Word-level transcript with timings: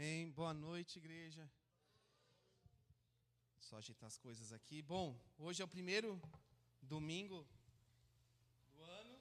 Amém. 0.00 0.30
Boa 0.30 0.54
noite, 0.54 0.98
igreja. 0.98 1.46
Só 3.60 3.76
ajeitar 3.76 4.06
as 4.06 4.16
coisas 4.16 4.50
aqui. 4.50 4.80
Bom, 4.80 5.14
hoje 5.38 5.60
é 5.60 5.64
o 5.66 5.68
primeiro 5.68 6.18
domingo 6.80 7.46
do 8.74 8.82
ano. 8.82 9.14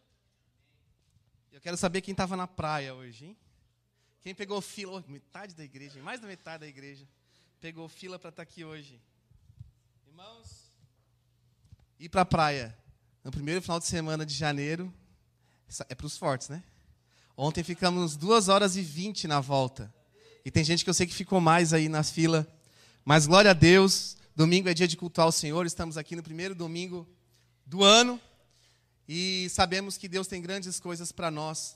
Eu 1.52 1.60
quero 1.60 1.76
saber 1.76 2.00
quem 2.00 2.14
estava 2.14 2.38
na 2.38 2.48
praia 2.48 2.96
hoje, 2.96 3.26
hein? 3.26 3.38
Quem 4.22 4.34
pegou 4.34 4.62
fila, 4.62 5.04
metade 5.06 5.54
da 5.54 5.66
igreja, 5.66 6.02
mais 6.02 6.22
da 6.22 6.28
metade 6.28 6.62
da 6.62 6.68
igreja, 6.68 7.06
pegou 7.60 7.90
fila 7.90 8.18
para 8.18 8.30
estar 8.30 8.46
tá 8.46 8.50
aqui 8.50 8.64
hoje. 8.64 9.02
Irmãos, 10.08 10.78
ir 12.00 12.08
para 12.08 12.22
a 12.22 12.26
praia 12.26 12.74
no 13.22 13.32
primeiro 13.32 13.62
final 13.62 13.82
de 13.82 13.86
semana 13.86 14.26
de 14.26 14.34
janeiro 14.34 14.94
é 15.90 15.94
para 15.94 16.08
os 16.08 16.18
fortes, 16.18 16.48
né? 16.48 16.64
Ontem 17.36 17.66
ficamos 17.66 18.16
duas 18.16 18.48
horas 18.48 18.78
e 18.78 18.82
vinte 18.82 19.28
na 19.28 19.42
volta. 19.42 19.94
E 20.46 20.52
tem 20.52 20.64
gente 20.64 20.84
que 20.84 20.90
eu 20.90 20.94
sei 20.94 21.06
que 21.06 21.14
ficou 21.14 21.42
mais 21.42 21.74
aí 21.74 21.90
na 21.90 22.04
fila. 22.04 22.48
Mas 23.04 23.28
glória 23.28 23.52
a 23.52 23.54
Deus, 23.54 24.16
domingo 24.36 24.70
é 24.70 24.74
dia 24.74 24.88
de 24.88 24.96
cultuar 24.96 25.28
o 25.28 25.32
Senhor. 25.32 25.66
Estamos 25.66 25.98
aqui 25.98 26.16
no 26.16 26.24
primeiro 26.24 26.56
domingo 26.56 27.08
do 27.66 27.84
ano. 27.84 28.20
E 29.08 29.48
sabemos 29.50 29.98
que 29.98 30.08
Deus 30.08 30.28
tem 30.28 30.42
grandes 30.42 30.80
coisas 30.80 31.12
para 31.12 31.30
nós 31.30 31.76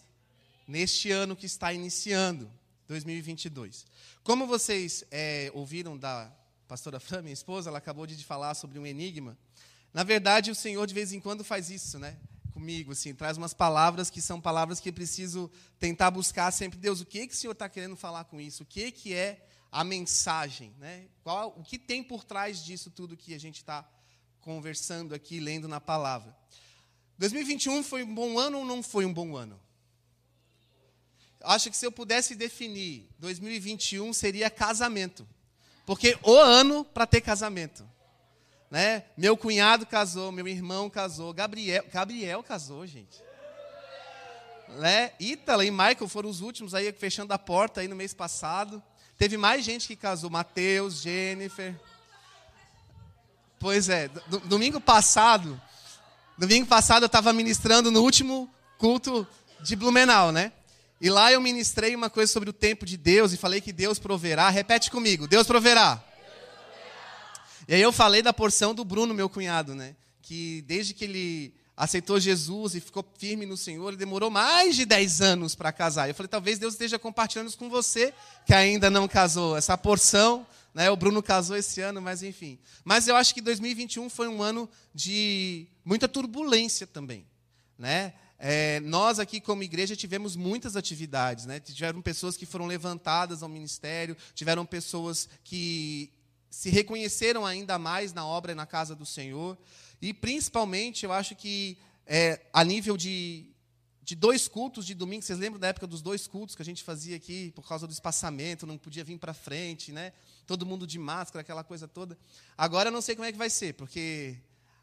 neste 0.67 1.11
ano 1.11 1.35
que 1.35 1.45
está 1.45 1.73
iniciando, 1.73 2.49
2022. 2.87 3.85
Como 4.23 4.47
vocês 4.47 5.03
é, 5.11 5.51
ouviram 5.53 5.97
da 5.97 6.31
pastora 6.67 6.99
Fran, 6.99 7.21
minha 7.21 7.33
esposa, 7.33 7.69
ela 7.69 7.79
acabou 7.79 8.07
de 8.07 8.23
falar 8.23 8.53
sobre 8.53 8.79
um 8.79 8.85
enigma. 8.85 9.37
Na 9.93 10.03
verdade, 10.03 10.49
o 10.51 10.55
Senhor 10.55 10.87
de 10.87 10.93
vez 10.93 11.11
em 11.11 11.19
quando 11.19 11.43
faz 11.43 11.69
isso, 11.69 11.99
né? 11.99 12.17
Comigo, 12.53 12.91
assim, 12.91 13.13
traz 13.13 13.37
umas 13.37 13.53
palavras 13.53 14.09
que 14.09 14.21
são 14.21 14.39
palavras 14.39 14.79
que 14.79 14.89
eu 14.89 14.93
preciso 14.93 15.49
tentar 15.79 16.11
buscar 16.11 16.51
sempre. 16.51 16.77
Deus, 16.77 17.01
o 17.01 17.05
que, 17.05 17.27
que 17.27 17.33
o 17.33 17.37
Senhor 17.37 17.53
está 17.53 17.67
querendo 17.67 17.95
falar 17.95 18.25
com 18.25 18.39
isso? 18.39 18.63
O 18.63 18.65
que, 18.65 18.91
que 18.91 19.13
é 19.13 19.45
a 19.71 19.83
mensagem? 19.83 20.73
Né? 20.79 21.07
Qual, 21.23 21.55
o 21.57 21.63
que 21.63 21.79
tem 21.79 22.03
por 22.03 22.23
trás 22.23 22.63
disso 22.63 22.91
tudo 22.91 23.17
que 23.17 23.33
a 23.33 23.39
gente 23.39 23.57
está 23.57 23.85
conversando 24.39 25.15
aqui, 25.15 25.39
lendo 25.39 25.67
na 25.67 25.81
palavra? 25.81 26.35
2021 27.17 27.83
foi 27.83 28.03
um 28.03 28.13
bom 28.13 28.37
ano 28.37 28.59
ou 28.59 28.65
não 28.65 28.83
foi 28.83 29.05
um 29.05 29.13
bom 29.13 29.35
ano? 29.35 29.59
Acho 31.41 31.69
que 31.69 31.75
se 31.75 31.85
eu 31.85 31.91
pudesse 31.91 32.35
definir, 32.35 33.09
2021 33.19 34.13
seria 34.13 34.49
casamento. 34.49 35.27
Porque 35.85 36.17
o 36.23 36.37
ano 36.37 36.85
para 36.85 37.05
ter 37.05 37.19
casamento. 37.19 37.87
Né? 38.73 39.03
Meu 39.15 39.37
cunhado 39.37 39.85
casou, 39.85 40.31
meu 40.31 40.47
irmão 40.47 40.89
casou, 40.89 41.31
Gabriel, 41.31 41.85
Gabriel 41.93 42.41
casou, 42.41 42.87
gente. 42.87 43.21
Né? 44.79 45.11
Ítala 45.19 45.63
e 45.63 45.69
Michael 45.69 46.09
foram 46.09 46.27
os 46.27 46.41
últimos 46.41 46.73
aí 46.73 46.91
fechando 46.91 47.31
a 47.35 47.37
porta 47.37 47.81
aí 47.81 47.87
no 47.87 47.95
mês 47.95 48.15
passado. 48.15 48.81
Teve 49.15 49.37
mais 49.37 49.63
gente 49.63 49.85
que 49.85 49.95
casou, 49.95 50.27
Mateus, 50.27 51.01
Jennifer. 51.01 51.79
Pois 53.59 53.89
é, 53.89 54.09
domingo 54.45 54.81
passado, 54.81 55.61
domingo 56.35 56.65
passado 56.65 57.03
eu 57.03 57.05
estava 57.05 57.31
ministrando 57.31 57.91
no 57.91 58.01
último 58.01 58.51
culto 58.79 59.27
de 59.61 59.75
Blumenau, 59.75 60.31
né? 60.31 60.51
E 60.99 61.11
lá 61.11 61.31
eu 61.31 61.39
ministrei 61.39 61.95
uma 61.95 62.09
coisa 62.09 62.33
sobre 62.33 62.49
o 62.49 62.53
tempo 62.53 62.87
de 62.87 62.97
Deus 62.97 63.33
e 63.33 63.37
falei 63.37 63.61
que 63.61 63.71
Deus 63.71 63.99
proverá. 63.99 64.49
Repete 64.49 64.89
comigo, 64.89 65.27
Deus 65.27 65.45
proverá. 65.45 66.03
E 67.67 67.75
aí 67.75 67.81
eu 67.81 67.91
falei 67.91 68.21
da 68.21 68.33
porção 68.33 68.73
do 68.73 68.83
Bruno, 68.83 69.13
meu 69.13 69.29
cunhado, 69.29 69.73
né? 69.73 69.95
Que 70.21 70.61
desde 70.63 70.93
que 70.93 71.03
ele 71.03 71.53
aceitou 71.75 72.19
Jesus 72.19 72.75
e 72.75 72.79
ficou 72.79 73.03
firme 73.17 73.45
no 73.45 73.57
Senhor, 73.57 73.87
ele 73.89 73.97
demorou 73.97 74.29
mais 74.29 74.75
de 74.75 74.85
10 74.85 75.21
anos 75.21 75.55
para 75.55 75.71
casar. 75.71 76.07
Eu 76.07 76.15
falei, 76.15 76.27
talvez 76.27 76.59
Deus 76.59 76.75
esteja 76.75 76.99
compartilhando 76.99 77.47
isso 77.47 77.57
com 77.57 77.69
você 77.69 78.13
que 78.45 78.53
ainda 78.53 78.89
não 78.89 79.07
casou. 79.07 79.57
Essa 79.57 79.77
porção, 79.77 80.45
né? 80.73 80.89
O 80.91 80.95
Bruno 80.95 81.23
casou 81.23 81.55
esse 81.55 81.81
ano, 81.81 82.01
mas 82.01 82.21
enfim. 82.21 82.59
Mas 82.83 83.07
eu 83.07 83.15
acho 83.15 83.33
que 83.33 83.41
2021 83.41 84.09
foi 84.09 84.27
um 84.27 84.41
ano 84.41 84.69
de 84.93 85.67
muita 85.83 86.07
turbulência 86.07 86.85
também, 86.85 87.25
né? 87.77 88.13
É, 88.45 88.81
nós 88.81 89.19
aqui 89.19 89.39
como 89.39 89.63
igreja 89.63 89.95
tivemos 89.95 90.35
muitas 90.35 90.75
atividades, 90.75 91.45
né? 91.45 91.59
Tiveram 91.59 92.01
pessoas 92.01 92.35
que 92.35 92.45
foram 92.45 92.65
levantadas 92.65 93.41
ao 93.41 93.47
ministério, 93.47 94.17
tiveram 94.35 94.65
pessoas 94.65 95.29
que 95.45 96.11
se 96.53 96.69
reconheceram 96.69 97.47
ainda 97.47 97.79
mais 97.79 98.13
na 98.13 98.23
obra 98.23 98.51
e 98.51 98.55
na 98.55 98.67
casa 98.67 98.95
do 98.95 99.07
Senhor. 99.07 99.57
E, 99.99 100.13
principalmente, 100.13 101.03
eu 101.03 101.11
acho 101.11 101.35
que 101.35 101.75
é, 102.05 102.45
a 102.53 102.63
nível 102.63 102.95
de, 102.95 103.47
de 104.03 104.13
dois 104.15 104.47
cultos 104.47 104.85
de 104.85 104.93
domingo, 104.93 105.23
vocês 105.23 105.39
lembram 105.39 105.59
da 105.59 105.69
época 105.69 105.87
dos 105.87 106.03
dois 106.03 106.27
cultos 106.27 106.55
que 106.55 106.61
a 106.61 106.65
gente 106.65 106.83
fazia 106.83 107.15
aqui, 107.15 107.51
por 107.55 107.67
causa 107.67 107.87
do 107.87 107.91
espaçamento, 107.91 108.67
não 108.67 108.77
podia 108.77 109.03
vir 109.03 109.17
para 109.17 109.33
frente, 109.33 109.91
né? 109.91 110.13
todo 110.45 110.63
mundo 110.63 110.85
de 110.85 110.99
máscara, 110.99 111.41
aquela 111.41 111.63
coisa 111.63 111.87
toda. 111.87 112.15
Agora 112.55 112.89
eu 112.89 112.93
não 112.93 113.01
sei 113.01 113.15
como 113.15 113.27
é 113.27 113.31
que 113.31 113.37
vai 113.37 113.49
ser, 113.49 113.73
porque 113.73 114.37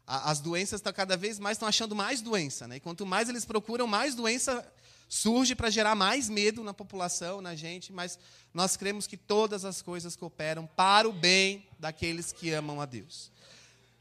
a, 0.05 0.29
as 0.29 0.41
doenças 0.41 0.81
estão 0.81 0.91
cada 0.91 1.15
vez 1.15 1.39
mais 1.39 1.55
estão 1.55 1.69
achando 1.69 1.95
mais 1.95 2.21
doença. 2.21 2.67
Né? 2.67 2.75
E 2.75 2.79
quanto 2.81 3.05
mais 3.05 3.29
eles 3.29 3.45
procuram, 3.45 3.87
mais 3.87 4.13
doença 4.13 4.69
surge 5.13 5.55
para 5.55 5.69
gerar 5.69 5.93
mais 5.93 6.29
medo 6.29 6.63
na 6.63 6.73
população, 6.73 7.41
na 7.41 7.53
gente, 7.53 7.91
mas 7.91 8.17
nós 8.53 8.77
cremos 8.77 9.05
que 9.05 9.17
todas 9.17 9.65
as 9.65 9.81
coisas 9.81 10.15
cooperam 10.15 10.65
para 10.65 11.07
o 11.07 11.11
bem 11.11 11.67
daqueles 11.77 12.31
que 12.31 12.49
amam 12.53 12.79
a 12.79 12.85
Deus. 12.85 13.29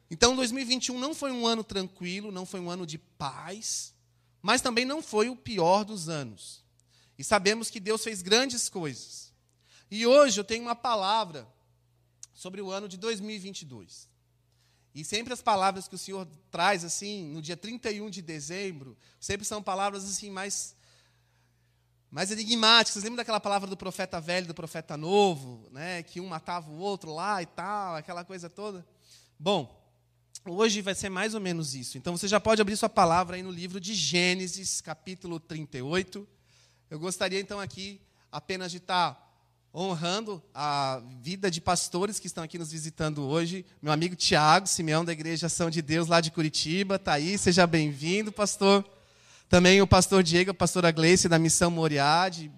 Então, 0.08 0.36
2021 0.36 0.96
não 1.00 1.12
foi 1.12 1.32
um 1.32 1.44
ano 1.48 1.64
tranquilo, 1.64 2.30
não 2.30 2.46
foi 2.46 2.60
um 2.60 2.70
ano 2.70 2.86
de 2.86 2.96
paz, 2.96 3.92
mas 4.40 4.60
também 4.60 4.84
não 4.84 5.02
foi 5.02 5.28
o 5.28 5.34
pior 5.34 5.84
dos 5.84 6.08
anos. 6.08 6.62
E 7.18 7.24
sabemos 7.24 7.70
que 7.70 7.80
Deus 7.80 8.04
fez 8.04 8.22
grandes 8.22 8.68
coisas. 8.68 9.32
E 9.90 10.06
hoje 10.06 10.38
eu 10.38 10.44
tenho 10.44 10.62
uma 10.62 10.76
palavra 10.76 11.44
sobre 12.32 12.60
o 12.60 12.70
ano 12.70 12.88
de 12.88 12.96
2022. 12.96 14.08
E 14.94 15.04
sempre 15.04 15.32
as 15.32 15.42
palavras 15.42 15.88
que 15.88 15.96
o 15.96 15.98
Senhor 15.98 16.24
traz 16.52 16.84
assim, 16.84 17.26
no 17.26 17.42
dia 17.42 17.56
31 17.56 18.08
de 18.10 18.22
dezembro, 18.22 18.96
sempre 19.18 19.44
são 19.44 19.60
palavras 19.60 20.04
assim 20.04 20.30
mais 20.30 20.78
mais 22.10 22.30
enigmáticos. 22.30 22.94
Vocês 22.94 23.04
lembram 23.04 23.18
daquela 23.18 23.40
palavra 23.40 23.68
do 23.68 23.76
profeta 23.76 24.20
velho, 24.20 24.46
do 24.46 24.54
profeta 24.54 24.96
novo, 24.96 25.68
né? 25.70 26.02
que 26.02 26.20
um 26.20 26.26
matava 26.26 26.70
o 26.70 26.78
outro 26.78 27.14
lá 27.14 27.40
e 27.40 27.46
tal, 27.46 27.94
aquela 27.94 28.24
coisa 28.24 28.50
toda? 28.50 28.84
Bom, 29.38 29.80
hoje 30.44 30.82
vai 30.82 30.94
ser 30.94 31.08
mais 31.08 31.34
ou 31.34 31.40
menos 31.40 31.74
isso. 31.74 31.96
Então 31.96 32.16
você 32.16 32.26
já 32.26 32.40
pode 32.40 32.60
abrir 32.60 32.76
sua 32.76 32.88
palavra 32.88 33.36
aí 33.36 33.42
no 33.42 33.50
livro 33.50 33.80
de 33.80 33.94
Gênesis, 33.94 34.80
capítulo 34.80 35.38
38. 35.38 36.26
Eu 36.90 36.98
gostaria 36.98 37.40
então 37.40 37.60
aqui 37.60 38.00
apenas 38.32 38.72
de 38.72 38.78
estar 38.78 39.28
honrando 39.72 40.42
a 40.52 41.00
vida 41.20 41.48
de 41.48 41.60
pastores 41.60 42.18
que 42.18 42.26
estão 42.26 42.42
aqui 42.42 42.58
nos 42.58 42.72
visitando 42.72 43.22
hoje. 43.22 43.64
Meu 43.80 43.92
amigo 43.92 44.16
Tiago, 44.16 44.66
Simeão 44.66 45.04
da 45.04 45.12
Igreja 45.12 45.46
Ação 45.46 45.70
de 45.70 45.80
Deus 45.80 46.08
lá 46.08 46.20
de 46.20 46.32
Curitiba, 46.32 46.96
está 46.96 47.12
aí, 47.12 47.38
seja 47.38 47.68
bem-vindo, 47.68 48.32
pastor. 48.32 48.84
Também 49.50 49.82
o 49.82 49.86
pastor 49.86 50.22
Diego, 50.22 50.52
a 50.52 50.54
pastora 50.54 50.92
Gleice, 50.92 51.28
da 51.28 51.36
Missão 51.36 51.72
Moriade. 51.72 52.52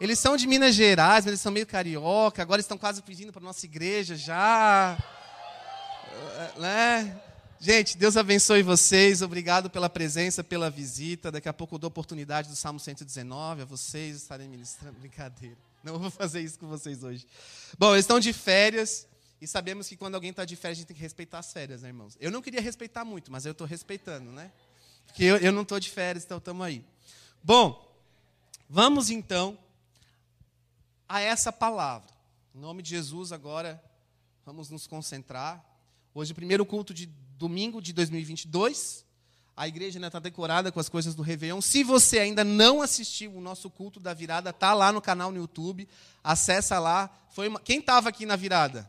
Eles 0.00 0.16
são 0.16 0.36
de 0.36 0.46
Minas 0.46 0.76
Gerais, 0.76 1.24
mas 1.24 1.26
eles 1.26 1.40
são 1.40 1.50
meio 1.50 1.66
carioca. 1.66 2.40
Agora 2.40 2.60
estão 2.60 2.78
quase 2.78 3.02
pedindo 3.02 3.32
para 3.32 3.42
nossa 3.42 3.66
igreja 3.66 4.14
já. 4.14 4.96
É, 6.38 6.60
né? 6.60 7.20
Gente, 7.58 7.98
Deus 7.98 8.16
abençoe 8.16 8.62
vocês. 8.62 9.22
Obrigado 9.22 9.68
pela 9.68 9.90
presença, 9.90 10.44
pela 10.44 10.70
visita. 10.70 11.32
Daqui 11.32 11.48
a 11.48 11.52
pouco 11.52 11.74
eu 11.74 11.78
dou 11.80 11.88
oportunidade 11.88 12.48
do 12.48 12.54
Salmo 12.54 12.78
119 12.78 13.62
a 13.62 13.64
vocês 13.64 14.14
estarem 14.14 14.48
ministrando. 14.48 15.00
Brincadeira. 15.00 15.58
Não 15.82 15.98
vou 15.98 16.12
fazer 16.12 16.42
isso 16.42 16.60
com 16.60 16.68
vocês 16.68 17.02
hoje. 17.02 17.26
Bom, 17.76 17.92
eles 17.92 18.04
estão 18.04 18.20
de 18.20 18.32
férias. 18.32 19.04
E 19.40 19.48
sabemos 19.48 19.88
que 19.88 19.96
quando 19.96 20.14
alguém 20.14 20.30
está 20.30 20.44
de 20.44 20.54
férias, 20.54 20.78
a 20.78 20.80
gente 20.80 20.86
tem 20.86 20.96
que 20.96 21.02
respeitar 21.02 21.40
as 21.40 21.52
férias, 21.52 21.82
né, 21.82 21.88
irmãos? 21.88 22.16
Eu 22.20 22.30
não 22.30 22.40
queria 22.40 22.60
respeitar 22.60 23.04
muito, 23.04 23.32
mas 23.32 23.44
eu 23.44 23.52
estou 23.52 23.66
respeitando, 23.66 24.30
né? 24.30 24.52
Porque 25.10 25.24
eu, 25.24 25.36
eu 25.38 25.52
não 25.52 25.62
estou 25.62 25.80
de 25.80 25.90
férias, 25.90 26.24
então 26.24 26.38
estamos 26.38 26.64
aí. 26.64 26.84
Bom, 27.42 27.84
vamos 28.68 29.10
então 29.10 29.58
a 31.08 31.20
essa 31.20 31.52
palavra. 31.52 32.08
Em 32.54 32.60
nome 32.60 32.80
de 32.80 32.90
Jesus, 32.90 33.32
agora 33.32 33.82
vamos 34.46 34.70
nos 34.70 34.86
concentrar. 34.86 35.64
Hoje, 36.14 36.32
primeiro 36.32 36.64
culto 36.64 36.94
de 36.94 37.06
domingo 37.36 37.82
de 37.82 37.92
2022. 37.92 39.04
A 39.56 39.66
igreja 39.66 39.98
ainda 39.98 40.06
está 40.06 40.20
decorada 40.20 40.70
com 40.70 40.78
as 40.78 40.88
coisas 40.88 41.14
do 41.14 41.22
Réveillon. 41.22 41.60
Se 41.60 41.82
você 41.82 42.20
ainda 42.20 42.44
não 42.44 42.80
assistiu 42.80 43.34
o 43.34 43.40
nosso 43.40 43.68
culto 43.68 43.98
da 43.98 44.14
virada, 44.14 44.52
tá 44.52 44.72
lá 44.72 44.92
no 44.92 45.02
canal 45.02 45.32
no 45.32 45.38
YouTube. 45.38 45.88
Acessa 46.22 46.78
lá. 46.78 47.10
Foi 47.30 47.48
uma... 47.48 47.58
Quem 47.58 47.80
estava 47.80 48.08
aqui 48.08 48.24
na 48.24 48.36
virada? 48.36 48.88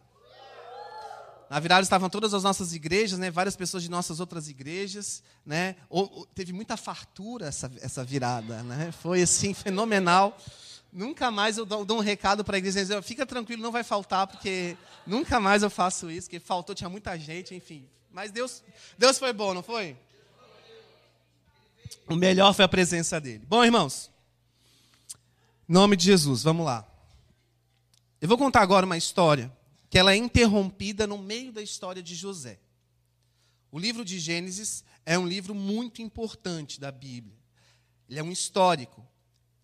Na 1.52 1.60
virada 1.60 1.82
estavam 1.82 2.10
todas 2.10 2.34
as 2.34 2.44
nossas 2.44 2.74
igrejas, 2.74 3.20
né? 3.20 3.30
várias 3.30 3.58
pessoas 3.58 3.84
de 3.84 3.92
nossas 3.92 4.22
outras 4.22 4.48
igrejas. 4.48 5.22
Né? 5.46 5.76
Teve 6.34 6.54
muita 6.54 6.78
fartura 6.78 7.48
essa, 7.48 7.70
essa 7.82 8.06
virada. 8.06 8.64
Né? 8.64 8.94
Foi 8.94 9.22
assim, 9.22 9.52
fenomenal. 9.54 10.38
Nunca 10.94 11.30
mais 11.30 11.58
eu 11.58 11.66
dou, 11.66 11.84
dou 11.84 11.98
um 11.98 12.02
recado 12.02 12.42
para 12.42 12.56
a 12.56 12.58
igreja 12.58 12.80
dizer, 12.80 13.04
fica 13.04 13.26
tranquilo, 13.26 13.62
não 13.62 13.70
vai 13.70 13.84
faltar, 13.84 14.28
porque 14.28 14.78
nunca 15.06 15.42
mais 15.42 15.62
eu 15.62 15.70
faço 15.70 16.10
isso, 16.10 16.28
porque 16.28 16.40
faltou, 16.40 16.74
tinha 16.74 16.90
muita 16.90 17.20
gente, 17.20 17.54
enfim. 17.54 17.86
Mas 18.14 18.32
Deus, 18.32 18.64
Deus 18.98 19.20
foi 19.20 19.34
bom, 19.34 19.54
não 19.54 19.62
foi? 19.62 19.98
O 22.08 22.16
melhor 22.16 22.54
foi 22.54 22.64
a 22.64 22.70
presença 22.70 23.20
dele. 23.20 23.44
Bom, 23.46 23.62
irmãos, 23.62 24.10
em 25.68 25.74
nome 25.74 25.98
de 25.98 26.06
Jesus, 26.06 26.44
vamos 26.44 26.66
lá. 26.66 26.88
Eu 28.22 28.30
vou 28.30 28.38
contar 28.38 28.62
agora 28.62 28.86
uma 28.86 28.96
história 28.96 29.52
que 29.92 30.00
ela 30.00 30.14
é 30.14 30.16
interrompida 30.16 31.06
no 31.06 31.18
meio 31.18 31.52
da 31.52 31.62
história 31.62 32.02
de 32.02 32.16
José. 32.16 32.58
O 33.70 33.78
livro 33.78 34.06
de 34.06 34.20
Gênesis 34.20 34.86
é 35.06 35.20
um 35.20 35.28
livro 35.28 35.54
muito 35.54 36.02
importante 36.02 36.80
da 36.80 36.90
Bíblia. 36.90 37.38
Ele 38.08 38.18
é 38.18 38.24
um 38.24 38.32
histórico. 38.32 39.06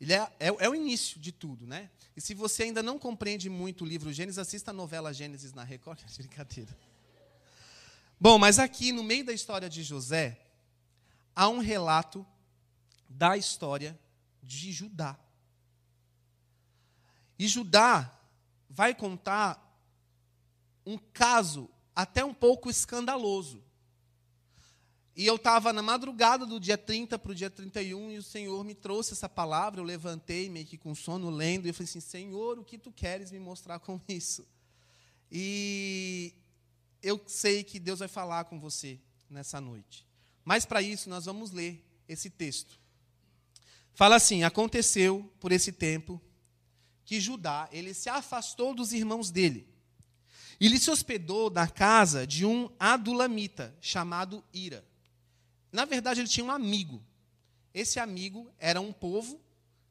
Ele 0.02 0.12
é, 0.12 0.30
é, 0.38 0.48
é, 0.48 0.70
o 0.70 0.76
início 0.76 1.18
de 1.18 1.32
tudo, 1.32 1.66
né? 1.66 1.90
E 2.14 2.20
se 2.20 2.34
você 2.34 2.64
ainda 2.64 2.84
não 2.84 3.00
compreende 3.00 3.50
muito 3.50 3.86
o 3.86 3.88
livro 3.88 4.12
Gênesis, 4.12 4.38
assista 4.38 4.72
a 4.72 4.74
novela 4.74 5.14
Gênesis 5.14 5.54
na 5.54 5.64
Record. 5.64 6.02
Brincadeira. 6.18 6.78
Bom, 8.20 8.38
mas 8.38 8.60
aqui 8.60 8.92
no 8.92 9.06
meio 9.06 9.24
da 9.24 9.32
história 9.32 9.70
de 9.70 9.82
José, 9.82 10.46
há 11.34 11.48
um 11.48 11.60
relato 11.60 12.28
da 13.08 13.38
história 13.38 13.98
de 14.44 14.74
Judá. 14.74 15.18
E 17.40 17.48
Judá 17.48 18.14
vai 18.70 18.94
contar 18.94 19.67
um 20.88 20.98
caso 20.98 21.70
até 21.94 22.24
um 22.24 22.34
pouco 22.34 22.70
escandaloso. 22.70 23.62
E 25.14 25.26
eu 25.26 25.36
estava 25.36 25.74
na 25.74 25.82
madrugada 25.82 26.46
do 26.46 26.60
dia 26.60 26.78
30 26.78 27.20
para 27.20 27.32
o 27.32 27.36
dia 27.36 27.50
31 27.50 28.12
e 28.12 28.18
o 28.18 28.24
Senhor 28.24 28.64
me 28.64 28.74
trouxe 28.74 29.12
essa 29.14 29.28
palavra. 29.28 29.82
Eu 29.82 29.84
levantei 29.84 30.48
meio 30.50 30.66
que 30.66 30.78
com 30.78 30.96
sono, 30.96 31.30
lendo, 31.30 31.66
e 31.66 31.70
eu 31.70 31.74
falei 31.74 31.90
assim: 31.90 32.00
Senhor, 32.00 32.58
o 32.58 32.64
que 32.64 32.78
tu 32.78 32.92
queres 32.92 33.32
me 33.32 33.40
mostrar 33.40 33.80
com 33.80 34.00
isso? 34.08 34.48
E 35.30 36.34
eu 37.02 37.20
sei 37.28 37.64
que 37.64 37.80
Deus 37.80 38.00
vai 38.00 38.08
falar 38.08 38.46
com 38.46 38.60
você 38.60 38.98
nessa 39.30 39.60
noite. 39.60 40.08
Mas 40.46 40.66
para 40.66 40.82
isso, 40.82 41.10
nós 41.10 41.26
vamos 41.26 41.52
ler 41.52 41.84
esse 42.08 42.30
texto. 42.30 42.80
Fala 43.94 44.16
assim: 44.16 44.44
Aconteceu 44.44 45.30
por 45.40 45.52
esse 45.52 45.72
tempo 45.74 46.22
que 47.04 47.20
Judá 47.20 47.68
ele 47.74 47.94
se 47.94 48.08
afastou 48.08 48.74
dos 48.74 48.94
irmãos 48.94 49.32
dele. 49.32 49.68
E 50.60 50.66
ele 50.66 50.80
se 50.80 50.90
hospedou 50.90 51.50
na 51.50 51.68
casa 51.68 52.26
de 52.26 52.46
um 52.46 52.70
adulamita 52.80 53.76
chamado 53.80 54.44
Ira. 54.54 54.84
Na 55.72 55.86
verdade, 55.86 56.22
ele 56.22 56.28
tinha 56.28 56.46
um 56.46 56.52
amigo. 56.52 57.04
Esse 57.74 58.00
amigo 58.00 58.52
era 58.58 58.82
um 58.82 58.92
povo 58.92 59.40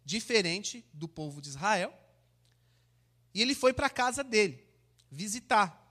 diferente 0.04 0.84
do 0.92 1.06
povo 1.06 1.40
de 1.40 1.48
Israel. 1.48 1.94
E 3.34 3.42
ele 3.42 3.54
foi 3.54 3.72
para 3.72 3.86
a 3.86 3.90
casa 3.90 4.24
dele 4.24 4.66
visitar, 5.10 5.82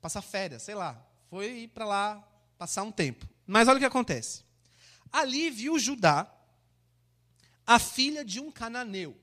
passar 0.00 0.22
férias, 0.22 0.62
sei 0.62 0.74
lá. 0.74 1.04
Foi 1.28 1.62
ir 1.62 1.68
para 1.68 1.84
lá 1.84 2.28
passar 2.58 2.82
um 2.82 2.92
tempo. 2.92 3.26
Mas 3.46 3.66
olha 3.66 3.76
o 3.76 3.80
que 3.80 3.86
acontece. 3.86 4.44
Ali 5.10 5.50
viu 5.50 5.78
Judá, 5.78 6.32
a 7.66 7.78
filha 7.78 8.24
de 8.24 8.40
um 8.40 8.50
cananeu. 8.50 9.16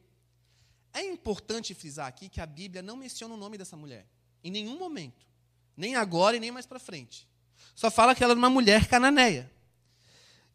É 0.93 1.01
importante 1.05 1.73
frisar 1.73 2.07
aqui 2.07 2.27
que 2.27 2.41
a 2.41 2.45
Bíblia 2.45 2.81
não 2.81 2.97
menciona 2.97 3.33
o 3.33 3.37
nome 3.37 3.57
dessa 3.57 3.77
mulher, 3.77 4.05
em 4.43 4.51
nenhum 4.51 4.77
momento. 4.77 5.25
Nem 5.75 5.95
agora 5.95 6.37
e 6.37 6.39
nem 6.39 6.51
mais 6.51 6.65
para 6.65 6.79
frente. 6.79 7.27
Só 7.75 7.89
fala 7.89 8.13
que 8.13 8.23
ela 8.23 8.33
era 8.33 8.39
uma 8.39 8.49
mulher 8.49 8.87
cananeia. 8.87 9.51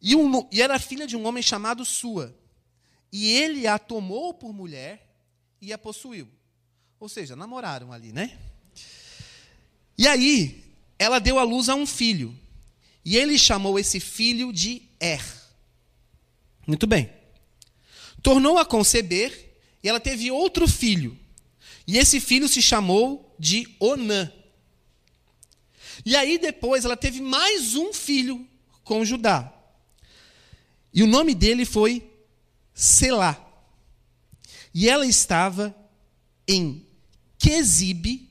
E, 0.01 0.15
um, 0.15 0.47
e 0.51 0.61
era 0.61 0.79
filha 0.79 1.07
de 1.07 1.17
um 1.17 1.25
homem 1.25 1.41
chamado 1.41 1.83
Sua. 1.83 2.35
E 3.11 3.31
ele 3.33 3.67
a 3.67 3.79
tomou 3.79 4.33
por 4.33 4.53
mulher 4.53 5.07
e 5.61 5.73
a 5.73 5.77
possuiu. 5.77 6.27
Ou 6.99 7.09
seja, 7.09 7.35
namoraram 7.35 7.91
ali, 7.91 8.11
né? 8.11 8.37
E 9.97 10.07
aí, 10.07 10.63
ela 10.99 11.19
deu 11.19 11.39
à 11.39 11.43
luz 11.43 11.69
a 11.69 11.75
um 11.75 11.85
filho. 11.85 12.37
E 13.03 13.17
ele 13.17 13.37
chamou 13.37 13.79
esse 13.79 13.99
filho 13.99 14.51
de 14.51 14.81
Er. 14.99 15.23
Muito 16.67 16.85
bem. 16.85 17.09
Tornou 18.21 18.57
a 18.57 18.65
conceber 18.65 19.59
e 19.81 19.87
ela 19.87 19.99
teve 19.99 20.29
outro 20.29 20.67
filho. 20.67 21.17
E 21.87 21.97
esse 21.97 22.19
filho 22.19 22.49
se 22.49 22.61
chamou 22.61 23.33
de 23.39 23.67
Onã. 23.79 24.31
E 26.05 26.15
aí 26.15 26.37
depois 26.37 26.83
ela 26.83 26.97
teve 26.97 27.21
mais 27.21 27.75
um 27.75 27.93
filho 27.93 28.45
com 28.83 29.05
Judá. 29.05 29.53
E 30.93 31.01
o 31.01 31.07
nome 31.07 31.33
dele 31.33 31.65
foi 31.65 32.09
Selá. 32.73 33.43
E 34.73 34.89
ela 34.89 35.05
estava 35.05 35.75
em 36.47 36.85
Quezibe, 37.39 38.29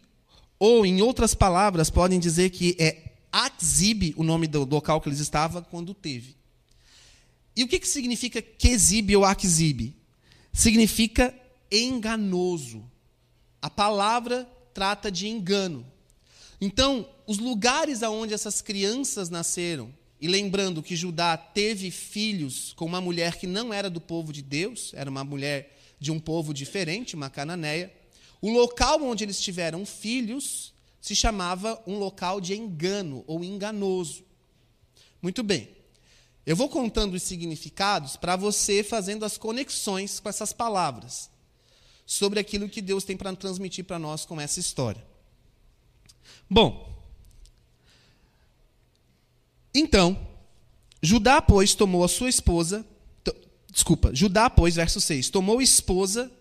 ou 0.58 0.86
em 0.86 1.02
outras 1.02 1.34
palavras, 1.34 1.90
podem 1.90 2.18
dizer 2.18 2.50
que 2.50 2.76
é 2.78 3.12
Akzib, 3.30 4.14
o 4.16 4.24
nome 4.24 4.46
do 4.46 4.64
local 4.64 5.00
que 5.00 5.08
eles 5.08 5.20
estavam 5.20 5.62
quando 5.62 5.92
teve. 5.92 6.36
E 7.54 7.62
o 7.62 7.68
que, 7.68 7.78
que 7.78 7.88
significa 7.88 8.40
Quezibe 8.40 9.16
ou 9.16 9.24
Akzib? 9.24 9.94
Significa 10.52 11.34
enganoso. 11.70 12.84
A 13.60 13.70
palavra 13.70 14.48
trata 14.72 15.10
de 15.10 15.26
engano. 15.26 15.86
Então, 16.60 17.08
os 17.26 17.38
lugares 17.38 18.02
aonde 18.02 18.34
essas 18.34 18.60
crianças 18.60 19.28
nasceram, 19.30 19.92
e 20.20 20.28
lembrando 20.28 20.82
que 20.82 20.96
Judá 20.96 21.36
teve 21.36 21.90
filhos 21.90 22.72
com 22.74 22.86
uma 22.86 23.00
mulher 23.00 23.36
que 23.36 23.46
não 23.46 23.72
era 23.72 23.90
do 23.90 24.00
povo 24.00 24.32
de 24.32 24.42
Deus, 24.42 24.92
era 24.94 25.10
uma 25.10 25.24
mulher 25.24 25.76
de 25.98 26.10
um 26.10 26.18
povo 26.18 26.54
diferente, 26.54 27.14
uma 27.14 27.28
cananeia. 27.28 27.92
O 28.40 28.50
local 28.50 29.02
onde 29.02 29.24
eles 29.24 29.40
tiveram 29.40 29.84
filhos 29.84 30.72
se 31.00 31.14
chamava 31.14 31.82
um 31.86 31.98
local 31.98 32.40
de 32.40 32.54
engano 32.54 33.24
ou 33.26 33.44
enganoso. 33.44 34.24
Muito 35.20 35.42
bem. 35.42 35.68
Eu 36.46 36.56
vou 36.56 36.68
contando 36.68 37.14
os 37.14 37.22
significados 37.22 38.16
para 38.16 38.36
você 38.36 38.82
fazendo 38.82 39.24
as 39.24 39.36
conexões 39.36 40.20
com 40.20 40.28
essas 40.28 40.52
palavras 40.52 41.30
sobre 42.06 42.38
aquilo 42.38 42.68
que 42.68 42.80
Deus 42.80 43.04
tem 43.04 43.16
para 43.16 43.34
transmitir 43.34 43.84
para 43.84 43.98
nós 43.98 44.24
com 44.24 44.40
essa 44.40 44.60
história. 44.60 45.04
Bom, 46.48 46.96
então, 49.74 50.18
Judá, 51.02 51.42
pois, 51.42 51.74
tomou 51.74 52.02
a 52.02 52.08
sua 52.08 52.30
esposa. 52.30 52.86
Desculpa, 53.70 54.14
Judá, 54.14 54.48
pois, 54.48 54.76
verso 54.76 55.00
6, 55.00 55.28
tomou 55.28 55.60
esposa 55.60 56.32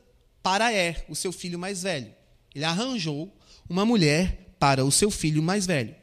para 0.41 0.71
Er, 0.71 1.03
o 1.09 1.15
seu 1.15 1.33
filho 1.33 1.59
mais 1.59 1.83
velho. 1.83 2.13
Ele 2.53 2.63
arranjou 2.63 3.35
uma 3.67 3.85
mulher 3.85 4.56
para 4.57 4.85
o 4.85 4.91
seu 4.91 5.12
filho 5.12 5.44
mais 5.44 5.65
velho. 5.65 5.94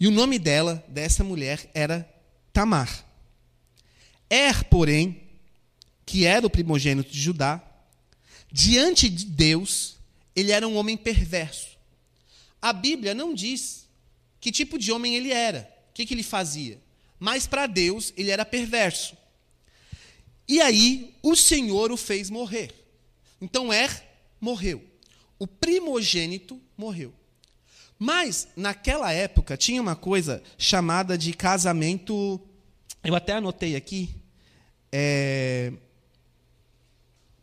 E 0.00 0.08
o 0.08 0.10
nome 0.10 0.38
dela, 0.38 0.84
dessa 0.88 1.22
mulher, 1.22 1.70
era 1.72 2.12
Tamar. 2.52 3.06
Er, 4.28 4.64
porém, 4.64 5.22
que 6.04 6.24
era 6.26 6.44
o 6.44 6.50
primogênito 6.50 7.12
de 7.12 7.20
Judá, 7.20 7.62
diante 8.52 9.08
de 9.08 9.24
Deus, 9.24 9.96
ele 10.36 10.52
era 10.52 10.68
um 10.68 10.76
homem 10.76 10.96
perverso. 10.96 11.78
A 12.60 12.72
Bíblia 12.72 13.14
não 13.14 13.34
diz 13.34 13.88
que 14.40 14.52
tipo 14.52 14.78
de 14.78 14.92
homem 14.92 15.16
ele 15.16 15.32
era, 15.32 15.68
o 15.90 15.94
que, 15.94 16.04
que 16.04 16.14
ele 16.14 16.22
fazia. 16.22 16.78
Mas 17.18 17.46
para 17.46 17.66
Deus, 17.66 18.12
ele 18.16 18.30
era 18.30 18.44
perverso. 18.44 19.16
E 20.46 20.60
aí, 20.60 21.14
o 21.22 21.34
Senhor 21.34 21.90
o 21.90 21.96
fez 21.96 22.28
morrer. 22.28 22.74
Então, 23.40 23.72
Er 23.72 24.04
morreu. 24.40 24.84
O 25.38 25.46
primogênito 25.46 26.60
morreu. 26.76 27.14
Mas, 27.98 28.48
naquela 28.56 29.12
época, 29.12 29.56
tinha 29.56 29.80
uma 29.80 29.94
coisa 29.94 30.42
chamada 30.58 31.16
de 31.16 31.32
casamento. 31.32 32.40
Eu 33.04 33.14
até 33.14 33.34
anotei 33.34 33.76
aqui. 33.76 34.14
É, 34.90 35.72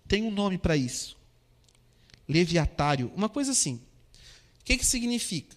tem 0.10 0.24
um 0.24 0.32
nome 0.32 0.58
para 0.58 0.76
isso. 0.76 1.16
Leviatário, 2.28 3.14
uma 3.16 3.30
coisa 3.30 3.52
assim. 3.52 3.76
O 4.60 4.66
que, 4.66 4.78
que 4.78 4.86
significa? 4.86 5.56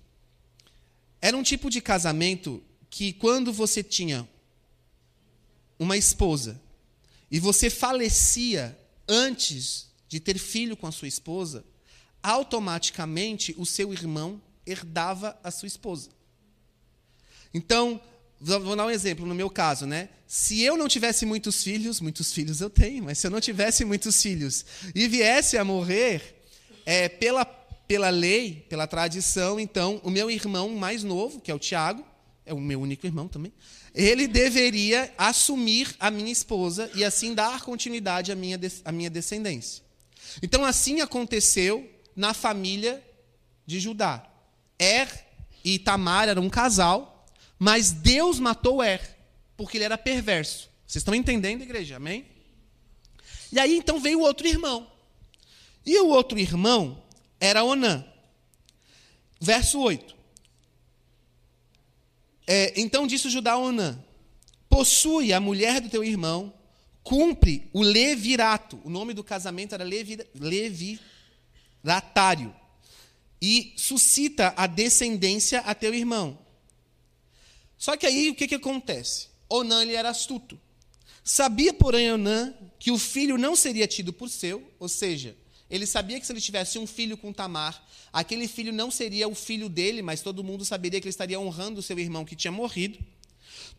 Era 1.20 1.36
um 1.36 1.42
tipo 1.42 1.70
de 1.70 1.80
casamento 1.80 2.62
que, 2.90 3.14
quando 3.14 3.52
você 3.52 3.82
tinha 3.82 4.28
uma 5.78 5.96
esposa 5.96 6.60
e 7.30 7.40
você 7.40 7.70
falecia 7.70 8.78
antes 9.08 9.90
de 10.06 10.20
ter 10.20 10.38
filho 10.38 10.76
com 10.76 10.86
a 10.86 10.92
sua 10.92 11.08
esposa, 11.08 11.64
automaticamente 12.22 13.54
o 13.56 13.64
seu 13.64 13.92
irmão 13.92 14.40
herdava 14.66 15.38
a 15.42 15.50
sua 15.50 15.66
esposa. 15.66 16.10
Então, 17.54 18.00
vou 18.42 18.74
dar 18.74 18.86
um 18.86 18.90
exemplo 18.90 19.24
no 19.24 19.34
meu 19.34 19.48
caso, 19.48 19.86
né? 19.86 20.08
Se 20.26 20.62
eu 20.62 20.76
não 20.76 20.88
tivesse 20.88 21.24
muitos 21.24 21.62
filhos, 21.62 22.00
muitos 22.00 22.32
filhos 22.32 22.60
eu 22.60 22.68
tenho, 22.68 23.04
mas 23.04 23.18
se 23.18 23.26
eu 23.26 23.30
não 23.30 23.40
tivesse 23.40 23.84
muitos 23.84 24.20
filhos 24.20 24.64
e 24.94 25.06
viesse 25.06 25.56
a 25.56 25.64
morrer, 25.64 26.42
é, 26.84 27.08
pela, 27.08 27.44
pela 27.44 28.10
lei, 28.10 28.66
pela 28.68 28.86
tradição, 28.86 29.60
então, 29.60 30.00
o 30.02 30.10
meu 30.10 30.30
irmão 30.30 30.70
mais 30.70 31.04
novo, 31.04 31.40
que 31.40 31.50
é 31.50 31.54
o 31.54 31.58
Tiago, 31.58 32.04
é 32.44 32.52
o 32.52 32.60
meu 32.60 32.80
único 32.80 33.06
irmão 33.06 33.28
também, 33.28 33.52
ele 33.94 34.26
deveria 34.26 35.12
assumir 35.16 35.94
a 36.00 36.10
minha 36.10 36.32
esposa 36.32 36.90
e 36.94 37.04
assim 37.04 37.34
dar 37.34 37.60
continuidade 37.60 38.32
à 38.32 38.34
minha, 38.34 38.58
à 38.84 38.90
minha 38.90 39.10
descendência. 39.10 39.82
Então, 40.42 40.64
assim 40.64 41.00
aconteceu 41.00 41.88
na 42.16 42.32
família 42.32 43.02
de 43.66 43.78
Judá. 43.78 44.26
Er 44.78 45.08
e 45.64 45.78
Tamar 45.78 46.28
eram 46.28 46.42
um 46.42 46.50
casal, 46.50 47.11
mas 47.62 47.92
Deus 47.92 48.40
matou 48.40 48.82
Er, 48.82 49.16
porque 49.56 49.76
ele 49.76 49.84
era 49.84 49.96
perverso. 49.96 50.68
Vocês 50.84 51.02
estão 51.02 51.14
entendendo, 51.14 51.62
igreja? 51.62 51.94
Amém? 51.94 52.26
E 53.52 53.60
aí 53.60 53.76
então 53.76 54.00
veio 54.00 54.18
o 54.18 54.22
outro 54.22 54.48
irmão. 54.48 54.90
E 55.86 55.96
o 56.00 56.08
outro 56.08 56.40
irmão, 56.40 57.00
era 57.38 57.62
Onã. 57.62 58.04
Verso 59.40 59.78
8. 59.78 60.16
É, 62.48 62.80
então 62.80 63.06
disse 63.06 63.30
Judá 63.30 63.52
a 63.52 63.58
Onã: 63.58 63.96
Possui 64.68 65.32
a 65.32 65.38
mulher 65.38 65.80
do 65.80 65.88
teu 65.88 66.02
irmão, 66.02 66.52
cumpre 67.04 67.70
o 67.72 67.80
levirato. 67.80 68.80
O 68.82 68.90
nome 68.90 69.14
do 69.14 69.22
casamento 69.22 69.72
era 69.72 69.84
levi, 69.84 70.18
leviratário. 70.34 72.52
E 73.40 73.72
suscita 73.76 74.52
a 74.56 74.66
descendência 74.66 75.60
a 75.60 75.76
teu 75.76 75.94
irmão. 75.94 76.42
Só 77.82 77.96
que 77.96 78.06
aí 78.06 78.30
o 78.30 78.34
que, 78.36 78.46
que 78.46 78.54
acontece? 78.54 79.26
Onã 79.48 79.82
ele 79.82 79.94
era 79.94 80.08
astuto. 80.08 80.56
Sabia, 81.24 81.74
porém, 81.74 82.12
Onã 82.12 82.54
que 82.78 82.92
o 82.92 82.96
filho 82.96 83.36
não 83.36 83.56
seria 83.56 83.88
tido 83.88 84.12
por 84.12 84.28
seu, 84.28 84.62
ou 84.78 84.88
seja, 84.88 85.36
ele 85.68 85.84
sabia 85.84 86.20
que 86.20 86.24
se 86.24 86.32
ele 86.32 86.40
tivesse 86.40 86.78
um 86.78 86.86
filho 86.86 87.16
com 87.16 87.32
Tamar, 87.32 87.84
aquele 88.12 88.46
filho 88.46 88.72
não 88.72 88.88
seria 88.88 89.26
o 89.26 89.34
filho 89.34 89.68
dele, 89.68 90.00
mas 90.00 90.20
todo 90.20 90.44
mundo 90.44 90.64
saberia 90.64 91.00
que 91.00 91.08
ele 91.08 91.10
estaria 91.10 91.40
honrando 91.40 91.80
o 91.80 91.82
seu 91.82 91.98
irmão 91.98 92.24
que 92.24 92.36
tinha 92.36 92.52
morrido. 92.52 93.00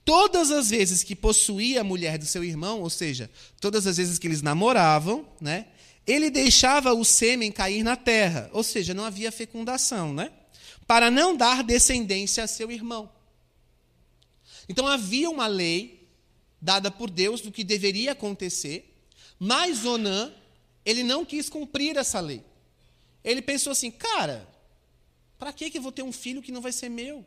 Todas 0.03 0.51
as 0.51 0.69
vezes 0.69 1.01
que 1.01 1.15
possuía 1.15 1.79
a 1.79 1.85
mulher 1.85 2.17
do 2.17 2.25
seu 2.25 2.43
irmão, 2.43 2.81
ou 2.81 2.89
seja, 2.89 3.31
todas 3.61 3.87
as 3.87 3.95
vezes 3.95 4.19
que 4.19 4.27
eles 4.27 4.41
namoravam, 4.41 5.25
né, 5.39 5.67
ele 6.05 6.29
deixava 6.29 6.93
o 6.93 7.05
sêmen 7.05 7.53
cair 7.53 7.83
na 7.83 7.95
terra, 7.95 8.49
ou 8.51 8.63
seja, 8.63 8.93
não 8.93 9.05
havia 9.05 9.31
fecundação, 9.31 10.13
né, 10.13 10.29
para 10.85 11.09
não 11.09 11.37
dar 11.37 11.63
descendência 11.63 12.43
a 12.43 12.47
seu 12.47 12.69
irmão. 12.69 13.09
Então 14.67 14.87
havia 14.87 15.29
uma 15.29 15.47
lei 15.47 16.07
dada 16.61 16.89
por 16.89 17.09
Deus 17.09 17.41
do 17.41 17.51
que 17.51 17.63
deveria 17.63 18.13
acontecer, 18.13 18.95
mas 19.37 19.85
Onã 19.85 20.31
ele 20.85 21.03
não 21.03 21.25
quis 21.25 21.49
cumprir 21.49 21.97
essa 21.97 22.19
lei. 22.19 22.43
Ele 23.23 23.41
pensou 23.41 23.71
assim, 23.71 23.89
cara, 23.89 24.47
para 25.37 25.51
que 25.53 25.77
eu 25.77 25.81
vou 25.81 25.91
ter 25.91 26.03
um 26.03 26.11
filho 26.11 26.41
que 26.41 26.51
não 26.51 26.61
vai 26.61 26.71
ser 26.71 26.89
meu? 26.89 27.25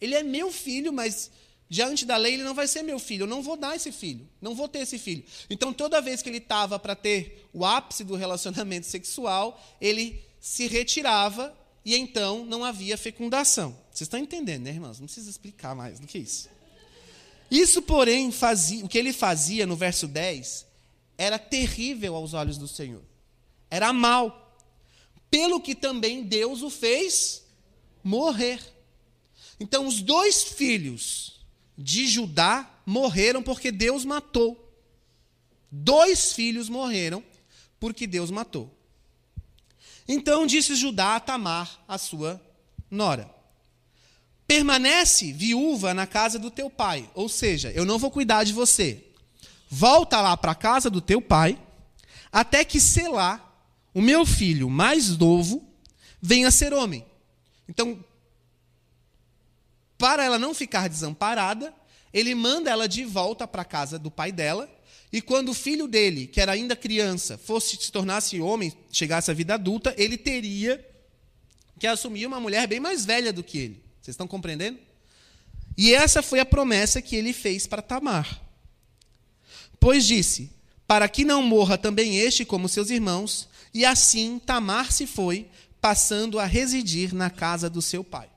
Ele 0.00 0.14
é 0.14 0.22
meu 0.22 0.52
filho, 0.52 0.92
mas 0.92 1.30
diante 1.68 2.04
da 2.04 2.16
lei 2.16 2.34
ele 2.34 2.44
não 2.44 2.54
vai 2.54 2.66
ser 2.66 2.82
meu 2.82 2.98
filho. 2.98 3.24
Eu 3.24 3.28
não 3.28 3.42
vou 3.42 3.56
dar 3.56 3.76
esse 3.76 3.92
filho, 3.92 4.28
não 4.40 4.54
vou 4.54 4.68
ter 4.68 4.80
esse 4.80 4.98
filho. 4.98 5.24
Então 5.50 5.72
toda 5.72 6.00
vez 6.00 6.22
que 6.22 6.28
ele 6.28 6.38
estava 6.38 6.78
para 6.78 6.94
ter 6.94 7.48
o 7.52 7.64
ápice 7.64 8.04
do 8.04 8.14
relacionamento 8.14 8.86
sexual, 8.88 9.60
ele 9.80 10.22
se 10.40 10.66
retirava 10.66 11.56
e 11.84 11.96
então 11.96 12.44
não 12.44 12.64
havia 12.64 12.96
fecundação. 12.96 13.76
Vocês 13.90 14.06
estão 14.06 14.20
entendendo, 14.20 14.64
né, 14.64 14.70
irmãos? 14.70 15.00
Não 15.00 15.06
precisa 15.06 15.30
explicar 15.30 15.74
mais 15.74 15.98
do 15.98 16.06
que 16.06 16.18
isso. 16.18 16.48
Isso, 17.50 17.82
porém, 17.82 18.30
fazia, 18.30 18.84
o 18.84 18.88
que 18.88 18.98
ele 18.98 19.12
fazia 19.12 19.66
no 19.66 19.76
verso 19.76 20.06
10 20.06 20.66
era 21.16 21.38
terrível 21.38 22.14
aos 22.14 22.34
olhos 22.34 22.58
do 22.58 22.68
Senhor. 22.68 23.02
Era 23.70 23.92
mal. 23.92 24.56
Pelo 25.30 25.60
que 25.60 25.74
também 25.74 26.22
Deus 26.22 26.62
o 26.62 26.70
fez 26.70 27.44
morrer. 28.02 28.60
Então, 29.60 29.86
os 29.86 30.00
dois 30.00 30.42
filhos 30.42 31.40
de 31.76 32.06
Judá 32.06 32.68
morreram 32.84 33.42
porque 33.42 33.70
Deus 33.70 34.04
matou. 34.04 34.68
Dois 35.70 36.32
filhos 36.32 36.68
morreram 36.68 37.22
porque 37.78 38.06
Deus 38.06 38.30
matou. 38.30 38.74
Então 40.08 40.46
disse 40.46 40.74
Judá 40.74 41.16
a 41.16 41.20
Tamar, 41.20 41.84
a 41.86 41.98
sua 41.98 42.40
nora: 42.90 43.30
Permanece 44.48 45.32
viúva 45.32 45.94
na 45.94 46.06
casa 46.06 46.38
do 46.38 46.50
teu 46.50 46.68
pai, 46.68 47.08
ou 47.14 47.28
seja, 47.28 47.70
eu 47.70 47.84
não 47.84 47.98
vou 47.98 48.10
cuidar 48.10 48.42
de 48.42 48.52
você, 48.52 49.04
Volta 49.70 50.20
lá 50.22 50.36
para 50.36 50.52
a 50.52 50.54
casa 50.54 50.88
do 50.88 51.00
teu 51.00 51.20
pai, 51.20 51.58
até 52.32 52.64
que 52.64 52.80
Selá, 52.80 53.44
o 53.92 54.00
meu 54.00 54.24
filho 54.24 54.70
mais 54.70 55.16
novo, 55.18 55.62
venha 56.20 56.50
ser 56.50 56.72
homem. 56.72 57.04
Então, 57.68 58.02
para 59.98 60.24
ela 60.24 60.38
não 60.38 60.54
ficar 60.54 60.88
desamparada, 60.88 61.74
ele 62.14 62.34
manda 62.34 62.70
ela 62.70 62.88
de 62.88 63.04
volta 63.04 63.46
para 63.46 63.62
a 63.62 63.64
casa 63.64 63.98
do 63.98 64.10
pai 64.10 64.32
dela. 64.32 64.70
E 65.12 65.20
quando 65.20 65.50
o 65.50 65.54
filho 65.54 65.86
dele, 65.86 66.26
que 66.26 66.40
era 66.40 66.52
ainda 66.52 66.74
criança, 66.74 67.36
fosse 67.36 67.76
se 67.76 67.92
tornasse 67.92 68.40
homem, 68.40 68.72
chegasse 68.90 69.30
à 69.30 69.34
vida 69.34 69.54
adulta, 69.54 69.94
ele 69.98 70.16
teria 70.16 70.84
que 71.78 71.86
assumir 71.86 72.26
uma 72.26 72.40
mulher 72.40 72.66
bem 72.66 72.80
mais 72.80 73.04
velha 73.04 73.32
do 73.32 73.42
que 73.42 73.58
ele. 73.58 73.82
Vocês 74.08 74.14
estão 74.14 74.26
compreendendo? 74.26 74.78
E 75.76 75.92
essa 75.92 76.22
foi 76.22 76.40
a 76.40 76.46
promessa 76.46 77.02
que 77.02 77.14
ele 77.14 77.34
fez 77.34 77.66
para 77.66 77.82
Tamar. 77.82 78.40
Pois 79.78 80.06
disse: 80.06 80.50
Para 80.86 81.06
que 81.10 81.26
não 81.26 81.42
morra 81.42 81.76
também 81.76 82.16
este 82.16 82.42
como 82.42 82.70
seus 82.70 82.88
irmãos, 82.88 83.50
e 83.74 83.84
assim 83.84 84.38
Tamar 84.38 84.90
se 84.92 85.06
foi, 85.06 85.50
passando 85.78 86.38
a 86.38 86.46
residir 86.46 87.14
na 87.14 87.28
casa 87.28 87.68
do 87.68 87.82
seu 87.82 88.02
pai. 88.02 88.30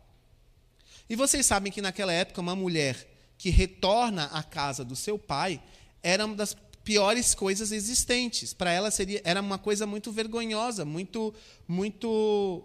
E 1.10 1.16
vocês 1.16 1.46
sabem 1.46 1.72
que 1.72 1.82
naquela 1.82 2.12
época 2.12 2.42
uma 2.42 2.56
mulher 2.56 3.08
que 3.38 3.50
retorna 3.50 4.26
à 4.26 4.44
casa 4.44 4.84
do 4.84 4.96
seu 4.96 5.18
pai 5.18 5.64
era 6.04 6.26
uma 6.26 6.36
das 6.36 6.54
piores 6.84 7.34
coisas 7.34 7.72
existentes. 7.72 8.54
Para 8.54 8.74
ela 8.74 8.92
seria 8.92 9.22
era 9.24 9.40
uma 9.40 9.58
coisa 9.58 9.88
muito 9.88 10.12
vergonhosa, 10.12 10.84
muito 10.84 11.34
muito 11.66 12.62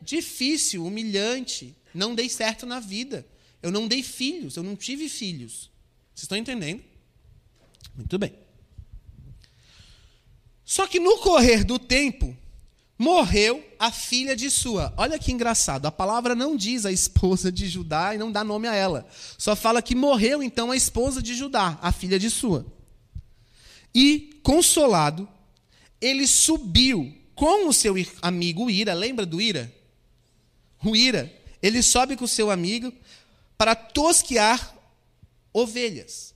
difícil, 0.00 0.86
humilhante. 0.86 1.76
Não 1.94 2.14
dei 2.14 2.28
certo 2.28 2.66
na 2.66 2.80
vida. 2.80 3.26
Eu 3.62 3.70
não 3.70 3.86
dei 3.86 4.02
filhos, 4.02 4.56
eu 4.56 4.62
não 4.62 4.74
tive 4.74 5.08
filhos. 5.08 5.70
Vocês 6.14 6.24
estão 6.24 6.36
entendendo? 6.36 6.82
Muito 7.94 8.18
bem. 8.18 8.32
Só 10.64 10.86
que 10.86 10.98
no 10.98 11.18
correr 11.18 11.64
do 11.64 11.78
tempo, 11.78 12.36
morreu 12.98 13.64
a 13.78 13.90
filha 13.90 14.36
de 14.36 14.48
sua. 14.50 14.94
Olha 14.96 15.18
que 15.18 15.32
engraçado, 15.32 15.86
a 15.86 15.92
palavra 15.92 16.34
não 16.34 16.56
diz 16.56 16.86
a 16.86 16.92
esposa 16.92 17.50
de 17.50 17.68
Judá 17.68 18.14
e 18.14 18.18
não 18.18 18.30
dá 18.30 18.44
nome 18.44 18.68
a 18.68 18.74
ela. 18.74 19.06
Só 19.36 19.56
fala 19.56 19.82
que 19.82 19.94
morreu 19.94 20.42
então 20.42 20.70
a 20.70 20.76
esposa 20.76 21.20
de 21.20 21.34
Judá, 21.34 21.78
a 21.82 21.90
filha 21.90 22.18
de 22.18 22.30
sua. 22.30 22.64
E, 23.94 24.40
consolado, 24.42 25.28
ele 26.00 26.26
subiu 26.26 27.12
com 27.34 27.68
o 27.68 27.72
seu 27.72 27.94
amigo 28.22 28.70
Ira, 28.70 28.94
lembra 28.94 29.26
do 29.26 29.40
Ira? 29.40 29.72
O 30.84 30.94
Ira, 30.94 31.32
ele 31.62 31.82
sobe 31.82 32.16
com 32.16 32.26
seu 32.26 32.50
amigo 32.50 32.92
para 33.56 33.74
tosquear 33.74 34.76
ovelhas. 35.52 36.34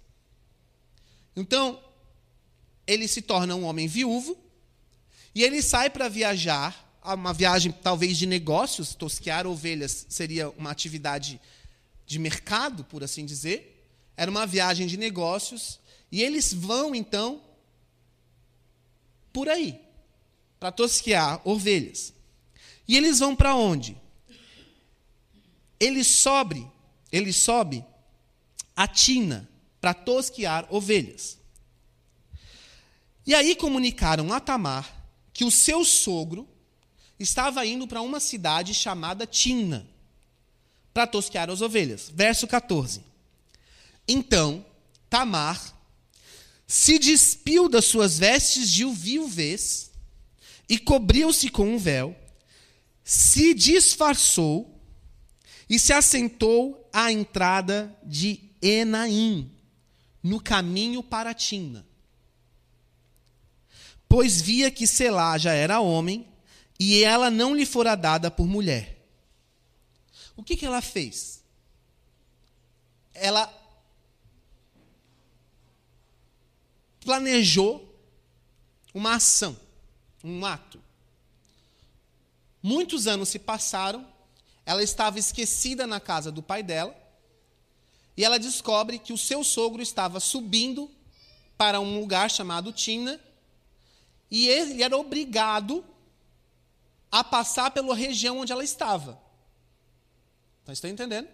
Então, 1.35 1.83
ele 2.87 3.09
se 3.09 3.21
torna 3.21 3.56
um 3.56 3.64
homem 3.64 3.88
viúvo 3.88 4.38
e 5.35 5.42
ele 5.42 5.61
sai 5.61 5.90
para 5.90 6.09
viajar, 6.09 6.99
uma 7.04 7.35
viagem 7.35 7.73
talvez 7.73 8.16
de 8.16 8.26
negócios, 8.26 8.95
tosquear 8.95 9.47
ovelhas 9.47 10.06
seria 10.09 10.49
uma 10.50 10.71
atividade 10.71 11.40
de 12.06 12.18
mercado, 12.18 12.85
por 12.85 13.02
assim 13.02 13.26
dizer. 13.26 13.85
Era 14.16 14.30
uma 14.30 14.47
viagem 14.47 14.87
de 14.87 14.97
negócios 14.97 15.80
e 16.11 16.23
eles 16.23 16.52
vão 16.52 16.95
então 16.95 17.42
por 19.33 19.49
aí 19.49 19.80
para 20.59 20.73
tosquear 20.73 21.40
ovelhas. 21.45 22.14
E 22.88 22.97
eles 22.97 23.18
vão 23.18 23.35
para 23.35 23.54
onde? 23.54 23.97
Ele 25.78 26.02
sobe, 26.02 26.66
ele 27.12 27.33
sobe 27.33 27.85
a 28.75 28.87
Tina, 28.87 29.49
para 29.80 29.95
tosquear 29.95 30.66
ovelhas. 30.68 31.38
E 33.26 33.35
aí 33.35 33.54
comunicaram 33.54 34.33
a 34.33 34.40
Tamar 34.40 34.92
que 35.33 35.45
o 35.45 35.50
seu 35.50 35.85
sogro 35.85 36.49
estava 37.18 37.64
indo 37.64 37.87
para 37.87 38.00
uma 38.00 38.21
cidade 38.21 38.75
chamada 38.75 39.26
Tina 39.26 39.87
para 40.92 41.06
tosquear 41.06 41.50
as 41.50 41.61
ovelhas. 41.61 42.11
Verso 42.12 42.47
14. 42.47 43.02
Então, 44.09 44.64
Tamar 45.09 45.75
se 46.66 46.99
despiu 46.99 47.68
das 47.68 47.85
suas 47.85 48.18
vestes 48.18 48.73
de 48.73 48.85
viuvez 48.87 49.90
e 50.68 50.78
cobriu-se 50.78 51.49
com 51.49 51.75
um 51.75 51.78
véu, 51.78 52.16
se 53.04 53.54
disfarçou 53.54 54.75
e 55.68 55.78
se 55.78 55.92
assentou 55.92 56.88
à 56.92 57.11
entrada 57.11 57.96
de 58.02 58.40
Enaim, 58.62 59.50
no 60.23 60.40
caminho 60.40 61.02
para 61.02 61.35
Tina. 61.35 61.87
Pois 64.08 64.40
via 64.40 64.70
que 64.70 64.87
Selá 64.87 65.37
já 65.37 65.52
era 65.52 65.80
homem 65.80 66.26
e 66.78 67.02
ela 67.02 67.30
não 67.30 67.54
lhe 67.54 67.66
fora 67.66 67.94
dada 67.94 68.30
por 68.30 68.46
mulher. 68.46 68.96
O 70.37 70.42
que, 70.42 70.56
que 70.56 70.66
ela 70.66 70.80
fez? 70.80 71.42
Ela 73.14 73.52
planejou 77.00 77.94
uma 78.92 79.14
ação, 79.14 79.56
um 80.23 80.44
ato. 80.44 80.82
Muitos 82.62 83.06
anos 83.06 83.28
se 83.28 83.38
passaram, 83.38 84.06
ela 84.66 84.82
estava 84.82 85.18
esquecida 85.18 85.87
na 85.87 86.00
casa 86.00 86.32
do 86.32 86.42
pai 86.42 86.62
dela, 86.62 86.94
e 88.16 88.25
ela 88.25 88.38
descobre 88.38 88.99
que 88.99 89.12
o 89.12 89.18
seu 89.18 89.44
sogro 89.44 89.80
estava 89.80 90.18
subindo 90.18 90.90
para 91.56 91.80
um 91.80 92.00
lugar 92.00 92.28
chamado 92.28 92.73
Tina, 92.73 93.20
e 94.28 94.49
ele 94.49 94.82
era 94.82 94.96
obrigado 94.99 95.85
a 97.12 97.23
passar 97.23 97.70
pela 97.70 97.94
região 97.94 98.38
onde 98.38 98.52
ela 98.52 98.64
estava. 98.64 99.20
Então, 100.62 100.73
estão 100.73 100.90
entendendo? 100.90 101.28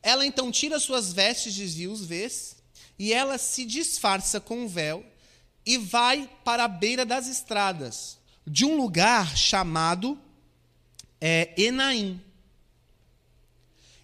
Ela 0.00 0.24
então 0.24 0.52
tira 0.52 0.78
suas 0.78 1.12
vestes, 1.12 1.52
dizia 1.52 1.90
os 1.90 2.04
vês, 2.04 2.56
e 2.96 3.12
ela 3.12 3.38
se 3.38 3.64
disfarça 3.64 4.40
com 4.40 4.60
um 4.60 4.68
véu 4.68 5.04
e 5.66 5.76
vai 5.76 6.30
para 6.44 6.64
a 6.64 6.68
beira 6.68 7.04
das 7.04 7.26
estradas, 7.26 8.18
de 8.46 8.64
um 8.64 8.76
lugar 8.76 9.36
chamado 9.36 10.18
é, 11.20 11.52
Enaim. 11.56 12.20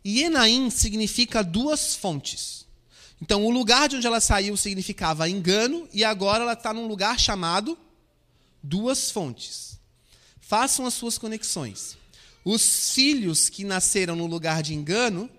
E 0.05 0.23
Enaim 0.23 0.71
significa 0.71 1.43
duas 1.43 1.95
fontes. 1.95 2.67
Então, 3.21 3.45
o 3.45 3.51
lugar 3.51 3.89
de 3.89 3.97
onde 3.97 4.07
ela 4.07 4.21
saiu 4.21 4.57
significava 4.57 5.29
engano, 5.29 5.89
e 5.93 6.05
agora 6.05 6.43
ela 6.43 6.53
está 6.53 6.75
num 6.75 6.87
lugar 6.87 7.19
chamado 7.19 7.79
duas 8.63 9.11
fontes. 9.11 9.79
Façam 10.41 10.85
as 10.85 10.95
suas 10.95 11.17
conexões. 11.17 11.97
Os 12.45 12.93
filhos 12.93 13.49
que 13.49 13.65
nasceram 13.65 14.15
no 14.15 14.27
lugar 14.27 14.63
de 14.63 14.75
engano 14.75 15.31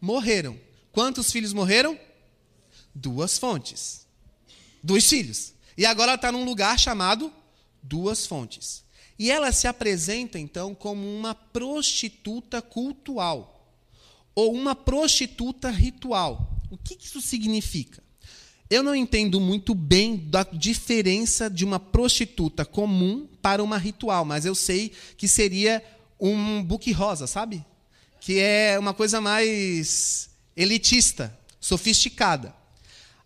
morreram. 0.00 0.56
Quantos 0.92 1.32
filhos 1.32 1.52
morreram? 1.52 1.98
Duas 2.94 3.38
fontes. 3.38 4.06
Dois 4.82 5.08
filhos. 5.08 5.52
E 5.76 5.86
agora 5.86 6.12
ela 6.12 6.16
está 6.16 6.30
num 6.30 6.44
lugar 6.44 6.78
chamado 6.78 7.32
Duas 7.82 8.26
Fontes. 8.26 8.84
E 9.22 9.30
ela 9.30 9.52
se 9.52 9.68
apresenta, 9.68 10.36
então, 10.36 10.74
como 10.74 11.06
uma 11.16 11.32
prostituta 11.32 12.60
cultual. 12.60 13.72
Ou 14.34 14.52
uma 14.52 14.74
prostituta 14.74 15.70
ritual. 15.70 16.58
O 16.68 16.76
que 16.76 16.98
isso 17.00 17.20
significa? 17.20 18.02
Eu 18.68 18.82
não 18.82 18.96
entendo 18.96 19.40
muito 19.40 19.76
bem 19.76 20.16
da 20.16 20.42
diferença 20.42 21.48
de 21.48 21.64
uma 21.64 21.78
prostituta 21.78 22.64
comum 22.64 23.28
para 23.40 23.62
uma 23.62 23.78
ritual, 23.78 24.24
mas 24.24 24.44
eu 24.44 24.56
sei 24.56 24.90
que 25.16 25.28
seria 25.28 25.80
um 26.18 26.60
buque 26.60 26.90
rosa, 26.90 27.28
sabe? 27.28 27.64
Que 28.20 28.40
é 28.40 28.76
uma 28.76 28.92
coisa 28.92 29.20
mais 29.20 30.30
elitista, 30.56 31.32
sofisticada. 31.60 32.52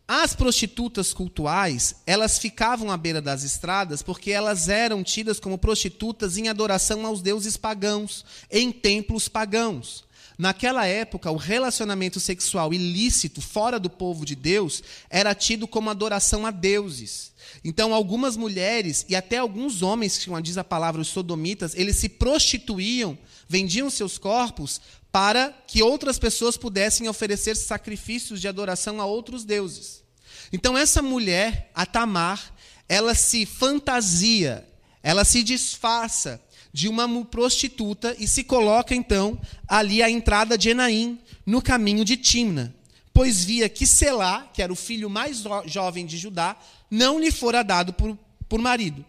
As 0.09 0.37
prostitutas 0.37 1.13
cultuais, 1.13 1.97
elas 2.07 2.39
ficavam 2.39 2.93
à 2.93 2.97
beira 2.97 3.21
das 3.21 3.43
estradas 3.43 4.03
porque 4.03 4.31
elas 4.31 4.69
eram 4.69 5.03
tidas 5.03 5.41
como 5.41 5.59
prostitutas 5.59 6.37
em 6.37 6.49
adoração 6.49 7.05
aos 7.05 7.21
deuses 7.21 7.57
pagãos, 7.57 8.25
em 8.49 8.71
templos 8.71 9.27
pagãos. 9.27 10.05
Naquela 10.39 10.87
época, 10.87 11.31
o 11.31 11.37
relacionamento 11.37 12.21
sexual 12.21 12.73
ilícito 12.73 13.41
fora 13.41 13.81
do 13.81 13.91
povo 13.91 14.25
de 14.25 14.37
Deus 14.37 14.81
era 15.11 15.35
tido 15.35 15.67
como 15.67 15.91
adoração 15.91 16.47
a 16.47 16.53
deuses. 16.53 17.33
Então, 17.65 17.93
algumas 17.93 18.37
mulheres 18.37 19.05
e 19.09 19.17
até 19.17 19.39
alguns 19.39 19.83
homens, 19.83 20.25
como 20.25 20.41
diz 20.41 20.57
a 20.57 20.63
palavra, 20.63 21.01
os 21.01 21.09
sodomitas, 21.09 21.75
eles 21.75 21.97
se 21.97 22.09
prostituíam, 22.09 23.19
vendiam 23.49 23.91
seus 23.91 24.19
corpos 24.19 24.81
para 25.17 25.51
que 25.67 25.83
outras 25.83 26.19
pessoas 26.19 26.59
pudessem 26.59 27.09
oferecer 27.09 27.57
sacrifícios 27.57 28.39
de 28.39 28.49
adoração 28.49 29.01
a 29.01 29.07
outros 29.07 29.47
deuses. 29.47 30.05
Então, 30.53 30.77
essa 30.77 31.01
mulher, 31.01 31.71
a 31.75 31.87
Tamar, 31.87 32.53
ela 32.87 33.15
se 33.15 33.47
fantasia, 33.47 34.69
ela 35.03 35.25
se 35.25 35.43
disfarça 35.43 36.39
de 36.71 36.87
uma 36.87 37.09
prostituta 37.25 38.15
e 38.19 38.29
se 38.29 38.45
coloca, 38.45 38.95
então, 38.95 39.41
ali 39.67 40.03
à 40.03 40.11
entrada 40.11 40.59
de 40.59 40.69
Enaim, 40.69 41.19
no 41.47 41.63
caminho 41.63 42.05
de 42.05 42.19
Timna, 42.19 42.75
pois 43.15 43.43
via 43.43 43.71
que 43.71 43.87
Selá, 43.87 44.43
que 44.53 44.61
era 44.61 44.71
o 44.71 44.77
filho 44.77 45.09
mais 45.09 45.43
jovem 45.65 46.05
de 46.05 46.19
Judá, 46.19 46.59
não 46.91 47.19
lhe 47.19 47.31
fora 47.31 47.65
dado 47.65 47.95
por, 47.95 48.19
por 48.47 48.61
marido. 48.61 49.03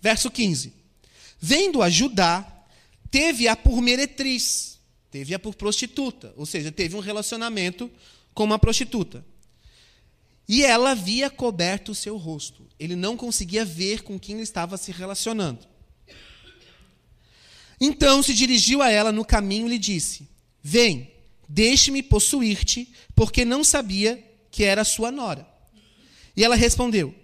Verso 0.00 0.30
15. 0.30 0.72
Vendo-a 1.38 1.90
Judá, 1.90 2.50
teve-a 3.10 3.54
por 3.54 3.82
meretriz, 3.82 4.67
teve-a 5.10 5.38
por 5.38 5.54
prostituta, 5.54 6.32
ou 6.36 6.46
seja, 6.46 6.70
teve 6.70 6.96
um 6.96 7.00
relacionamento 7.00 7.90
com 8.34 8.44
uma 8.44 8.58
prostituta. 8.58 9.24
E 10.48 10.64
ela 10.64 10.92
havia 10.92 11.28
coberto 11.28 11.92
o 11.92 11.94
seu 11.94 12.16
rosto. 12.16 12.66
Ele 12.78 12.96
não 12.96 13.16
conseguia 13.16 13.64
ver 13.64 14.02
com 14.02 14.18
quem 14.18 14.36
ele 14.36 14.44
estava 14.44 14.76
se 14.76 14.90
relacionando. 14.90 15.66
Então 17.80 18.22
se 18.22 18.32
dirigiu 18.32 18.82
a 18.82 18.90
ela 18.90 19.12
no 19.12 19.24
caminho 19.24 19.66
e 19.66 19.70
lhe 19.70 19.78
disse: 19.78 20.28
Vem, 20.62 21.12
deixe-me 21.48 22.02
possuir-te, 22.02 22.92
porque 23.14 23.44
não 23.44 23.62
sabia 23.62 24.24
que 24.50 24.64
era 24.64 24.84
sua 24.84 25.12
nora. 25.12 25.46
E 26.36 26.42
ela 26.42 26.56
respondeu: 26.56 27.14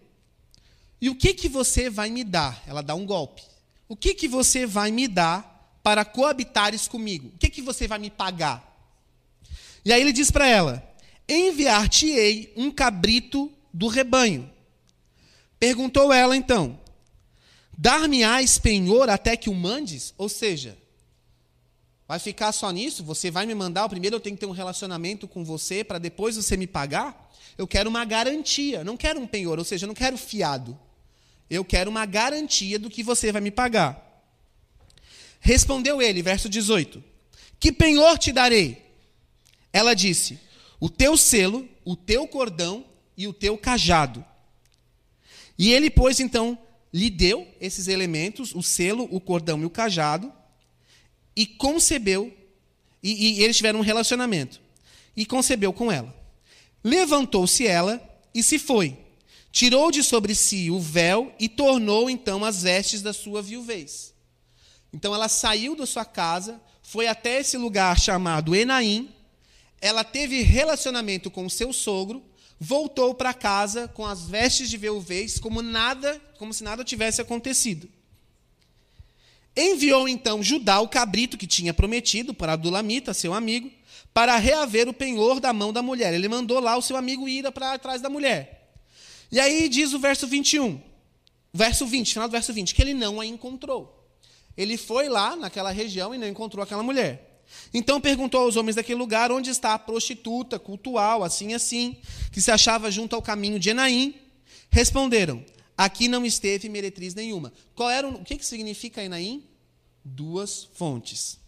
E 1.00 1.08
o 1.08 1.14
que 1.14 1.32
que 1.32 1.48
você 1.48 1.88
vai 1.88 2.10
me 2.10 2.24
dar? 2.24 2.62
Ela 2.66 2.82
dá 2.82 2.94
um 2.94 3.06
golpe. 3.06 3.42
O 3.88 3.96
que 3.96 4.14
que 4.14 4.28
você 4.28 4.66
vai 4.66 4.90
me 4.90 5.08
dar 5.08 5.53
para 5.84 6.02
coabitares 6.02 6.88
comigo? 6.88 7.28
O 7.28 7.38
que 7.38 7.50
que 7.50 7.60
você 7.60 7.86
vai 7.86 7.98
me 7.98 8.08
pagar? 8.08 8.74
E 9.84 9.92
aí 9.92 10.00
ele 10.00 10.14
diz 10.14 10.30
para 10.30 10.48
ela: 10.48 10.82
Enviar-te-ei 11.28 12.54
um 12.56 12.70
cabrito 12.70 13.52
do 13.70 13.86
rebanho. 13.86 14.50
Perguntou 15.60 16.10
ela 16.10 16.34
então: 16.34 16.80
Dar-me-ás 17.76 18.58
penhor 18.58 19.10
até 19.10 19.36
que 19.36 19.50
o 19.50 19.54
mandes? 19.54 20.14
Ou 20.16 20.30
seja, 20.30 20.78
vai 22.08 22.18
ficar 22.18 22.50
só 22.52 22.70
nisso? 22.70 23.04
Você 23.04 23.30
vai 23.30 23.44
me 23.44 23.54
mandar? 23.54 23.86
Primeiro 23.90 24.16
eu 24.16 24.20
tenho 24.20 24.36
que 24.36 24.40
ter 24.40 24.46
um 24.46 24.52
relacionamento 24.52 25.28
com 25.28 25.44
você 25.44 25.84
para 25.84 25.98
depois 25.98 26.36
você 26.36 26.56
me 26.56 26.66
pagar? 26.66 27.30
Eu 27.58 27.68
quero 27.68 27.90
uma 27.90 28.06
garantia, 28.06 28.82
não 28.82 28.96
quero 28.96 29.20
um 29.20 29.26
penhor, 29.26 29.58
ou 29.58 29.64
seja, 29.64 29.84
eu 29.84 29.88
não 29.88 29.94
quero 29.94 30.16
fiado. 30.16 30.78
Eu 31.50 31.62
quero 31.62 31.90
uma 31.90 32.06
garantia 32.06 32.78
do 32.78 32.88
que 32.88 33.02
você 33.02 33.30
vai 33.30 33.42
me 33.42 33.50
pagar. 33.50 34.03
Respondeu 35.44 36.00
ele, 36.00 36.22
verso 36.22 36.48
18: 36.48 37.04
Que 37.60 37.70
penhor 37.70 38.18
te 38.18 38.32
darei? 38.32 38.82
Ela 39.70 39.92
disse: 39.92 40.40
O 40.80 40.88
teu 40.88 41.18
selo, 41.18 41.68
o 41.84 41.94
teu 41.94 42.26
cordão 42.26 42.82
e 43.14 43.28
o 43.28 43.32
teu 43.32 43.58
cajado. 43.58 44.24
E 45.58 45.70
ele, 45.70 45.90
pois, 45.90 46.18
então, 46.18 46.58
lhe 46.90 47.10
deu 47.10 47.46
esses 47.60 47.88
elementos, 47.88 48.54
o 48.54 48.62
selo, 48.62 49.06
o 49.10 49.20
cordão 49.20 49.60
e 49.60 49.66
o 49.66 49.70
cajado, 49.70 50.32
e 51.36 51.44
concebeu, 51.44 52.34
e, 53.02 53.38
e 53.38 53.42
eles 53.44 53.58
tiveram 53.58 53.80
um 53.80 53.82
relacionamento, 53.82 54.62
e 55.14 55.26
concebeu 55.26 55.74
com 55.74 55.92
ela. 55.92 56.12
Levantou-se 56.82 57.66
ela 57.66 58.02
e 58.34 58.42
se 58.42 58.58
foi. 58.58 58.96
Tirou 59.52 59.90
de 59.90 60.02
sobre 60.02 60.34
si 60.34 60.70
o 60.70 60.80
véu 60.80 61.34
e 61.38 61.50
tornou 61.50 62.08
então 62.08 62.42
as 62.42 62.62
vestes 62.62 63.02
da 63.02 63.12
sua 63.12 63.42
viuvez. 63.42 64.13
Então 64.94 65.12
ela 65.12 65.28
saiu 65.28 65.74
da 65.74 65.84
sua 65.84 66.04
casa, 66.04 66.60
foi 66.80 67.08
até 67.08 67.40
esse 67.40 67.58
lugar 67.58 67.98
chamado 67.98 68.54
Enaim, 68.54 69.10
ela 69.80 70.04
teve 70.04 70.40
relacionamento 70.42 71.32
com 71.32 71.44
o 71.44 71.50
seu 71.50 71.72
sogro, 71.72 72.22
voltou 72.60 73.12
para 73.12 73.34
casa 73.34 73.88
com 73.88 74.06
as 74.06 74.28
vestes 74.28 74.70
de 74.70 74.76
viuvez, 74.76 75.40
como 75.40 75.60
nada, 75.60 76.22
como 76.38 76.54
se 76.54 76.62
nada 76.62 76.84
tivesse 76.84 77.20
acontecido. 77.20 77.90
Enviou 79.56 80.08
então 80.08 80.44
Judá 80.44 80.80
o 80.80 80.88
cabrito 80.88 81.36
que 81.36 81.46
tinha 81.46 81.74
prometido 81.74 82.32
para 82.32 82.52
Adulamita, 82.52 83.12
seu 83.12 83.34
amigo, 83.34 83.72
para 84.12 84.36
reaver 84.36 84.88
o 84.88 84.94
penhor 84.94 85.40
da 85.40 85.52
mão 85.52 85.72
da 85.72 85.82
mulher. 85.82 86.14
Ele 86.14 86.28
mandou 86.28 86.60
lá 86.60 86.76
o 86.76 86.82
seu 86.82 86.96
amigo 86.96 87.28
ir 87.28 87.50
para 87.50 87.76
trás 87.80 88.00
da 88.00 88.08
mulher. 88.08 88.70
E 89.30 89.40
aí 89.40 89.68
diz 89.68 89.92
o 89.92 89.98
verso 89.98 90.28
21, 90.28 90.80
verso 91.52 91.84
20, 91.84 92.12
final 92.12 92.28
do 92.28 92.32
verso 92.32 92.52
20, 92.52 92.72
que 92.76 92.80
ele 92.80 92.94
não 92.94 93.20
a 93.20 93.26
encontrou. 93.26 93.93
Ele 94.56 94.76
foi 94.76 95.08
lá 95.08 95.34
naquela 95.34 95.70
região 95.70 96.14
e 96.14 96.18
não 96.18 96.28
encontrou 96.28 96.62
aquela 96.62 96.82
mulher. 96.82 97.42
Então 97.72 98.00
perguntou 98.00 98.40
aos 98.40 98.56
homens 98.56 98.76
daquele 98.76 98.98
lugar 98.98 99.30
onde 99.32 99.50
está 99.50 99.74
a 99.74 99.78
prostituta 99.78 100.58
cultual, 100.58 101.22
assim 101.22 101.54
assim, 101.54 101.96
que 102.32 102.40
se 102.40 102.50
achava 102.50 102.90
junto 102.90 103.14
ao 103.14 103.22
caminho 103.22 103.58
de 103.58 103.70
Enaim. 103.70 104.14
Responderam: 104.70 105.44
Aqui 105.76 106.08
não 106.08 106.24
esteve 106.24 106.68
meretriz 106.68 107.14
nenhuma. 107.14 107.52
Qual 107.74 107.90
era 107.90 108.08
o, 108.08 108.14
o 108.14 108.24
que, 108.24 108.36
que 108.36 108.46
significa 108.46 109.02
Enaim? 109.02 109.44
Duas 110.04 110.68
fontes. 110.74 111.38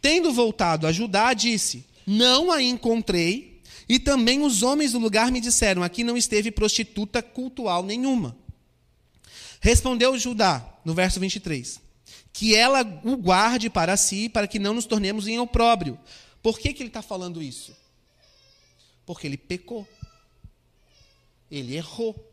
Tendo 0.00 0.32
voltado 0.32 0.86
a 0.86 0.92
Judá, 0.92 1.32
disse: 1.34 1.84
Não 2.06 2.52
a 2.52 2.62
encontrei, 2.62 3.60
e 3.88 3.98
também 3.98 4.42
os 4.42 4.62
homens 4.62 4.92
do 4.92 4.98
lugar 4.98 5.30
me 5.30 5.40
disseram: 5.40 5.82
Aqui 5.82 6.04
não 6.04 6.16
esteve 6.16 6.50
prostituta 6.50 7.22
cultual 7.22 7.82
nenhuma. 7.82 8.36
Respondeu 9.60 10.16
Judá, 10.16 10.64
no 10.84 10.94
verso 10.94 11.18
23, 11.18 11.80
que 12.32 12.54
ela 12.54 12.82
o 13.04 13.16
guarde 13.16 13.68
para 13.68 13.96
si, 13.96 14.28
para 14.28 14.46
que 14.46 14.58
não 14.58 14.74
nos 14.74 14.86
tornemos 14.86 15.26
em 15.26 15.38
opróbrio. 15.38 15.98
Por 16.42 16.58
que, 16.58 16.72
que 16.72 16.82
ele 16.82 16.90
está 16.90 17.02
falando 17.02 17.42
isso? 17.42 17.76
Porque 19.04 19.26
ele 19.26 19.36
pecou. 19.36 19.86
Ele 21.50 21.76
errou. 21.76 22.24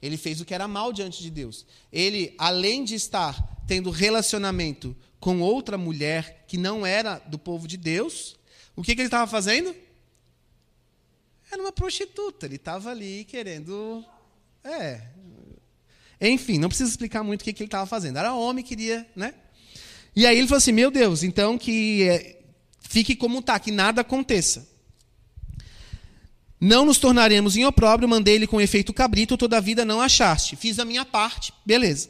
Ele 0.00 0.16
fez 0.16 0.40
o 0.40 0.44
que 0.44 0.54
era 0.54 0.68
mal 0.68 0.92
diante 0.92 1.22
de 1.22 1.30
Deus. 1.30 1.64
Ele, 1.92 2.34
além 2.38 2.84
de 2.84 2.94
estar 2.94 3.62
tendo 3.66 3.90
relacionamento 3.90 4.96
com 5.20 5.40
outra 5.40 5.78
mulher 5.78 6.44
que 6.48 6.58
não 6.58 6.84
era 6.84 7.18
do 7.20 7.38
povo 7.38 7.68
de 7.68 7.76
Deus, 7.76 8.36
o 8.74 8.82
que, 8.82 8.94
que 8.94 9.00
ele 9.00 9.06
estava 9.06 9.30
fazendo? 9.30 9.74
Era 11.50 11.62
uma 11.62 11.72
prostituta. 11.72 12.46
Ele 12.46 12.56
estava 12.56 12.90
ali 12.90 13.24
querendo. 13.24 14.04
É. 14.64 15.06
Enfim, 16.28 16.56
não 16.56 16.68
precisa 16.68 16.88
explicar 16.88 17.24
muito 17.24 17.40
o 17.40 17.44
que, 17.44 17.52
que 17.52 17.62
ele 17.64 17.66
estava 17.66 17.84
fazendo. 17.84 18.16
Era 18.16 18.32
homem, 18.32 18.64
queria, 18.64 19.04
né? 19.16 19.34
E 20.14 20.24
aí 20.24 20.38
ele 20.38 20.46
falou 20.46 20.58
assim: 20.58 20.70
Meu 20.70 20.90
Deus, 20.90 21.24
então 21.24 21.58
que 21.58 22.08
é, 22.08 22.40
fique 22.88 23.16
como 23.16 23.40
está, 23.40 23.58
que 23.58 23.72
nada 23.72 24.02
aconteça. 24.02 24.70
Não 26.60 26.84
nos 26.84 26.98
tornaremos 26.98 27.56
em 27.56 27.64
opróbrio, 27.64 28.08
mandei-lhe 28.08 28.46
com 28.46 28.60
efeito 28.60 28.92
cabrito, 28.92 29.36
toda 29.36 29.56
a 29.56 29.60
vida 29.60 29.84
não 29.84 30.00
achaste. 30.00 30.54
Fiz 30.54 30.78
a 30.78 30.84
minha 30.84 31.04
parte, 31.04 31.52
beleza. 31.66 32.08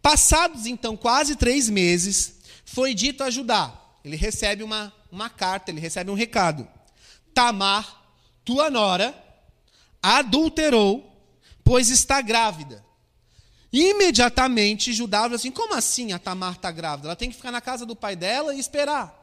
Passados 0.00 0.64
então 0.64 0.96
quase 0.96 1.36
três 1.36 1.68
meses, 1.68 2.36
foi 2.64 2.94
dito 2.94 3.22
a 3.22 3.28
Judá. 3.28 3.78
Ele 4.02 4.16
recebe 4.16 4.62
uma, 4.62 4.90
uma 5.12 5.28
carta, 5.28 5.70
ele 5.70 5.78
recebe 5.78 6.10
um 6.10 6.14
recado. 6.14 6.66
Tamar, 7.34 8.02
tua 8.46 8.70
nora, 8.70 9.14
adulterou, 10.02 11.22
pois 11.62 11.90
está 11.90 12.22
grávida. 12.22 12.82
Imediatamente 13.72 14.92
Judá 14.92 15.22
falou 15.22 15.36
assim: 15.36 15.50
como 15.50 15.74
assim 15.74 16.12
a 16.12 16.18
Tamar 16.18 16.54
está 16.54 16.70
grávida? 16.70 17.08
Ela 17.08 17.16
tem 17.16 17.30
que 17.30 17.36
ficar 17.36 17.52
na 17.52 17.60
casa 17.60 17.86
do 17.86 17.94
pai 17.94 18.16
dela 18.16 18.54
e 18.54 18.58
esperar. 18.58 19.16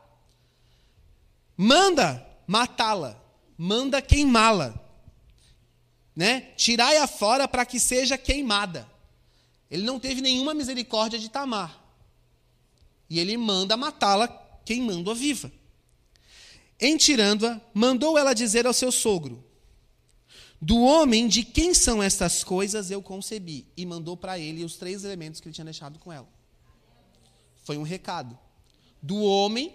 Manda 1.55 2.25
matá-la, 2.45 3.21
manda 3.57 4.01
queimá-la. 4.01 4.73
Né? 6.15 6.41
Tirai-a 6.55 7.05
fora 7.07 7.47
para 7.47 7.65
que 7.65 7.79
seja 7.79 8.17
queimada. 8.17 8.89
Ele 9.69 9.83
não 9.83 9.99
teve 9.99 10.21
nenhuma 10.21 10.53
misericórdia 10.53 11.19
de 11.19 11.29
Tamar. 11.29 11.83
E 13.09 13.19
ele 13.19 13.37
manda 13.37 13.77
matá-la, 13.77 14.27
queimando-a 14.65 15.13
viva. 15.13 15.51
Em 16.79 16.95
tirando-a, 16.95 17.59
mandou 17.73 18.17
ela 18.17 18.33
dizer 18.33 18.65
ao 18.65 18.73
seu 18.73 18.91
sogro: 18.91 19.43
Do 20.59 20.81
homem 20.81 21.27
de 21.27 21.43
quem 21.43 21.73
são 21.73 22.01
estas 22.01 22.43
coisas 22.43 22.89
eu 22.89 23.01
concebi. 23.01 23.67
E 23.75 23.85
mandou 23.85 24.17
para 24.17 24.39
ele 24.39 24.63
os 24.63 24.75
três 24.75 25.03
elementos 25.03 25.39
que 25.39 25.47
ele 25.47 25.53
tinha 25.53 25.65
deixado 25.65 25.99
com 25.99 26.11
ela. 26.11 26.27
Foi 27.63 27.77
um 27.77 27.83
recado. 27.83 28.37
Do 29.01 29.17
homem 29.17 29.73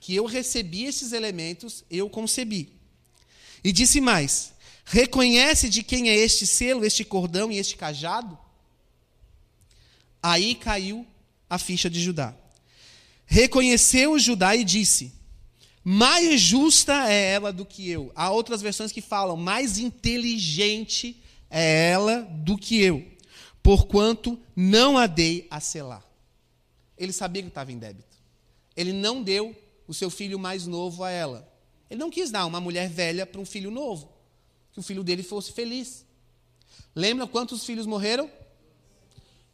que 0.00 0.14
eu 0.14 0.24
recebi 0.24 0.84
esses 0.84 1.12
elementos, 1.12 1.84
eu 1.90 2.10
concebi. 2.10 2.72
E 3.62 3.72
disse 3.72 4.00
mais: 4.00 4.52
Reconhece 4.84 5.68
de 5.68 5.82
quem 5.82 6.08
é 6.08 6.16
este 6.16 6.46
selo, 6.46 6.84
este 6.84 7.04
cordão 7.04 7.52
e 7.52 7.58
este 7.58 7.76
cajado? 7.76 8.36
Aí 10.22 10.54
caiu 10.54 11.06
a 11.48 11.58
ficha 11.58 11.88
de 11.88 12.00
Judá. 12.00 12.34
Reconheceu 13.26 14.18
Judá 14.18 14.56
e 14.56 14.64
disse: 14.64 15.12
Mais 15.82 16.40
justa 16.40 17.10
é 17.10 17.32
ela 17.32 17.52
do 17.52 17.64
que 17.64 17.88
eu. 17.88 18.12
Há 18.14 18.30
outras 18.30 18.60
versões 18.60 18.92
que 18.92 19.00
falam: 19.00 19.36
Mais 19.36 19.78
inteligente 19.78 21.22
é 21.48 21.90
ela 21.90 22.20
do 22.22 22.56
que 22.56 22.80
eu, 22.80 23.04
porquanto 23.62 24.38
não 24.54 24.98
a 24.98 25.06
dei 25.06 25.46
a 25.50 25.58
selar. 25.58 26.04
Ele 26.96 27.12
sabia 27.12 27.42
que 27.42 27.48
estava 27.48 27.72
em 27.72 27.78
débito. 27.78 28.16
Ele 28.76 28.92
não 28.92 29.22
deu 29.22 29.56
o 29.88 29.94
seu 29.94 30.10
filho 30.10 30.38
mais 30.38 30.66
novo 30.66 31.02
a 31.02 31.10
ela. 31.10 31.50
Ele 31.88 31.98
não 31.98 32.10
quis 32.10 32.30
dar 32.30 32.46
uma 32.46 32.60
mulher 32.60 32.88
velha 32.88 33.26
para 33.26 33.40
um 33.40 33.44
filho 33.44 33.70
novo, 33.70 34.12
que 34.72 34.78
o 34.78 34.82
filho 34.82 35.02
dele 35.02 35.22
fosse 35.22 35.52
feliz. 35.52 36.06
Lembra 36.94 37.26
quantos 37.26 37.64
filhos 37.64 37.86
morreram? 37.86 38.30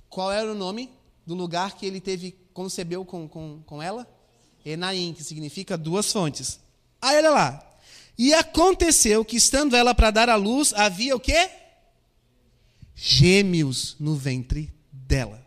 Qual 0.09 0.31
era 0.31 0.51
o 0.51 0.55
nome 0.55 0.91
do 1.25 1.35
lugar 1.35 1.77
que 1.77 1.87
ele 1.87 2.01
teve 2.01 2.33
concebeu 2.53 3.05
com, 3.05 3.29
com, 3.29 3.63
com 3.65 3.83
ela? 3.83 4.07
Enaim, 4.67 5.15
que 5.15 5.23
significa 5.23 5.79
duas 5.79 6.13
fontes. 6.13 6.59
Aí 7.01 7.17
olha 7.17 7.31
lá. 7.31 7.79
E 8.19 8.35
aconteceu 8.35 9.25
que, 9.25 9.37
estando 9.37 9.77
ela 9.77 9.95
para 9.95 10.11
dar 10.11 10.29
à 10.29 10.35
luz, 10.35 10.73
havia 10.75 11.15
o 11.15 11.21
quê? 11.21 11.51
Gêmeos 12.95 13.95
no 14.01 14.17
ventre 14.17 14.73
dela. 14.91 15.47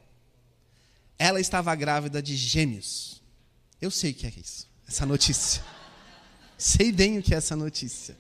Ela 1.18 1.42
estava 1.42 1.76
grávida 1.76 2.22
de 2.22 2.36
gêmeos. 2.36 3.22
Eu 3.82 3.92
sei 3.92 4.12
o 4.12 4.14
que 4.14 4.28
é 4.28 4.34
isso, 4.38 4.68
essa 4.88 5.06
notícia. 5.06 5.64
sei 6.58 6.92
bem 6.92 7.18
o 7.18 7.24
que 7.24 7.34
é 7.34 7.38
essa 7.38 7.56
notícia. 7.56 8.18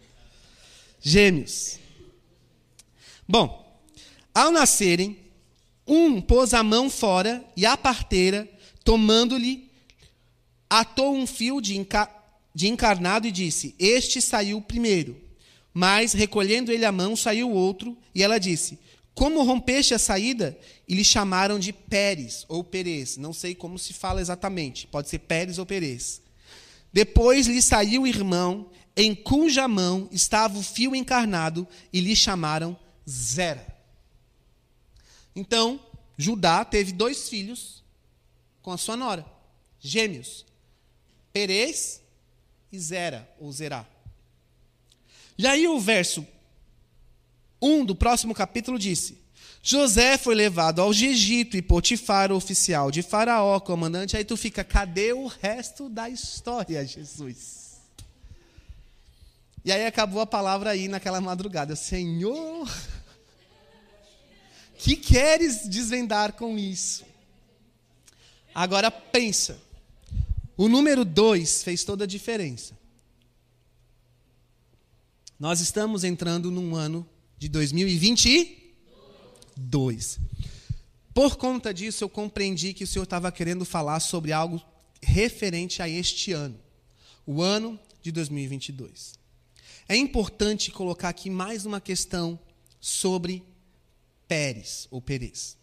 Gêmeos. 1.00 1.80
Bom, 3.28 3.80
ao 4.34 4.52
nascerem, 4.52 5.18
um 5.88 6.20
pôs 6.20 6.54
a 6.54 6.64
mão 6.64 6.90
fora 6.90 7.46
e 7.56 7.66
a 7.66 7.78
parteira, 7.78 8.50
tomando-lhe, 8.84 9.69
atou 10.70 11.16
um 11.16 11.26
fio 11.26 11.60
de, 11.60 11.78
enca 11.78 12.10
de 12.54 12.68
encarnado 12.68 13.28
e 13.28 13.32
disse: 13.32 13.76
Este 13.80 14.22
saiu 14.22 14.62
primeiro. 14.62 15.20
Mas, 15.74 16.14
recolhendo 16.14 16.72
ele 16.72 16.86
a 16.86 16.92
mão, 16.92 17.16
saiu 17.16 17.52
outro, 17.52 17.98
e 18.14 18.24
ela 18.24 18.40
disse: 18.40 18.78
Como 19.14 19.44
rompeste 19.44 19.94
a 19.94 20.00
saída? 20.00 20.58
E 20.88 20.96
lhe 20.96 21.04
chamaram 21.04 21.60
de 21.60 21.72
Pérez 21.72 22.46
ou 22.48 22.64
Perez. 22.64 23.18
Não 23.18 23.32
sei 23.34 23.56
como 23.56 23.78
se 23.78 23.94
fala 23.94 24.22
exatamente. 24.22 24.88
Pode 24.88 25.10
ser 25.10 25.20
Pérez 25.20 25.58
ou 25.58 25.66
Perez. 25.66 26.22
Depois 26.92 27.48
lhe 27.48 27.62
saiu 27.62 28.02
o 28.04 28.08
irmão, 28.08 28.72
em 28.98 29.14
cuja 29.14 29.68
mão 29.68 30.10
estava 30.12 30.58
o 30.58 30.64
fio 30.64 30.96
encarnado, 30.96 31.68
e 31.94 32.02
lhe 32.02 32.16
chamaram 32.16 32.78
Zera. 33.08 33.66
Então, 35.36 35.80
Judá 36.18 36.66
teve 36.66 36.92
dois 36.92 37.30
filhos 37.30 37.84
com 38.62 38.72
a 38.72 38.78
sua 38.78 38.98
nora, 38.98 39.26
gêmeos, 39.80 40.46
Perez 41.32 42.02
e 42.72 42.80
Zera, 42.80 43.30
ou 43.40 43.52
Zerá. 43.52 43.86
E 45.38 45.48
aí 45.48 45.68
o 45.68 45.80
verso 45.80 46.26
1 47.62 47.86
do 47.86 47.96
próximo 47.96 48.34
capítulo 48.34 48.78
disse: 48.78 49.18
José 49.62 50.18
foi 50.18 50.36
levado 50.36 50.82
ao 50.82 50.92
Egito 50.92 51.58
e 51.58 51.62
Potifar, 51.62 52.32
oficial 52.32 52.92
de 52.92 53.02
Faraó, 53.02 53.60
comandante. 53.60 54.16
Aí 54.16 54.24
tu 54.24 54.38
fica, 54.38 54.64
cadê 54.64 55.14
o 55.14 55.28
resto 55.28 55.90
da 55.90 56.10
história, 56.10 56.86
Jesus? 56.86 57.78
E 59.64 59.72
aí 59.72 59.86
acabou 59.86 60.22
a 60.22 60.28
palavra 60.28 60.72
aí 60.72 60.88
naquela 60.88 61.20
madrugada: 61.20 61.76
Senhor 61.76 62.68
que 64.80 64.96
queres 64.96 65.68
desvendar 65.68 66.34
com 66.34 66.58
isso? 66.58 67.06
Agora 68.56 68.90
pensa. 68.90 69.60
O 70.60 70.68
número 70.68 71.04
2 71.06 71.64
fez 71.64 71.86
toda 71.86 72.04
a 72.04 72.08
diferença. 72.08 72.78
Nós 75.40 75.62
estamos 75.62 76.04
entrando 76.04 76.52
num 76.52 76.76
ano 76.76 77.08
de 77.38 77.48
2022. 77.48 80.20
Por 81.14 81.38
conta 81.38 81.74
disso, 81.74 82.04
eu 82.04 82.10
compreendi 82.10 82.74
que 82.74 82.84
o 82.84 82.88
Senhor 82.88 83.06
estava 83.06 83.32
querendo 83.32 83.64
falar 83.64 84.02
sobre 84.02 84.34
algo 84.34 84.62
referente 85.02 85.82
a 85.82 85.88
este 85.88 86.34
ano, 86.34 86.60
o 87.26 87.42
ano 87.42 87.80
de 88.02 88.12
2022. 88.12 89.18
É 89.88 89.96
importante 89.96 90.72
colocar 90.72 91.08
aqui 91.08 91.30
mais 91.30 91.66
uma 91.66 91.80
questão 91.80 92.38
sobre 92.82 93.46
Pérez 94.28 94.90
ou 94.92 95.02
Perez. 95.02 95.58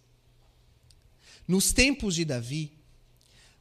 Nos 1.46 1.70
tempos 1.70 2.14
de 2.14 2.24
Davi, 2.24 2.72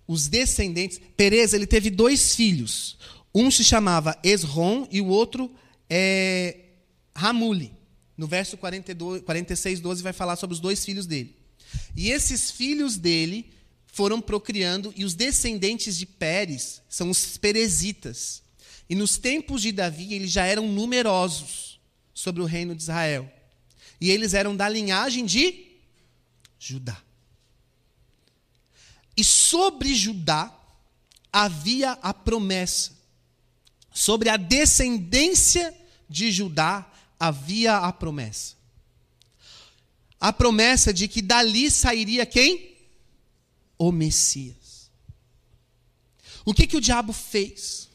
os 0.08 0.28
descendentes. 0.28 1.00
Perez 1.16 1.54
ele 1.54 1.66
teve 1.66 1.90
dois 1.90 2.36
filhos. 2.36 2.98
Um 3.34 3.52
se 3.52 3.64
chamava 3.64 4.18
Esrom 4.24 4.88
e 4.92 5.02
o 5.02 5.08
outro 5.08 5.52
é 5.90 6.58
Ramule. 7.16 7.74
No 8.18 8.28
verso 8.28 8.58
42, 8.58 9.24
46, 9.24 9.80
12 9.80 10.04
vai 10.04 10.14
falar 10.14 10.36
sobre 10.36 10.54
os 10.54 10.60
dois 10.60 10.86
filhos 10.86 11.06
dele. 11.06 11.36
E 11.96 12.10
esses 12.12 12.52
filhos 12.52 12.98
dele 12.98 13.52
foram 13.88 14.20
procriando, 14.20 14.94
e 14.96 15.06
os 15.06 15.14
descendentes 15.14 15.98
de 15.98 16.06
Pérez 16.06 16.82
são 16.90 17.10
os 17.10 17.38
perezitas. 17.38 18.44
E 18.90 18.96
nos 18.96 19.18
tempos 19.18 19.62
de 19.62 19.72
Davi, 19.72 20.14
eles 20.14 20.32
já 20.32 20.46
eram 20.46 20.68
numerosos 20.68 21.80
sobre 22.14 22.42
o 22.42 22.46
reino 22.46 22.76
de 22.76 22.82
Israel. 22.82 23.32
E 24.00 24.12
eles 24.12 24.34
eram 24.34 24.56
da 24.56 24.68
linhagem 24.68 25.26
de 25.26 25.66
Judá. 26.60 27.02
E 29.16 29.24
sobre 29.24 29.94
Judá 29.94 30.54
havia 31.32 31.94
a 31.94 32.14
promessa. 32.14 32.92
Sobre 33.94 34.30
a 34.30 34.38
descendência 34.38 35.74
de 36.10 36.32
Judá 36.32 36.90
havia 37.20 37.78
a 37.78 37.94
promessa. 37.94 38.56
A 40.20 40.34
promessa 40.34 40.94
de 40.94 41.08
que 41.08 41.22
dali 41.22 41.70
sairia 41.70 42.26
quem? 42.26 42.76
O 43.78 43.92
Messias. 43.92 44.90
O 46.44 46.54
que, 46.54 46.68
que 46.68 46.78
o 46.78 46.82
diabo 46.82 47.14
fez? 47.14 47.90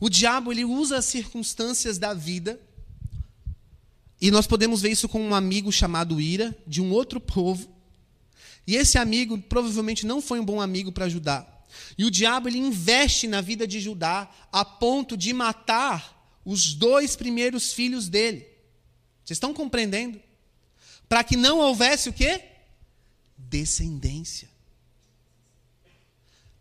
O 0.00 0.08
diabo 0.08 0.52
ele 0.52 0.64
usa 0.64 0.98
as 0.98 1.04
circunstâncias 1.04 1.98
da 1.98 2.14
vida 2.14 2.60
e 4.20 4.30
nós 4.30 4.46
podemos 4.46 4.82
ver 4.82 4.90
isso 4.90 5.08
com 5.08 5.20
um 5.20 5.34
amigo 5.34 5.70
chamado 5.70 6.20
Ira, 6.20 6.56
de 6.66 6.80
um 6.80 6.90
outro 6.90 7.20
povo. 7.20 7.68
E 8.68 8.76
esse 8.76 8.98
amigo 8.98 9.38
provavelmente 9.38 10.04
não 10.04 10.20
foi 10.20 10.38
um 10.38 10.44
bom 10.44 10.60
amigo 10.60 10.92
para 10.92 11.08
Judá. 11.08 11.46
E 11.96 12.04
o 12.04 12.10
diabo 12.10 12.48
ele 12.48 12.58
investe 12.58 13.26
na 13.26 13.40
vida 13.40 13.66
de 13.66 13.80
Judá 13.80 14.30
a 14.52 14.62
ponto 14.62 15.16
de 15.16 15.32
matar 15.32 16.38
os 16.44 16.74
dois 16.74 17.16
primeiros 17.16 17.72
filhos 17.72 18.10
dele. 18.10 18.46
Vocês 19.24 19.36
estão 19.36 19.54
compreendendo? 19.54 20.20
Para 21.08 21.24
que 21.24 21.34
não 21.34 21.60
houvesse 21.60 22.10
o 22.10 22.12
quê? 22.12 22.42
Descendência. 23.38 24.50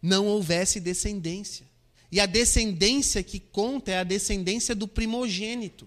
Não 0.01 0.27
houvesse 0.27 0.79
descendência. 0.79 1.67
E 2.09 2.21
a 2.21 2.25
descendência 2.25 3.21
que 3.21 3.37
conta 3.37 3.91
é 3.91 3.97
a 3.97 4.05
descendência 4.05 4.73
do 4.73 4.87
primogênito. 4.87 5.85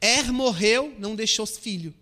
Er 0.00 0.32
morreu, 0.32 0.94
não 0.98 1.14
deixou 1.14 1.44
filho. 1.44 1.92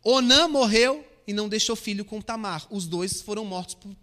Onã 0.00 0.46
morreu 0.46 1.04
e 1.26 1.32
não 1.32 1.48
deixou 1.48 1.76
filho 1.76 2.04
com 2.04 2.20
Tamar. 2.20 2.66
Os 2.70 2.86
dois 2.86 3.22
foram 3.22 3.44
mortos 3.44 3.74
por, 3.74 3.94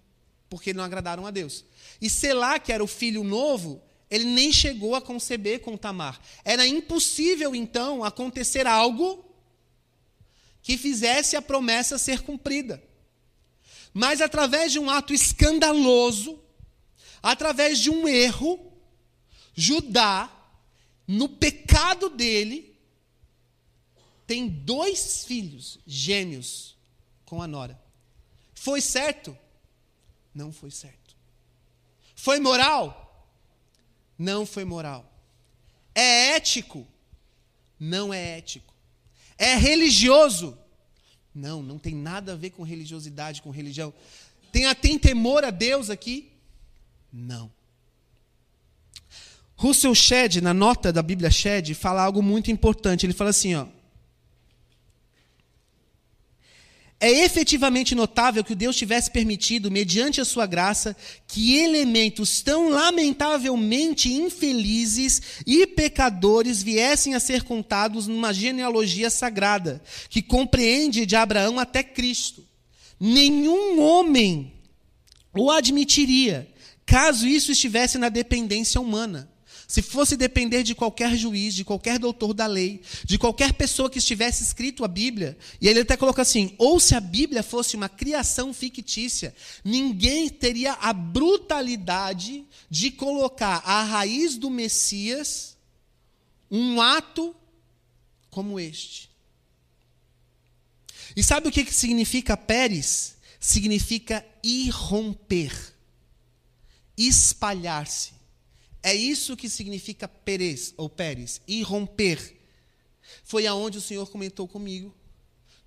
porque 0.50 0.74
não 0.74 0.84
agradaram 0.84 1.26
a 1.26 1.32
Deus. 1.32 1.64
E 2.02 2.10
Selá, 2.10 2.60
que 2.60 2.72
era 2.72 2.84
o 2.84 2.88
filho 2.88 3.24
novo, 3.24 3.82
ele 4.10 4.26
nem 4.26 4.52
chegou 4.52 4.96
a 4.96 5.02
conceber 5.02 5.62
com 5.62 5.78
Tamar. 5.78 6.20
Era 6.44 6.68
impossível, 6.68 7.56
então, 7.56 8.04
acontecer 8.04 8.68
algo 8.68 9.26
que 10.62 10.78
fizesse 10.78 11.36
a 11.36 11.42
promessa 11.42 11.98
ser 11.98 12.22
cumprida. 12.22 12.84
Mas 13.94 14.22
através 14.22 14.72
de 14.72 14.80
um 14.80 14.90
ato 14.90 15.14
escandaloso, 15.14 16.40
através 17.22 17.80
de 17.80 17.90
um 17.90 18.08
erro, 18.08 18.72
Judá, 19.54 20.30
no 21.08 21.28
pecado 21.28 22.10
dele, 22.10 22.78
tem 24.26 24.48
dois 24.48 25.26
filhos 25.26 25.80
gêmeos 25.86 26.78
com 27.32 27.41
a 27.41 27.48
nora. 27.48 27.80
Foi 28.54 28.82
certo? 28.82 29.38
Não 30.36 30.52
foi 30.52 30.70
certo. 30.70 31.15
Foi 32.13 32.41
moral? 32.41 33.26
Não 34.20 34.46
foi 34.46 34.65
moral. 34.65 35.10
É 35.96 36.36
ético? 36.36 36.86
Não 37.80 38.13
é 38.13 38.38
ético. 38.38 38.74
É 39.38 39.56
religioso? 39.56 40.58
Não, 41.34 41.63
não 41.63 41.80
tem 41.80 41.96
nada 41.96 42.34
a 42.34 42.36
ver 42.36 42.50
com 42.50 42.63
religiosidade, 42.63 43.41
com 43.41 43.50
religião. 43.50 43.94
Tem, 44.52 44.76
tem 44.76 45.00
temor 45.00 45.46
a 45.46 45.52
Deus 45.52 45.89
aqui? 45.89 46.34
Não. 47.13 47.50
Russell 49.56 49.96
Shedd, 49.96 50.41
na 50.41 50.54
nota 50.54 50.91
da 50.91 51.02
Bíblia 51.02 51.32
Shedd, 51.32 51.74
fala 51.76 52.04
algo 52.04 52.22
muito 52.22 52.52
importante. 52.52 53.06
Ele 53.06 53.13
fala 53.13 53.30
assim, 53.30 53.56
ó. 53.56 53.67
É 57.04 57.10
efetivamente 57.10 57.96
notável 57.96 58.44
que 58.44 58.54
o 58.54 58.56
Deus 58.56 58.76
tivesse 58.76 59.10
permitido, 59.10 59.72
mediante 59.72 60.22
a 60.22 60.26
sua 60.26 60.46
graça, 60.46 60.96
que 61.28 61.58
elementos 61.58 62.44
tão 62.44 62.70
lamentavelmente 62.70 64.14
infelizes 64.14 65.20
e 65.48 65.66
pecadores 65.66 66.62
viessem 66.62 67.16
a 67.16 67.20
ser 67.20 67.42
contados 67.42 68.06
numa 68.06 68.32
genealogia 68.32 69.10
sagrada, 69.10 69.82
que 70.12 70.22
compreende 70.22 71.08
de 71.08 71.16
Abraão 71.16 71.60
até 71.60 71.82
Cristo. 71.82 72.46
Nenhum 73.00 73.82
homem 73.82 74.54
o 75.34 75.50
admitiria, 75.50 76.48
caso 76.86 77.28
isso 77.28 77.52
estivesse 77.52 77.98
na 77.98 78.10
dependência 78.10 78.80
humana. 78.80 79.31
Se 79.72 79.82
fosse 79.82 80.18
depender 80.18 80.64
de 80.64 80.76
qualquer 80.76 81.16
juiz, 81.16 81.56
de 81.56 81.64
qualquer 81.64 81.98
doutor 81.98 82.34
da 82.34 82.46
lei, 82.46 82.82
de 83.06 83.18
qualquer 83.18 83.54
pessoa 83.54 83.90
que 83.90 84.00
estivesse 84.00 84.44
escrito 84.44 84.84
a 84.84 84.88
Bíblia, 84.90 85.38
e 85.62 85.68
ele 85.70 85.80
até 85.80 85.96
coloca 85.96 86.22
assim: 86.22 86.54
ou 86.58 86.78
se 86.78 86.94
a 86.94 87.00
Bíblia 87.00 87.42
fosse 87.42 87.78
uma 87.78 87.88
criação 87.88 88.54
fictícia, 88.54 89.34
ninguém 89.64 90.28
teria 90.28 90.74
a 90.74 90.92
brutalidade 90.92 92.46
de 92.70 92.92
colocar 92.92 93.64
à 93.64 93.82
raiz 93.82 94.36
do 94.36 94.50
Messias 94.50 95.56
um 96.52 96.82
ato 96.82 97.34
como 98.30 98.60
este. 98.60 99.10
E 101.16 101.24
sabe 101.24 101.48
o 101.48 101.52
que 101.52 101.64
significa 101.72 102.36
Pérez? 102.36 103.16
Significa 103.40 104.26
irromper, 104.44 105.54
espalhar-se. 106.98 108.20
É 108.84 108.94
isso 108.94 109.38
que 109.38 109.50
significa 109.50 110.08
Pérez 110.08 110.74
ou 110.76 110.89
Pérez, 110.89 111.41
irromper. 111.48 112.38
Foi 113.24 113.46
aonde 113.46 113.78
o 113.78 113.82
Senhor 113.82 114.10
comentou 114.10 114.48
comigo. 114.48 114.94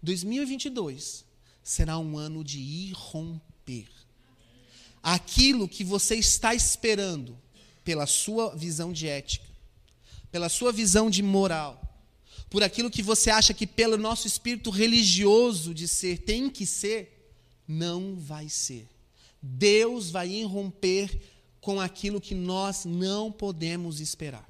2022 0.02 1.24
será 1.62 1.98
um 1.98 2.18
ano 2.18 2.42
de 2.42 2.58
irromper. 2.60 3.88
Aquilo 5.02 5.68
que 5.68 5.84
você 5.84 6.16
está 6.16 6.54
esperando 6.54 7.38
pela 7.84 8.06
sua 8.06 8.54
visão 8.56 8.92
de 8.92 9.06
ética, 9.06 9.46
pela 10.32 10.48
sua 10.48 10.72
visão 10.72 11.08
de 11.08 11.22
moral, 11.22 11.80
por 12.50 12.62
aquilo 12.62 12.90
que 12.90 13.02
você 13.02 13.30
acha 13.30 13.54
que 13.54 13.66
pelo 13.66 13.96
nosso 13.96 14.26
espírito 14.26 14.70
religioso 14.70 15.74
de 15.74 15.86
ser 15.86 16.18
tem 16.18 16.48
que 16.48 16.64
ser, 16.66 17.32
não 17.66 18.16
vai 18.16 18.48
ser. 18.48 18.88
Deus 19.40 20.10
vai 20.10 20.28
irromper 20.28 21.20
com 21.64 21.80
aquilo 21.80 22.20
que 22.20 22.34
nós 22.34 22.84
não 22.84 23.32
podemos 23.32 23.98
esperar. 23.98 24.46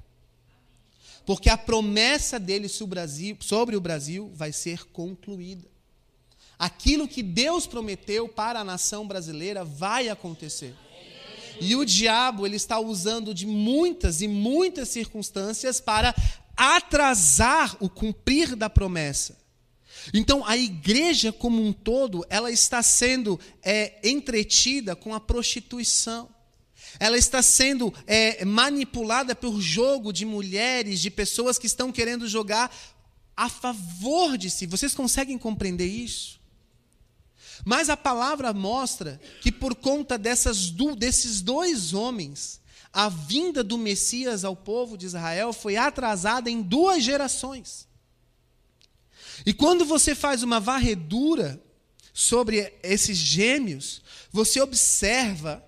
Porque 1.25 1.49
a 1.49 1.57
promessa 1.57 2.37
dele 2.37 2.67
sobre 2.67 3.77
o 3.77 3.79
Brasil 3.79 4.29
vai 4.35 4.51
ser 4.51 4.83
concluída. 4.87 5.65
Aquilo 6.59 7.07
que 7.07 7.23
Deus 7.23 7.65
prometeu 7.65 8.27
para 8.27 8.59
a 8.59 8.65
nação 8.65 9.07
brasileira 9.07 9.63
vai 9.63 10.09
acontecer. 10.09 10.75
E 11.61 11.73
o 11.73 11.85
diabo 11.85 12.45
ele 12.45 12.57
está 12.57 12.81
usando 12.81 13.33
de 13.33 13.47
muitas 13.47 14.21
e 14.21 14.27
muitas 14.27 14.89
circunstâncias 14.89 15.79
para 15.79 16.13
atrasar 16.57 17.77
o 17.79 17.89
cumprir 17.89 18.57
da 18.57 18.69
promessa. 18.69 19.37
Então 20.13 20.45
a 20.45 20.57
igreja 20.57 21.31
como 21.31 21.65
um 21.65 21.71
todo 21.71 22.25
ela 22.29 22.51
está 22.51 22.83
sendo 22.83 23.39
é, 23.63 24.01
entretida 24.03 24.97
com 24.97 25.13
a 25.13 25.19
prostituição 25.21 26.34
ela 26.99 27.17
está 27.17 27.41
sendo 27.41 27.93
é, 28.07 28.43
manipulada 28.45 29.35
por 29.35 29.59
jogo 29.59 30.11
de 30.11 30.25
mulheres, 30.25 30.99
de 30.99 31.09
pessoas 31.09 31.57
que 31.57 31.67
estão 31.67 31.91
querendo 31.91 32.27
jogar 32.27 32.75
a 33.35 33.49
favor 33.49 34.37
de 34.37 34.49
si. 34.49 34.65
Vocês 34.65 34.93
conseguem 34.93 35.37
compreender 35.37 35.87
isso? 35.87 36.39
Mas 37.65 37.89
a 37.89 37.97
palavra 37.97 38.53
mostra 38.53 39.19
que 39.41 39.51
por 39.51 39.75
conta 39.75 40.17
dessas, 40.17 40.69
desses 40.97 41.41
dois 41.41 41.93
homens, 41.93 42.61
a 42.93 43.09
vinda 43.09 43.63
do 43.63 43.77
Messias 43.77 44.45
ao 44.45 44.55
povo 44.55 44.97
de 44.97 45.05
Israel 45.05 45.51
foi 45.51 45.75
atrasada 45.75 46.49
em 46.49 46.61
duas 46.61 47.03
gerações. 47.03 47.87
E 49.45 49.53
quando 49.53 49.83
você 49.83 50.13
faz 50.13 50.43
uma 50.43 50.59
varredura 50.59 51.61
sobre 52.13 52.73
esses 52.83 53.17
gêmeos, 53.17 54.01
você 54.31 54.61
observa 54.61 55.64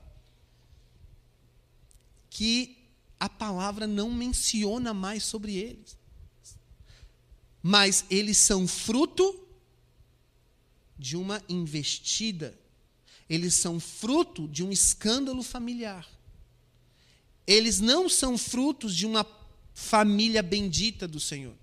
que 2.38 2.78
a 3.20 3.28
palavra 3.28 3.88
não 3.88 4.12
menciona 4.12 4.94
mais 4.94 5.24
sobre 5.24 5.56
eles. 5.56 5.98
Mas 7.64 8.06
eles 8.12 8.38
são 8.38 8.68
fruto 8.68 9.44
de 11.00 11.18
uma 11.18 11.44
investida. 11.50 12.56
Eles 13.28 13.56
são 13.56 13.80
fruto 13.80 14.48
de 14.48 14.64
um 14.64 14.72
escândalo 14.72 15.42
familiar. 15.42 16.08
Eles 17.48 17.80
não 17.80 18.08
são 18.08 18.38
frutos 18.38 18.96
de 18.96 19.08
uma 19.08 19.26
família 19.74 20.44
bendita 20.44 21.08
do 21.08 21.20
Senhor. 21.20 21.56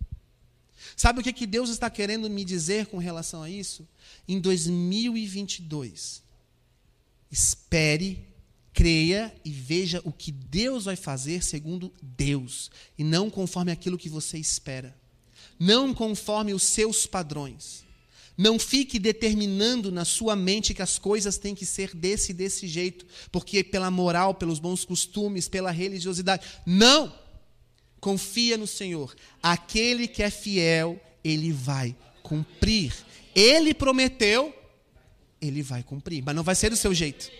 Sabe 0.96 1.20
o 1.20 1.22
que, 1.22 1.32
que 1.32 1.46
Deus 1.46 1.70
está 1.70 1.88
querendo 1.88 2.28
me 2.28 2.44
dizer 2.44 2.86
com 2.86 2.98
relação 2.98 3.44
a 3.44 3.48
isso? 3.48 3.86
Em 4.26 4.40
2022, 4.40 6.20
espere 7.30 8.33
creia 8.74 9.32
e 9.44 9.50
veja 9.50 10.02
o 10.04 10.12
que 10.12 10.32
Deus 10.32 10.84
vai 10.84 10.96
fazer 10.96 11.42
segundo 11.42 11.92
Deus, 12.02 12.70
e 12.98 13.04
não 13.04 13.30
conforme 13.30 13.70
aquilo 13.70 13.96
que 13.96 14.08
você 14.08 14.36
espera. 14.36 14.94
Não 15.58 15.94
conforme 15.94 16.52
os 16.52 16.64
seus 16.64 17.06
padrões. 17.06 17.84
Não 18.36 18.58
fique 18.58 18.98
determinando 18.98 19.92
na 19.92 20.04
sua 20.04 20.34
mente 20.34 20.74
que 20.74 20.82
as 20.82 20.98
coisas 20.98 21.38
têm 21.38 21.54
que 21.54 21.64
ser 21.64 21.94
desse 21.94 22.32
e 22.32 22.34
desse 22.34 22.66
jeito, 22.66 23.06
porque 23.30 23.62
pela 23.62 23.92
moral, 23.92 24.34
pelos 24.34 24.58
bons 24.58 24.84
costumes, 24.84 25.48
pela 25.48 25.70
religiosidade. 25.70 26.44
Não! 26.66 27.14
Confia 28.00 28.58
no 28.58 28.66
Senhor. 28.66 29.14
Aquele 29.40 30.08
que 30.08 30.22
é 30.22 30.30
fiel, 30.30 31.00
ele 31.22 31.52
vai 31.52 31.94
cumprir. 32.24 32.92
Ele 33.34 33.72
prometeu, 33.72 34.52
ele 35.40 35.62
vai 35.62 35.84
cumprir, 35.84 36.22
mas 36.24 36.34
não 36.34 36.42
vai 36.42 36.56
ser 36.56 36.70
do 36.70 36.76
seu 36.76 36.92
jeito. 36.92 37.30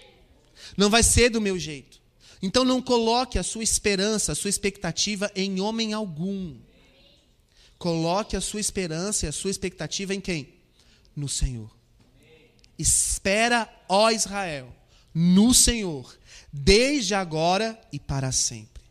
Não 0.77 0.90
vai 0.90 1.03
ser 1.03 1.31
do 1.31 1.40
meu 1.40 1.59
jeito. 1.59 2.00
Então 2.42 2.64
não 2.64 2.83
coloque 2.83 3.38
a 3.38 3.42
sua 3.42 3.62
esperança, 3.62 4.33
a 4.33 4.35
sua 4.35 4.50
expectativa 4.50 5.31
em 5.35 5.61
homem 5.61 5.92
algum. 5.92 6.57
Coloque 7.79 8.37
a 8.37 8.40
sua 8.40 8.61
esperança 8.61 9.27
e 9.27 9.29
a 9.29 9.33
sua 9.33 9.50
expectativa 9.50 10.14
em 10.14 10.20
quem? 10.20 10.55
No 11.16 11.29
Senhor. 11.29 11.74
Espera, 12.79 13.72
ó 13.88 14.11
Israel, 14.11 14.74
no 15.14 15.55
Senhor, 15.55 16.18
desde 16.53 17.14
agora 17.14 17.81
e 17.92 17.98
para 17.98 18.33
sempre. 18.33 18.83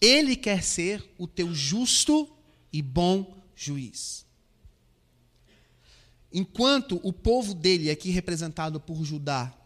Ele 0.00 0.36
quer 0.36 0.62
ser 0.62 1.04
o 1.16 1.26
teu 1.26 1.54
justo 1.54 2.28
e 2.72 2.82
bom 2.82 3.36
juiz. 3.56 4.26
enquanto 6.30 7.00
o 7.02 7.12
povo 7.12 7.54
dele, 7.54 7.90
aqui 7.90 8.10
representado 8.10 8.78
por 8.78 9.02
Judá, 9.02 9.57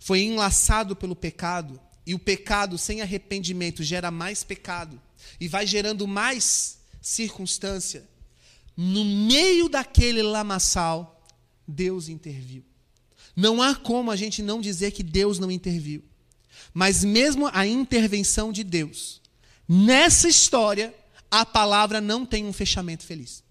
foi 0.00 0.22
enlaçado 0.22 0.96
pelo 0.96 1.14
pecado, 1.14 1.80
e 2.04 2.14
o 2.14 2.18
pecado 2.18 2.76
sem 2.76 3.02
arrependimento 3.02 3.84
gera 3.84 4.10
mais 4.10 4.42
pecado, 4.42 5.00
e 5.38 5.46
vai 5.46 5.64
gerando 5.66 6.08
mais 6.08 6.80
circunstância, 7.00 8.08
no 8.76 9.04
meio 9.04 9.68
daquele 9.68 10.22
lamaçal, 10.22 11.22
Deus 11.68 12.08
interviu. 12.08 12.64
Não 13.36 13.62
há 13.62 13.74
como 13.74 14.10
a 14.10 14.16
gente 14.16 14.42
não 14.42 14.60
dizer 14.60 14.90
que 14.90 15.02
Deus 15.02 15.38
não 15.38 15.50
interviu. 15.50 16.02
Mas 16.72 17.04
mesmo 17.04 17.48
a 17.52 17.66
intervenção 17.66 18.50
de 18.52 18.64
Deus, 18.64 19.20
nessa 19.68 20.28
história, 20.28 20.94
a 21.30 21.44
palavra 21.44 22.00
não 22.00 22.24
tem 22.24 22.46
um 22.46 22.52
fechamento 22.52 23.04
feliz. 23.04 23.42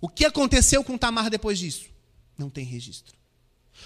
O 0.00 0.08
que 0.08 0.24
aconteceu 0.24 0.82
com 0.82 0.98
Tamar 0.98 1.30
depois 1.30 1.58
disso? 1.58 1.86
Não 2.36 2.50
tem 2.50 2.64
registro. 2.64 3.16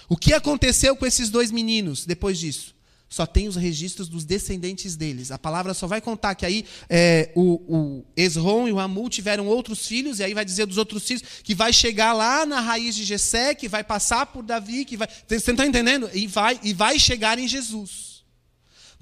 O 0.07 0.17
que 0.17 0.33
aconteceu 0.33 0.95
com 0.95 1.05
esses 1.05 1.29
dois 1.29 1.51
meninos 1.51 2.05
depois 2.05 2.37
disso? 2.37 2.75
Só 3.11 3.25
tem 3.25 3.49
os 3.49 3.57
registros 3.57 4.07
dos 4.07 4.23
descendentes 4.23 4.95
deles. 4.95 5.31
A 5.31 5.37
palavra 5.37 5.73
só 5.73 5.85
vai 5.85 5.99
contar 5.99 6.33
que 6.33 6.45
aí 6.45 6.65
é, 6.89 7.29
o, 7.35 7.55
o 7.67 8.05
Esrom 8.15 8.69
e 8.69 8.71
o 8.71 8.79
Amul 8.79 9.09
tiveram 9.09 9.47
outros 9.47 9.85
filhos, 9.85 10.19
e 10.19 10.23
aí 10.23 10.33
vai 10.33 10.45
dizer 10.45 10.65
dos 10.65 10.77
outros 10.77 11.05
filhos 11.05 11.21
que 11.43 11.53
vai 11.53 11.73
chegar 11.73 12.13
lá 12.13 12.45
na 12.45 12.61
raiz 12.61 12.95
de 12.95 13.03
Jessé, 13.03 13.53
que 13.53 13.67
vai 13.67 13.83
passar 13.83 14.27
por 14.27 14.43
Davi, 14.43 14.85
que 14.85 14.95
vai. 14.95 15.09
Você 15.27 15.51
está 15.51 15.65
entendendo? 15.65 16.09
E 16.13 16.25
vai, 16.25 16.57
e 16.63 16.73
vai 16.73 16.97
chegar 16.97 17.37
em 17.37 17.49
Jesus. 17.49 18.23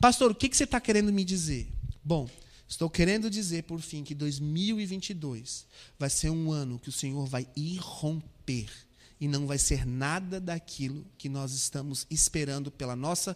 Pastor, 0.02 0.32
o 0.32 0.36
que, 0.36 0.50
que 0.50 0.58
você 0.58 0.64
está 0.64 0.82
querendo 0.82 1.14
me 1.14 1.24
dizer? 1.24 1.68
Bom, 2.04 2.28
estou 2.68 2.90
querendo 2.90 3.30
dizer, 3.30 3.62
por 3.64 3.80
fim, 3.80 4.04
que 4.04 4.16
2022 4.16 5.68
vai 6.00 6.10
ser 6.10 6.32
um 6.32 6.52
ano 6.52 6.80
que 6.80 6.90
o 6.90 6.92
Senhor 6.92 7.28
vai 7.28 7.48
irromper 7.56 8.70
e 9.20 9.28
não 9.28 9.46
vai 9.46 9.58
ser 9.58 9.86
nada 9.86 10.40
daquilo 10.40 11.06
que 11.18 11.28
nós 11.28 11.52
estamos 11.52 12.08
esperando 12.10 12.72
pela 12.72 12.96
nossa 12.96 13.36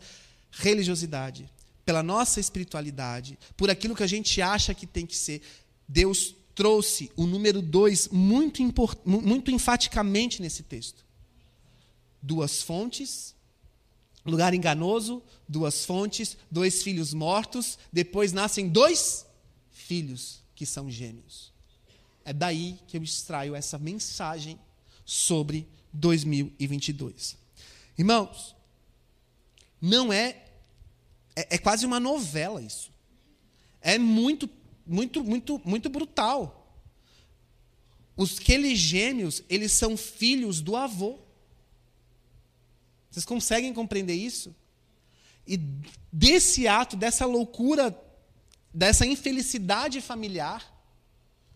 religiosidade, 0.52 1.50
pela 1.86 2.02
nossa 2.02 2.40
espiritualidade, 2.40 3.38
por 3.58 3.70
aquilo 3.70 3.96
que 3.96 4.04
a 4.04 4.08
gente 4.08 4.42
acha 4.42 4.74
que 4.74 4.88
tem 4.88 5.06
que 5.06 5.18
ser. 5.18 5.42
Deus 5.88 6.36
trouxe 6.56 7.12
o 7.16 7.26
número 7.26 7.62
dois 7.62 8.08
muito, 8.08 8.62
muito 9.06 9.52
enfaticamente 9.52 10.42
nesse 10.42 10.64
texto. 10.64 11.04
Duas 12.22 12.62
fontes, 12.62 13.36
lugar 14.26 14.54
enganoso, 14.54 15.22
duas 15.48 15.84
fontes, 15.84 16.38
dois 16.50 16.82
filhos 16.82 17.14
mortos, 17.14 17.78
depois 17.92 18.32
nascem 18.32 18.70
dois 18.70 19.26
filhos 19.72 20.42
que 20.56 20.66
são 20.66 20.90
gêmeos. 20.90 21.52
É 22.24 22.32
daí 22.32 22.80
que 22.88 22.96
eu 22.96 23.04
extraio 23.04 23.54
essa 23.54 23.78
mensagem 23.78 24.58
sobre 25.06 25.68
2022. 25.92 27.38
Irmãos, 27.98 28.56
não 29.82 30.12
é, 30.12 30.44
é, 31.36 31.56
é 31.56 31.58
quase 31.58 31.86
uma 31.86 32.00
novela 32.00 32.62
isso. 32.62 32.92
É 33.82 33.98
muito, 33.98 34.50
muito, 34.86 35.24
muito, 35.24 35.62
muito 35.66 35.90
brutal. 35.90 36.60
Os 38.16 38.40
aqueles 38.40 38.80
gêmeos, 38.80 39.44
eles 39.50 39.72
são 39.72 39.98
filhos 39.98 40.62
do 40.62 40.76
avô. 40.76 41.20
Vocês 43.10 43.26
conseguem 43.26 43.74
compreender 43.74 44.14
isso? 44.14 44.56
E 45.46 45.58
desse 46.12 46.68
ato, 46.68 46.96
dessa 46.96 47.26
loucura, 47.26 47.96
dessa 48.74 49.06
infelicidade 49.06 50.00
familiar, 50.00 50.72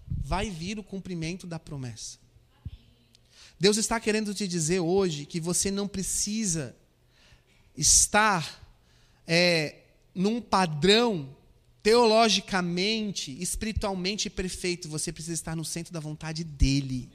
vai 0.08 0.50
vir 0.50 0.78
o 0.78 0.84
cumprimento 0.84 1.48
da 1.48 1.58
promessa. 1.58 2.20
Deus 3.60 3.78
está 3.78 4.00
querendo 4.00 4.34
te 4.34 4.48
dizer 4.48 4.80
hoje 4.80 5.26
que 5.26 5.40
você 5.40 5.72
não 5.72 5.88
precisa 5.88 6.76
estar 7.76 8.64
é, 9.26 9.76
num 10.14 10.40
padrão 10.40 11.36
teologicamente, 11.82 13.36
espiritualmente 13.42 14.30
perfeito, 14.30 14.90
você 14.90 15.12
precisa 15.12 15.34
estar 15.34 15.56
no 15.56 15.64
centro 15.64 15.94
da 15.94 16.00
vontade 16.00 16.44
dele, 16.44 17.10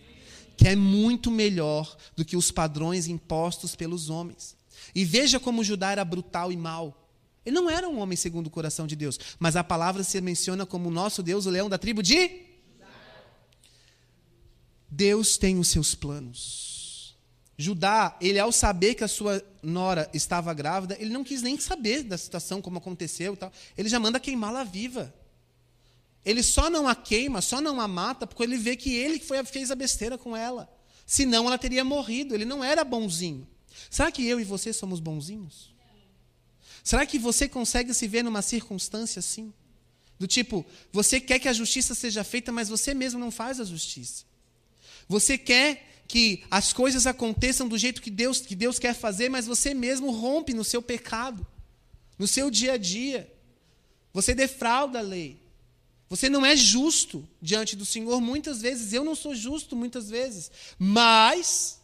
que 0.57 0.66
é 0.66 0.74
muito 0.74 1.31
melhor 1.31 1.96
do 2.16 2.24
que 2.24 2.37
os 2.37 2.50
padrões 2.50 3.07
impostos 3.07 3.76
pelos 3.76 4.09
homens. 4.09 4.57
E 4.94 5.05
veja 5.05 5.38
como 5.38 5.62
Judá 5.62 5.90
era 5.90 6.05
brutal 6.05 6.50
e 6.50 6.57
mau. 6.57 7.11
Ele 7.44 7.55
não 7.55 7.68
era 7.68 7.88
um 7.88 7.98
homem 7.98 8.16
segundo 8.16 8.46
o 8.46 8.50
coração 8.50 8.87
de 8.87 8.96
Deus, 8.96 9.18
mas 9.38 9.57
a 9.57 9.64
palavra 9.64 10.02
se 10.02 10.20
menciona 10.20 10.64
como 10.64 10.90
nosso 10.90 11.22
Deus, 11.22 11.44
o 11.46 11.50
leão 11.50 11.68
da 11.68 11.78
tribo 11.78 12.02
de 12.02 12.51
Deus 14.94 15.38
tem 15.38 15.59
os 15.59 15.68
seus 15.68 15.94
planos. 15.94 17.16
Judá, 17.57 18.14
ele 18.20 18.38
ao 18.38 18.52
saber 18.52 18.94
que 18.94 19.02
a 19.02 19.09
sua 19.09 19.42
nora 19.62 20.11
estava 20.12 20.52
grávida, 20.52 20.98
ele 21.00 21.11
não 21.11 21.24
quis 21.24 21.40
nem 21.40 21.59
saber 21.59 22.02
da 22.02 22.18
situação, 22.18 22.61
como 22.61 22.76
aconteceu 22.76 23.33
e 23.33 23.37
tal. 23.38 23.50
Ele 23.76 23.88
já 23.88 23.98
manda 23.98 24.20
queimá-la 24.20 24.64
viva. 24.64 25.14
Ele 26.26 26.42
só 26.42 26.68
não 26.68 26.87
a 26.87 26.94
queima, 26.94 27.40
só 27.40 27.59
não 27.59 27.81
a 27.81 27.88
mata, 27.88 28.26
porque 28.26 28.42
ele 28.42 28.59
vê 28.59 28.76
que 28.76 28.94
ele 28.94 29.18
foi, 29.18 29.42
fez 29.44 29.70
a 29.70 29.74
besteira 29.74 30.18
com 30.18 30.37
ela. 30.37 30.70
Senão 31.07 31.46
ela 31.46 31.57
teria 31.57 31.85
morrido. 31.85 32.35
Ele 32.35 32.44
não 32.44 32.62
era 32.62 32.85
bonzinho. 32.85 33.48
Será 33.88 34.12
que 34.12 34.26
eu 34.26 34.38
e 34.38 34.44
você 34.44 34.74
somos 34.74 35.00
bonzinhos? 35.00 35.74
Será 36.85 37.07
que 37.07 37.18
você 37.18 37.48
consegue 37.48 37.94
se 37.94 38.07
ver 38.07 38.22
numa 38.22 38.42
circunstância 38.42 39.20
assim? 39.20 39.55
Do 40.18 40.26
tipo, 40.26 40.66
você 40.92 41.18
quer 41.18 41.38
que 41.38 41.48
a 41.48 41.52
justiça 41.52 41.94
seja 41.94 42.22
feita, 42.22 42.52
mas 42.52 42.68
você 42.68 42.92
mesmo 42.92 43.18
não 43.18 43.31
faz 43.31 43.59
a 43.59 43.64
justiça. 43.64 44.31
Você 45.08 45.36
quer 45.38 46.04
que 46.06 46.44
as 46.50 46.72
coisas 46.72 47.06
aconteçam 47.06 47.66
do 47.66 47.78
jeito 47.78 48.02
que 48.02 48.10
Deus, 48.10 48.40
que 48.40 48.54
Deus 48.54 48.78
quer 48.78 48.94
fazer, 48.94 49.28
mas 49.28 49.46
você 49.46 49.72
mesmo 49.72 50.10
rompe 50.10 50.52
no 50.52 50.62
seu 50.62 50.82
pecado, 50.82 51.46
no 52.18 52.26
seu 52.26 52.50
dia 52.50 52.74
a 52.74 52.76
dia. 52.76 53.32
Você 54.12 54.34
defrauda 54.34 54.98
a 54.98 55.02
lei. 55.02 55.40
Você 56.10 56.28
não 56.28 56.44
é 56.44 56.54
justo 56.54 57.26
diante 57.40 57.74
do 57.74 57.86
Senhor 57.86 58.20
muitas 58.20 58.60
vezes. 58.60 58.92
Eu 58.92 59.02
não 59.02 59.14
sou 59.14 59.34
justo 59.34 59.74
muitas 59.74 60.10
vezes. 60.10 60.50
Mas, 60.78 61.80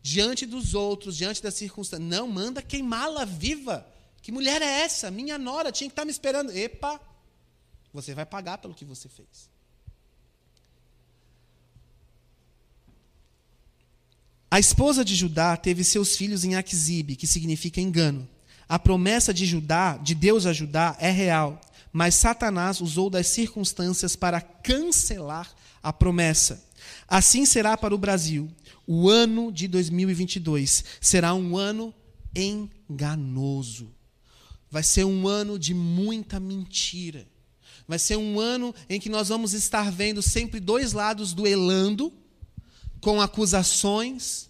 diante 0.00 0.46
dos 0.46 0.72
outros, 0.72 1.16
diante 1.16 1.42
da 1.42 1.50
circunstância, 1.50 2.04
não, 2.04 2.28
manda 2.28 2.62
queimá-la 2.62 3.24
viva. 3.24 3.84
Que 4.22 4.30
mulher 4.30 4.62
é 4.62 4.82
essa? 4.82 5.10
Minha 5.10 5.36
nora 5.36 5.72
tinha 5.72 5.88
que 5.88 5.92
estar 5.92 6.04
me 6.04 6.12
esperando. 6.12 6.56
Epa, 6.56 7.00
você 7.92 8.14
vai 8.14 8.24
pagar 8.24 8.58
pelo 8.58 8.74
que 8.74 8.84
você 8.84 9.08
fez. 9.08 9.52
A 14.54 14.60
esposa 14.60 15.04
de 15.04 15.16
Judá 15.16 15.56
teve 15.56 15.82
seus 15.82 16.16
filhos 16.16 16.44
em 16.44 16.54
Aquisibe, 16.54 17.16
que 17.16 17.26
significa 17.26 17.80
engano. 17.80 18.28
A 18.68 18.78
promessa 18.78 19.34
de 19.34 19.44
Judá, 19.44 19.96
de 19.96 20.14
Deus 20.14 20.46
a 20.46 20.52
Judá, 20.52 20.96
é 21.00 21.10
real, 21.10 21.60
mas 21.92 22.14
Satanás 22.14 22.80
usou 22.80 23.10
das 23.10 23.26
circunstâncias 23.26 24.14
para 24.14 24.40
cancelar 24.40 25.52
a 25.82 25.92
promessa. 25.92 26.64
Assim 27.08 27.44
será 27.44 27.76
para 27.76 27.96
o 27.96 27.98
Brasil. 27.98 28.48
O 28.86 29.10
ano 29.10 29.50
de 29.50 29.66
2022 29.66 30.84
será 31.00 31.34
um 31.34 31.56
ano 31.56 31.92
enganoso. 32.32 33.90
Vai 34.70 34.84
ser 34.84 35.02
um 35.02 35.26
ano 35.26 35.58
de 35.58 35.74
muita 35.74 36.38
mentira. 36.38 37.26
Vai 37.88 37.98
ser 37.98 38.18
um 38.18 38.38
ano 38.38 38.72
em 38.88 39.00
que 39.00 39.08
nós 39.08 39.30
vamos 39.30 39.52
estar 39.52 39.90
vendo 39.90 40.22
sempre 40.22 40.60
dois 40.60 40.92
lados 40.92 41.32
duelando 41.32 42.12
com 43.04 43.20
acusações, 43.20 44.48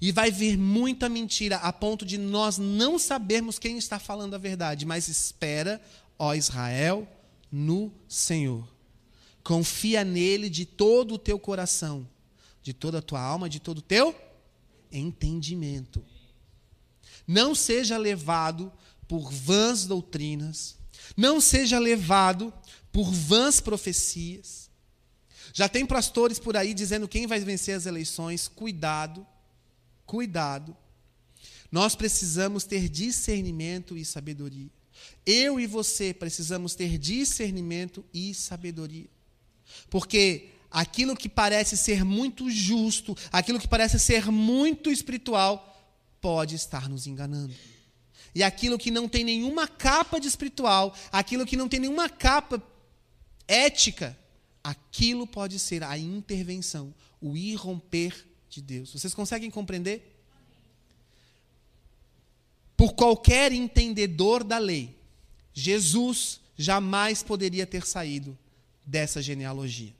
e 0.00 0.10
vai 0.10 0.28
vir 0.32 0.58
muita 0.58 1.08
mentira 1.08 1.54
a 1.58 1.72
ponto 1.72 2.04
de 2.04 2.18
nós 2.18 2.58
não 2.58 2.98
sabermos 2.98 3.60
quem 3.60 3.78
está 3.78 3.96
falando 3.96 4.34
a 4.34 4.38
verdade, 4.38 4.84
mas 4.84 5.06
espera, 5.06 5.80
ó 6.18 6.34
Israel, 6.34 7.06
no 7.50 7.92
Senhor. 8.08 8.68
Confia 9.44 10.02
nele 10.02 10.50
de 10.50 10.64
todo 10.64 11.14
o 11.14 11.18
teu 11.18 11.38
coração, 11.38 12.08
de 12.60 12.72
toda 12.72 12.98
a 12.98 13.02
tua 13.02 13.20
alma, 13.20 13.48
de 13.48 13.60
todo 13.60 13.78
o 13.78 13.82
teu 13.82 14.16
entendimento. 14.90 16.04
Não 17.24 17.54
seja 17.54 17.96
levado 17.96 18.72
por 19.06 19.30
vãs 19.30 19.86
doutrinas, 19.86 20.76
não 21.16 21.40
seja 21.40 21.78
levado 21.78 22.52
por 22.90 23.12
vãs 23.12 23.60
profecias, 23.60 24.69
já 25.52 25.68
tem 25.68 25.84
pastores 25.84 26.38
por 26.38 26.56
aí 26.56 26.72
dizendo 26.74 27.08
quem 27.08 27.26
vai 27.26 27.40
vencer 27.40 27.74
as 27.74 27.86
eleições. 27.86 28.48
Cuidado, 28.48 29.26
cuidado. 30.06 30.76
Nós 31.70 31.94
precisamos 31.94 32.64
ter 32.64 32.88
discernimento 32.88 33.96
e 33.96 34.04
sabedoria. 34.04 34.68
Eu 35.24 35.60
e 35.60 35.66
você 35.66 36.12
precisamos 36.12 36.74
ter 36.74 36.98
discernimento 36.98 38.04
e 38.12 38.34
sabedoria. 38.34 39.06
Porque 39.88 40.48
aquilo 40.70 41.16
que 41.16 41.28
parece 41.28 41.76
ser 41.76 42.04
muito 42.04 42.50
justo, 42.50 43.16
aquilo 43.30 43.58
que 43.58 43.68
parece 43.68 43.98
ser 43.98 44.30
muito 44.30 44.90
espiritual, 44.90 45.66
pode 46.20 46.54
estar 46.54 46.88
nos 46.88 47.06
enganando. 47.06 47.54
E 48.34 48.42
aquilo 48.42 48.78
que 48.78 48.90
não 48.90 49.08
tem 49.08 49.24
nenhuma 49.24 49.66
capa 49.66 50.20
de 50.20 50.28
espiritual, 50.28 50.94
aquilo 51.10 51.46
que 51.46 51.56
não 51.56 51.68
tem 51.68 51.80
nenhuma 51.80 52.08
capa 52.08 52.62
ética, 53.48 54.16
aquilo 54.62 55.26
pode 55.26 55.58
ser 55.58 55.82
a 55.82 55.96
intervenção, 55.98 56.94
o 57.20 57.36
irromper 57.36 58.26
de 58.48 58.60
Deus. 58.60 58.92
Vocês 58.92 59.14
conseguem 59.14 59.50
compreender? 59.50 60.16
Por 62.76 62.94
qualquer 62.94 63.52
entendedor 63.52 64.42
da 64.42 64.58
lei, 64.58 64.96
Jesus 65.52 66.40
jamais 66.56 67.22
poderia 67.22 67.66
ter 67.66 67.86
saído 67.86 68.36
dessa 68.84 69.22
genealogia. 69.22 69.94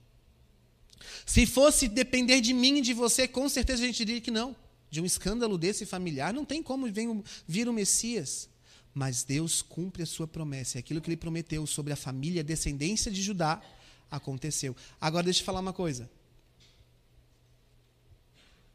Se 1.25 1.47
fosse 1.47 1.89
depender 1.89 2.41
de 2.41 2.53
mim 2.53 2.79
e 2.79 2.81
de 2.81 2.93
você, 2.93 3.29
com 3.29 3.49
certeza 3.49 3.83
a 3.83 3.87
gente 3.87 4.05
diria 4.05 4.21
que 4.21 4.31
não. 4.31 4.57
De 4.91 5.01
um 5.01 5.05
escândalo 5.05 5.57
desse 5.57 5.87
familiar, 5.87 6.35
não 6.35 6.45
tem 6.45 6.63
como 6.63 6.87
vir 7.47 7.69
o 7.69 7.73
Messias. 7.73 8.49
Mas 8.93 9.23
Deus 9.23 9.63
cumpre 9.63 10.03
a 10.03 10.07
sua 10.07 10.27
promessa. 10.27 10.77
E 10.77 10.81
aquilo 10.81 11.01
que 11.01 11.09
ele 11.09 11.17
prometeu 11.17 11.65
sobre 11.67 11.93
a 11.93 11.97
família, 11.97 12.43
descendência 12.43 13.11
de 13.11 13.23
Judá, 13.23 13.63
aconteceu. 14.11 14.75
Agora 15.01 15.25
deixa 15.25 15.41
eu 15.41 15.45
falar 15.45 15.61
uma 15.61 15.73
coisa. 15.73 16.11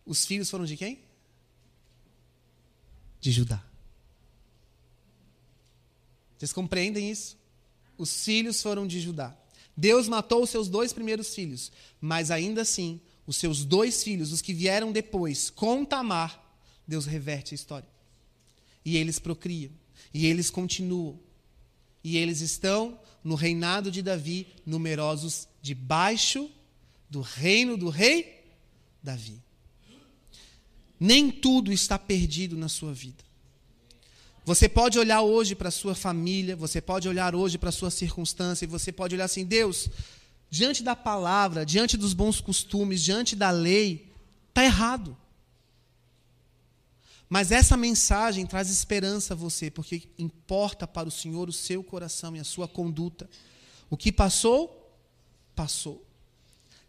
Os 0.06 0.26
filhos 0.26 0.50
foram 0.50 0.66
de 0.66 0.78
quem? 0.78 1.00
De 3.20 3.32
Judá. 3.32 3.64
Vocês 6.38 6.54
compreendem 6.54 7.10
isso? 7.10 7.38
Os 7.98 8.24
filhos 8.24 8.62
foram 8.62 8.86
de 8.86 9.00
Judá. 9.00 9.36
Deus 9.76 10.08
matou 10.08 10.44
os 10.44 10.50
seus 10.50 10.70
dois 10.70 10.94
primeiros 10.94 11.34
filhos, 11.34 11.72
mas 12.00 12.32
ainda 12.32 12.62
assim, 12.62 13.02
os 13.28 13.38
seus 13.38 13.66
dois 13.66 14.04
filhos, 14.04 14.32
os 14.32 14.42
que 14.42 14.54
vieram 14.54 14.92
depois, 14.92 15.50
com 15.50 15.84
Tamar, 15.84 16.42
Deus 16.88 17.06
reverte 17.06 17.54
a 17.54 17.56
história. 17.56 17.88
E 18.86 18.96
eles 18.96 19.18
procriam, 19.18 19.72
e 20.14 20.26
eles 20.28 20.50
continuam. 20.50 21.20
E 22.06 22.18
eles 22.18 22.40
estão 22.40 23.00
no 23.24 23.34
reinado 23.34 23.90
de 23.90 24.04
Davi, 24.04 24.46
numerosos 24.64 25.48
debaixo 25.60 26.48
do 27.10 27.20
reino 27.20 27.76
do 27.76 27.90
rei 27.90 28.46
Davi. 29.02 29.42
Nem 31.00 31.32
tudo 31.32 31.74
está 31.74 31.98
perdido 31.98 32.56
na 32.56 32.70
sua 32.70 32.94
vida. 32.94 33.24
Você 34.46 34.70
pode 34.70 35.00
olhar 35.00 35.24
hoje 35.24 35.56
para 35.56 35.70
a 35.70 35.72
sua 35.72 35.96
família, 35.96 36.56
você 36.56 36.80
pode 36.80 37.10
olhar 37.10 37.34
hoje 37.34 37.58
para 37.58 37.70
a 37.70 37.72
sua 37.72 37.90
circunstância, 37.90 38.66
e 38.66 38.68
você 38.68 38.92
pode 38.92 39.16
olhar 39.16 39.26
assim: 39.26 39.44
Deus, 39.44 39.90
diante 40.48 40.84
da 40.84 40.96
palavra, 40.96 41.66
diante 41.66 41.98
dos 41.98 42.14
bons 42.14 42.40
costumes, 42.40 43.02
diante 43.02 43.36
da 43.36 43.50
lei, 43.50 44.14
está 44.50 44.64
errado. 44.64 45.18
Mas 47.28 47.52
essa 47.52 47.76
mensagem 47.76 48.46
traz 48.46 48.70
esperança 48.70 49.34
a 49.34 49.38
você, 49.38 49.72
porque 49.72 50.04
importa 50.18 50.88
para 50.88 51.08
o 51.08 51.12
Senhor 51.12 51.50
o 51.50 51.54
seu 51.54 51.84
coração 51.84 52.36
e 52.36 52.40
a 52.40 52.44
sua 52.44 52.68
conduta. 52.68 53.30
O 53.90 53.98
que 53.98 54.12
passou, 54.12 54.94
passou. 55.56 56.06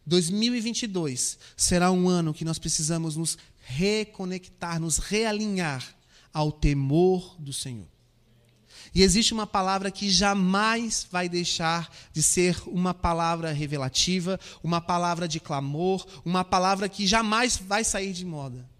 2022 0.07 1.39
será 1.57 1.91
um 1.91 2.09
ano 2.09 2.35
que 2.35 2.45
nós 2.45 2.59
precisamos 2.59 3.17
nos 3.17 3.37
reconectar, 3.65 4.79
nos 4.81 4.99
realinhar 4.99 5.85
ao 6.33 6.53
temor 6.53 7.35
do 7.39 7.53
Senhor. 7.53 7.89
E 8.95 9.03
existe 9.03 9.35
uma 9.35 9.47
palavra 9.47 9.91
que 9.91 10.09
jamais 10.09 11.07
vai 11.11 11.29
deixar 11.29 11.91
de 12.13 12.23
ser 12.23 12.57
uma 12.67 12.95
palavra 12.95 13.53
revelativa, 13.53 14.39
uma 14.63 14.81
palavra 14.81 15.27
de 15.27 15.41
clamor, 15.41 16.07
uma 16.25 16.45
palavra 16.45 16.89
que 16.89 17.07
jamais 17.07 17.57
vai 17.57 17.83
sair 17.83 18.13
de 18.13 18.25
moda. 18.25 18.76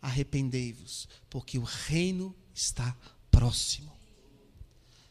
Arrependei-vos, 0.00 1.08
porque 1.28 1.58
o 1.58 1.62
reino 1.62 2.34
está 2.54 2.96
próximo. 3.30 3.92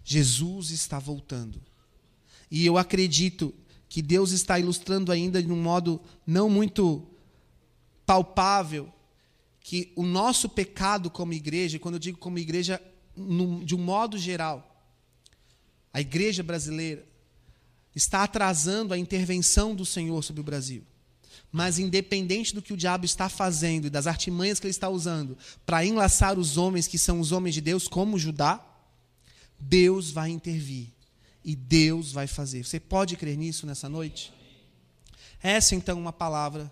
Jesus 0.03 0.71
está 0.71 0.97
voltando. 0.97 1.61
E 2.49 2.65
eu 2.65 2.77
acredito 2.77 3.53
que 3.87 4.01
Deus 4.01 4.31
está 4.31 4.59
ilustrando 4.59 5.11
ainda 5.11 5.41
de 5.41 5.51
um 5.51 5.61
modo 5.61 6.01
não 6.25 6.49
muito 6.49 7.07
palpável 8.05 8.91
que 9.61 9.91
o 9.95 10.03
nosso 10.03 10.49
pecado 10.49 11.11
como 11.11 11.33
igreja, 11.33 11.77
quando 11.77 11.95
eu 11.95 11.99
digo 11.99 12.17
como 12.17 12.39
igreja, 12.39 12.81
de 13.63 13.75
um 13.75 13.77
modo 13.77 14.17
geral, 14.17 14.83
a 15.93 16.01
igreja 16.01 16.41
brasileira 16.41 17.07
está 17.95 18.23
atrasando 18.23 18.93
a 18.93 18.97
intervenção 18.97 19.75
do 19.75 19.85
Senhor 19.85 20.23
sobre 20.23 20.41
o 20.41 20.43
Brasil. 20.43 20.83
Mas, 21.51 21.79
independente 21.79 22.53
do 22.53 22.61
que 22.61 22.73
o 22.73 22.77
diabo 22.77 23.05
está 23.05 23.27
fazendo 23.27 23.87
e 23.87 23.89
das 23.89 24.07
artimanhas 24.07 24.59
que 24.59 24.67
ele 24.67 24.71
está 24.71 24.89
usando 24.89 25.37
para 25.65 25.85
enlaçar 25.85 26.37
os 26.37 26.57
homens 26.57 26.87
que 26.87 26.97
são 26.97 27.19
os 27.19 27.31
homens 27.31 27.55
de 27.55 27.61
Deus, 27.61 27.87
como 27.87 28.19
Judá, 28.19 28.63
Deus 29.59 30.11
vai 30.11 30.29
intervir 30.29 30.89
e 31.43 31.55
Deus 31.55 32.11
vai 32.11 32.27
fazer. 32.27 32.63
Você 32.63 32.79
pode 32.79 33.15
crer 33.17 33.37
nisso 33.37 33.65
nessa 33.65 33.89
noite? 33.89 34.31
Essa, 35.41 35.75
então, 35.75 35.97
é 35.97 36.01
uma 36.01 36.13
palavra 36.13 36.71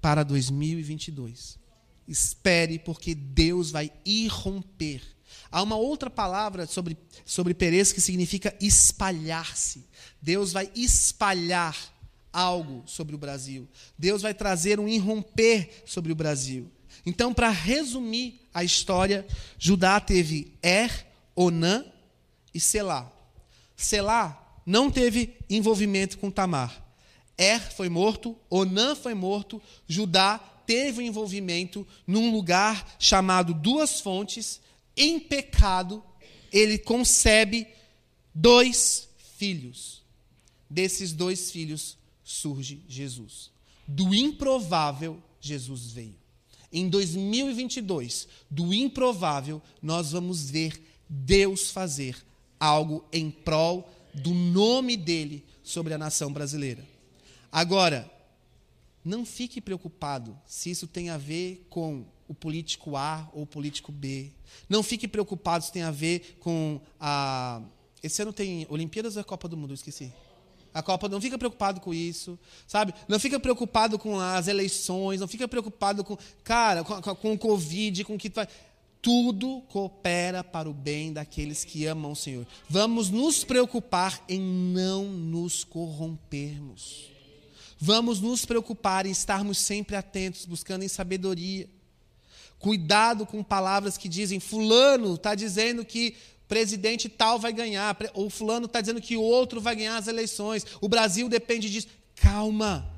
para 0.00 0.22
2022. 0.22 1.58
Espere, 2.06 2.78
porque 2.78 3.14
Deus 3.14 3.70
vai 3.70 3.90
irromper. 4.04 5.02
Há 5.50 5.62
uma 5.62 5.76
outra 5.76 6.10
palavra 6.10 6.66
sobre, 6.66 6.96
sobre 7.24 7.54
Perez 7.54 7.92
que 7.92 8.00
significa 8.00 8.54
espalhar-se. 8.60 9.86
Deus 10.20 10.52
vai 10.52 10.70
espalhar 10.74 11.93
algo 12.34 12.82
sobre 12.84 13.14
o 13.14 13.18
Brasil. 13.18 13.68
Deus 13.96 14.20
vai 14.20 14.34
trazer 14.34 14.80
um 14.80 14.88
irromper 14.88 15.84
sobre 15.86 16.12
o 16.12 16.16
Brasil. 16.16 16.70
Então, 17.06 17.32
para 17.32 17.48
resumir 17.48 18.40
a 18.52 18.64
história, 18.64 19.26
Judá 19.58 20.00
teve 20.00 20.52
Er, 20.60 21.06
Onã 21.34 21.84
e 22.52 22.58
Selá. 22.58 23.10
Selá 23.76 24.60
não 24.66 24.90
teve 24.90 25.36
envolvimento 25.48 26.18
com 26.18 26.30
Tamar. 26.30 26.82
Er 27.38 27.60
foi 27.72 27.88
morto, 27.88 28.36
Onã 28.50 28.94
foi 28.94 29.14
morto, 29.14 29.62
Judá 29.86 30.38
teve 30.66 31.00
um 31.00 31.06
envolvimento 31.06 31.86
num 32.06 32.32
lugar 32.32 32.96
chamado 32.98 33.54
Duas 33.54 34.00
Fontes, 34.00 34.60
em 34.96 35.18
pecado, 35.18 36.02
ele 36.52 36.78
concebe 36.78 37.66
dois 38.32 39.08
filhos. 39.36 40.02
Desses 40.70 41.12
dois 41.12 41.50
filhos 41.50 41.98
surge 42.24 42.82
Jesus. 42.88 43.52
Do 43.86 44.14
improvável, 44.14 45.22
Jesus 45.40 45.92
veio. 45.92 46.16
Em 46.72 46.88
2022, 46.88 48.26
do 48.50 48.74
improvável, 48.74 49.62
nós 49.80 50.10
vamos 50.10 50.50
ver 50.50 50.82
Deus 51.08 51.70
fazer 51.70 52.16
algo 52.58 53.04
em 53.12 53.30
prol 53.30 53.88
do 54.14 54.32
nome 54.32 54.96
dele 54.96 55.44
sobre 55.62 55.94
a 55.94 55.98
nação 55.98 56.32
brasileira. 56.32 56.84
Agora, 57.52 58.10
não 59.04 59.24
fique 59.24 59.60
preocupado 59.60 60.36
se 60.46 60.70
isso 60.70 60.86
tem 60.86 61.10
a 61.10 61.18
ver 61.18 61.66
com 61.68 62.04
o 62.26 62.34
político 62.34 62.96
A 62.96 63.28
ou 63.32 63.42
o 63.42 63.46
político 63.46 63.92
B. 63.92 64.32
Não 64.68 64.82
fique 64.82 65.06
preocupado 65.06 65.64
se 65.64 65.72
tem 65.72 65.82
a 65.82 65.90
ver 65.90 66.38
com 66.40 66.80
a. 66.98 67.62
Esse 68.02 68.22
ano 68.22 68.32
tem 68.32 68.66
Olimpíadas 68.68 69.16
ou 69.16 69.20
é 69.20 69.24
Copa 69.24 69.46
do 69.46 69.56
Mundo? 69.56 69.70
Eu 69.70 69.74
esqueci. 69.74 70.12
A 70.74 70.82
Copa, 70.82 71.08
não 71.08 71.20
fica 71.20 71.38
preocupado 71.38 71.80
com 71.80 71.94
isso, 71.94 72.36
sabe? 72.66 72.92
Não 73.06 73.20
fica 73.20 73.38
preocupado 73.38 73.96
com 73.96 74.18
as 74.18 74.48
eleições, 74.48 75.20
não 75.20 75.28
fica 75.28 75.46
preocupado 75.46 76.02
com, 76.02 76.18
cara, 76.42 76.82
com, 76.82 77.00
com 77.00 77.32
o 77.32 77.38
Covid, 77.38 78.02
com 78.02 78.16
o 78.16 78.18
que 78.18 78.28
vai. 78.28 78.48
Tudo 79.00 79.60
coopera 79.68 80.42
para 80.42 80.68
o 80.68 80.74
bem 80.74 81.12
daqueles 81.12 81.64
que 81.64 81.86
amam 81.86 82.12
o 82.12 82.16
Senhor. 82.16 82.44
Vamos 82.68 83.08
nos 83.08 83.44
preocupar 83.44 84.20
em 84.28 84.40
não 84.40 85.04
nos 85.04 85.62
corrompermos. 85.62 87.12
Vamos 87.78 88.20
nos 88.20 88.44
preocupar 88.44 89.06
em 89.06 89.10
estarmos 89.10 89.58
sempre 89.58 89.94
atentos, 89.94 90.44
buscando 90.44 90.82
em 90.82 90.88
sabedoria. 90.88 91.68
Cuidado 92.58 93.26
com 93.26 93.44
palavras 93.44 93.98
que 93.98 94.08
dizem, 94.08 94.40
Fulano 94.40 95.14
está 95.14 95.34
dizendo 95.34 95.84
que 95.84 96.16
presidente 96.48 97.08
tal 97.08 97.38
vai 97.38 97.52
ganhar, 97.52 97.96
ou 98.12 98.28
Fulano 98.28 98.66
está 98.66 98.80
dizendo 98.80 99.00
que 99.00 99.16
o 99.16 99.22
outro 99.22 99.60
vai 99.60 99.76
ganhar 99.76 99.96
as 99.96 100.06
eleições, 100.06 100.66
o 100.80 100.88
Brasil 100.88 101.28
depende 101.28 101.70
disso. 101.70 101.88
Calma. 102.16 102.90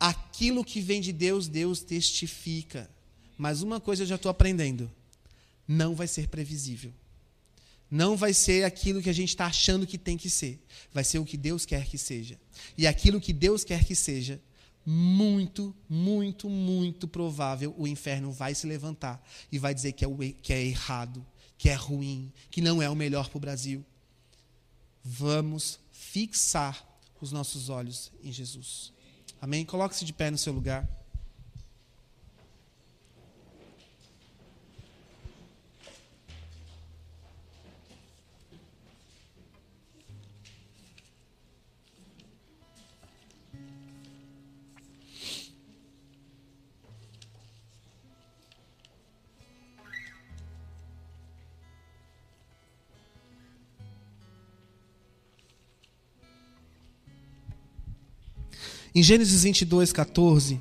Aquilo 0.00 0.64
que 0.64 0.80
vem 0.80 1.00
de 1.00 1.12
Deus, 1.12 1.48
Deus 1.48 1.80
testifica. 1.80 2.90
Mas 3.36 3.62
uma 3.62 3.80
coisa 3.80 4.02
eu 4.02 4.06
já 4.06 4.14
estou 4.14 4.30
aprendendo: 4.30 4.90
não 5.66 5.94
vai 5.94 6.06
ser 6.06 6.28
previsível. 6.28 6.92
Não 7.90 8.16
vai 8.16 8.34
ser 8.34 8.64
aquilo 8.64 9.00
que 9.00 9.08
a 9.08 9.14
gente 9.14 9.30
está 9.30 9.46
achando 9.46 9.86
que 9.86 9.96
tem 9.96 10.16
que 10.16 10.28
ser. 10.28 10.62
Vai 10.92 11.02
ser 11.02 11.18
o 11.18 11.24
que 11.24 11.38
Deus 11.38 11.64
quer 11.64 11.86
que 11.86 11.96
seja. 11.96 12.38
E 12.76 12.86
aquilo 12.86 13.20
que 13.20 13.32
Deus 13.32 13.64
quer 13.64 13.82
que 13.82 13.94
seja, 13.94 14.40
muito, 14.84 15.74
muito, 15.88 16.48
muito 16.48 17.06
provável 17.06 17.74
o 17.76 17.86
inferno 17.86 18.32
vai 18.32 18.54
se 18.54 18.66
levantar 18.66 19.22
e 19.52 19.58
vai 19.58 19.74
dizer 19.74 19.92
que 19.92 20.04
é, 20.04 20.08
que 20.40 20.52
é 20.52 20.64
errado, 20.64 21.24
que 21.58 21.68
é 21.68 21.74
ruim, 21.74 22.32
que 22.50 22.62
não 22.62 22.80
é 22.80 22.88
o 22.88 22.94
melhor 22.94 23.28
para 23.28 23.36
o 23.36 23.40
Brasil. 23.40 23.84
Vamos 25.04 25.78
fixar 25.90 26.86
os 27.20 27.32
nossos 27.32 27.68
olhos 27.68 28.12
em 28.22 28.32
Jesus. 28.32 28.92
Amém? 29.40 29.64
Coloque-se 29.64 30.04
de 30.04 30.12
pé 30.12 30.30
no 30.30 30.38
seu 30.38 30.52
lugar. 30.52 30.88
Em 58.98 59.02
Gênesis 59.04 59.44
22, 59.44 59.92
14, 59.92 60.60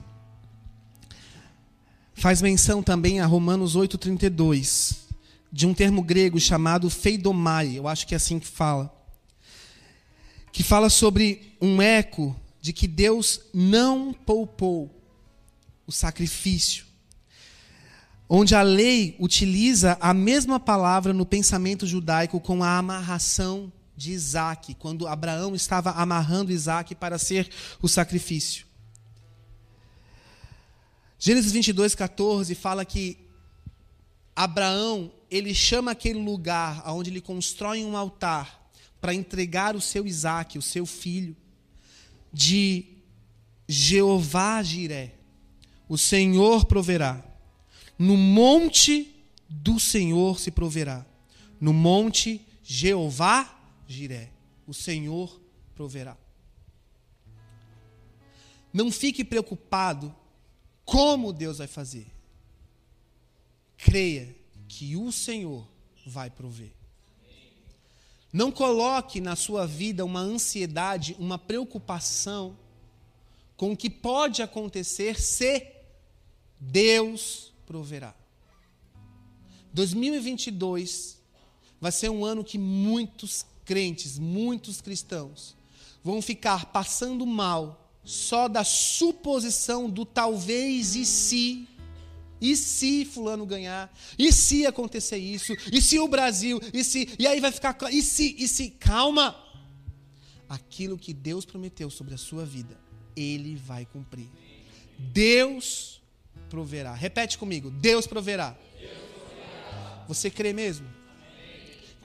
faz 2.14 2.40
menção 2.40 2.84
também 2.84 3.20
a 3.20 3.26
Romanos 3.26 3.76
8,32, 3.76 4.98
de 5.52 5.66
um 5.66 5.74
termo 5.74 6.04
grego 6.04 6.40
chamado 6.40 6.88
feidomai, 6.88 7.80
eu 7.80 7.88
acho 7.88 8.06
que 8.06 8.14
é 8.14 8.18
assim 8.18 8.38
que 8.38 8.46
fala, 8.46 8.96
que 10.52 10.62
fala 10.62 10.88
sobre 10.88 11.58
um 11.60 11.82
eco 11.82 12.40
de 12.62 12.74
que 12.74 12.88
Deus 12.88 13.42
não 13.52 14.14
poupou 14.14 14.96
o 15.88 15.92
sacrifício, 15.92 16.86
onde 18.30 18.54
a 18.54 18.62
lei 18.62 19.16
utiliza 19.20 19.98
a 20.00 20.14
mesma 20.14 20.60
palavra 20.60 21.12
no 21.12 21.26
pensamento 21.26 21.88
judaico 21.88 22.40
com 22.40 22.64
a 22.64 22.78
amarração 22.78 23.74
de 23.98 24.12
Isaac, 24.12 24.76
quando 24.76 25.08
Abraão 25.08 25.56
estava 25.56 25.90
amarrando 25.92 26.52
Isaac 26.52 26.94
para 26.94 27.18
ser 27.18 27.50
o 27.82 27.88
sacrifício. 27.90 28.68
Gênesis 31.18 31.52
22, 31.52 31.96
14 31.96 32.54
fala 32.54 32.86
que 32.86 33.18
Abraão, 34.36 35.12
ele 35.32 35.56
chama 35.56 35.92
aquele 35.92 36.20
lugar 36.20 36.88
onde 36.88 37.10
ele 37.10 37.20
constrói 37.20 37.84
um 37.84 37.98
altar 37.98 38.70
para 39.02 39.16
entregar 39.16 39.76
o 39.76 39.82
seu 39.82 40.06
Isaac, 40.06 40.60
o 40.60 40.62
seu 40.62 40.86
filho, 40.86 41.36
de 42.32 42.86
Jeová 43.68 44.62
Jiré. 44.62 45.16
O 45.90 45.98
Senhor 45.98 46.66
proverá. 46.66 47.24
No 47.98 48.16
monte 48.16 49.16
do 49.50 49.80
Senhor 49.80 50.40
se 50.40 50.52
proverá. 50.52 51.04
No 51.60 51.74
monte 51.74 52.46
Jeová 52.64 53.57
Jiré. 53.88 54.32
O 54.66 54.74
Senhor 54.74 55.42
proverá. 55.74 56.18
Não 58.74 58.92
fique 58.92 59.24
preocupado 59.24 60.14
como 60.86 61.34
Deus 61.34 61.58
vai 61.58 61.68
fazer. 61.68 62.08
Creia 63.78 64.36
que 64.68 64.96
o 64.96 65.12
Senhor 65.12 65.68
vai 66.06 66.30
prover. 66.30 66.72
Não 68.32 68.52
coloque 68.52 69.22
na 69.22 69.36
sua 69.36 69.66
vida 69.66 70.04
uma 70.04 70.20
ansiedade, 70.20 71.16
uma 71.18 71.38
preocupação 71.38 72.58
com 73.56 73.72
o 73.72 73.78
que 73.78 73.90
pode 73.90 74.42
acontecer 74.42 75.20
se 75.20 75.66
Deus 76.60 77.54
proverá. 77.66 78.14
2022 79.74 81.18
vai 81.80 81.92
ser 81.92 82.10
um 82.10 82.26
ano 82.26 82.44
que 82.44 82.58
muitos 82.58 83.46
crentes, 83.68 84.18
muitos 84.18 84.80
cristãos, 84.80 85.56
vão 86.02 86.22
ficar 86.22 86.68
passando 86.68 87.26
mal 87.26 87.92
só 88.04 88.48
da 88.48 88.64
suposição 88.64 89.90
do 89.90 90.06
talvez 90.06 90.96
e 90.96 91.06
se. 91.06 91.68
E 92.40 92.56
se 92.56 93.04
fulano 93.04 93.46
ganhar? 93.46 93.94
E 94.18 94.32
se 94.32 94.66
acontecer 94.66 95.18
isso? 95.18 95.54
E 95.72 95.82
se 95.82 96.00
o 96.00 96.08
Brasil? 96.08 96.62
E 96.74 96.84
se? 96.84 97.10
E 97.20 97.28
aí 97.28 97.42
vai 97.42 97.52
ficar 97.52 97.76
e 97.92 98.02
se? 98.02 98.36
E 98.40 98.48
se? 98.48 98.70
Calma. 98.70 99.36
Aquilo 100.48 100.98
que 100.98 101.14
Deus 101.14 101.44
prometeu 101.44 101.90
sobre 101.90 102.14
a 102.14 102.18
sua 102.18 102.46
vida, 102.46 102.80
ele 103.16 103.56
vai 103.56 103.86
cumprir. 103.86 104.30
Deus 104.98 106.02
proverá. 106.50 106.94
Repete 106.94 107.38
comigo. 107.38 107.70
Deus 107.70 108.08
proverá. 108.08 108.56
Deus 108.80 108.92
proverá. 109.14 110.06
Você 110.08 110.30
crê 110.30 110.54
mesmo? 110.54 110.88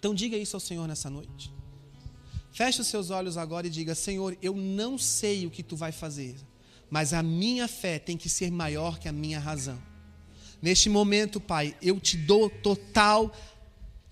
Então 0.02 0.12
diga 0.12 0.36
isso 0.36 0.56
ao 0.56 0.60
Senhor 0.60 0.88
nessa 0.88 1.08
noite. 1.08 1.48
Feche 2.50 2.80
os 2.80 2.88
seus 2.88 3.10
olhos 3.10 3.36
agora 3.36 3.68
e 3.68 3.70
diga: 3.70 3.94
Senhor, 3.94 4.36
eu 4.42 4.56
não 4.56 4.98
sei 4.98 5.46
o 5.46 5.50
que 5.50 5.62
tu 5.62 5.76
vai 5.76 5.92
fazer, 5.92 6.34
mas 6.90 7.12
a 7.12 7.22
minha 7.22 7.68
fé 7.68 8.00
tem 8.00 8.16
que 8.16 8.28
ser 8.28 8.50
maior 8.50 8.98
que 8.98 9.08
a 9.08 9.12
minha 9.12 9.38
razão. 9.38 9.80
Neste 10.60 10.88
momento, 10.90 11.40
Pai, 11.40 11.76
eu 11.80 12.00
te 12.00 12.16
dou 12.16 12.50
total 12.50 13.32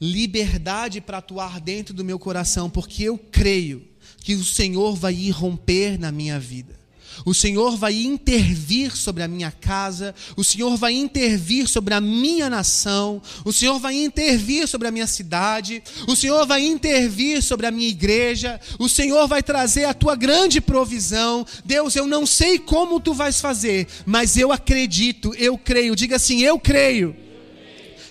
liberdade 0.01 1.01
para 1.01 1.19
atuar 1.19 1.61
dentro 1.61 1.93
do 1.93 2.05
meu 2.05 2.21
coração, 2.21 2.71
porque 2.71 3.03
eu 3.03 3.19
creio 3.19 3.85
que 4.19 4.37
o 4.37 4.45
Senhor 4.45 4.95
vai 4.95 5.15
irromper 5.15 5.99
na 5.99 6.13
minha 6.13 6.39
vida. 6.39 6.79
O 7.25 7.35
Senhor 7.35 7.77
vai 7.77 7.95
intervir 7.95 8.97
sobre 8.97 9.23
a 9.23 9.29
minha 9.29 9.51
casa, 9.51 10.15
o 10.37 10.45
Senhor 10.45 10.77
vai 10.77 10.93
intervir 10.93 11.69
sobre 11.69 11.95
a 11.95 12.01
minha 12.01 12.49
nação, 12.49 13.21
o 13.45 13.53
Senhor 13.53 13.79
vai 13.79 13.95
intervir 13.95 14.67
sobre 14.67 14.89
a 14.89 14.91
minha 14.91 15.07
cidade, 15.07 15.83
o 16.09 16.17
Senhor 16.17 16.47
vai 16.47 16.65
intervir 16.65 17.43
sobre 17.43 17.67
a 17.67 17.71
minha 17.71 17.89
igreja, 17.89 18.61
o 18.79 18.89
Senhor 18.89 19.27
vai 19.29 19.43
trazer 19.43 19.85
a 19.85 19.95
tua 19.95 20.17
grande 20.17 20.61
provisão. 20.61 21.47
Deus, 21.65 21.95
eu 21.97 22.07
não 22.07 22.25
sei 22.27 22.59
como 22.59 23.01
tu 23.01 23.13
vais 23.13 23.41
fazer, 23.41 23.87
mas 24.07 24.37
eu 24.37 24.53
acredito, 24.53 25.35
eu 25.35 25.59
creio. 25.59 25.97
Diga 25.97 26.17
assim: 26.17 26.41
eu 26.41 26.59
creio 26.59 27.15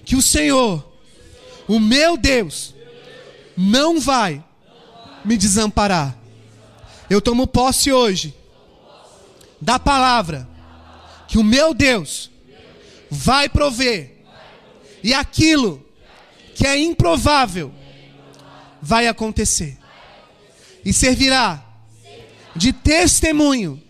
que 0.06 0.16
o 0.16 0.22
Senhor, 0.22 0.88
o 1.68 1.80
meu 1.80 2.18
Deus, 2.18 2.74
não 3.56 4.00
vai 4.00 4.44
me 5.26 5.36
desamparar. 5.38 6.18
Eu 7.10 7.22
tomo 7.22 7.48
posse 7.48 7.92
hoje 7.92 8.34
da 9.62 9.78
palavra 9.80 10.48
que 11.28 11.38
o 11.38 11.44
meu 11.44 11.74
Deus 11.74 12.32
vai 13.10 13.48
prover 13.50 14.24
e 15.04 15.14
aquilo 15.14 15.86
que 16.56 16.66
é 16.66 16.78
improvável 16.78 17.74
vai 18.82 19.08
acontecer 19.08 19.78
e 20.84 20.94
servirá 20.94 21.66
de 22.56 22.74
testemunho 22.74 23.82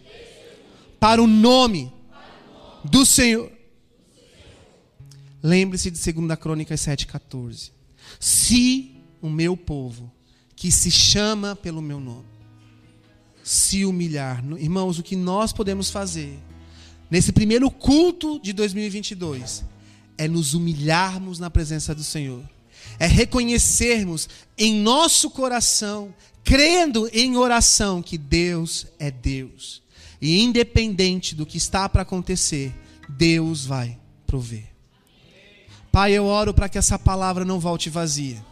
para 0.99 1.21
o 1.21 1.27
nome 1.27 1.91
do 2.83 3.05
Senhor. 3.05 3.51
Lembre-se 5.41 5.89
de 5.89 6.11
2 6.11 6.37
Crônicas 6.37 6.81
7,14. 6.81 7.71
Se 8.19 8.95
o 9.21 9.29
meu 9.29 9.55
povo, 9.55 10.11
que 10.55 10.71
se 10.71 10.91
chama 10.91 11.55
pelo 11.55 11.81
meu 11.81 11.99
nome, 11.99 12.28
se 13.49 13.83
humilhar. 13.83 14.43
Irmãos, 14.59 14.99
o 14.99 15.03
que 15.03 15.15
nós 15.15 15.51
podemos 15.51 15.89
fazer 15.89 16.37
nesse 17.09 17.31
primeiro 17.31 17.71
culto 17.71 18.39
de 18.39 18.53
2022 18.53 19.65
é 20.19 20.27
nos 20.27 20.53
humilharmos 20.53 21.39
na 21.39 21.49
presença 21.49 21.95
do 21.95 22.03
Senhor. 22.03 22.47
É 22.99 23.07
reconhecermos 23.07 24.29
em 24.55 24.79
nosso 24.79 25.31
coração, 25.31 26.13
crendo 26.43 27.09
em 27.11 27.37
oração, 27.37 28.03
que 28.03 28.19
Deus 28.19 28.85
é 28.99 29.09
Deus. 29.09 29.81
E 30.21 30.43
independente 30.43 31.33
do 31.33 31.43
que 31.43 31.57
está 31.57 31.89
para 31.89 32.03
acontecer, 32.03 32.71
Deus 33.09 33.65
vai 33.65 33.97
prover. 34.27 34.67
Pai, 35.91 36.11
eu 36.11 36.25
oro 36.25 36.53
para 36.53 36.69
que 36.69 36.77
essa 36.77 36.99
palavra 36.99 37.43
não 37.43 37.59
volte 37.59 37.89
vazia. 37.89 38.45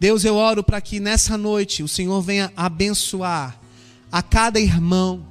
Deus, 0.00 0.24
eu 0.24 0.36
oro 0.36 0.64
para 0.64 0.80
que 0.80 0.98
nessa 0.98 1.36
noite 1.36 1.82
o 1.82 1.88
Senhor 1.88 2.22
venha 2.22 2.50
abençoar 2.56 3.60
a 4.12 4.22
cada 4.22 4.60
irmão, 4.60 5.26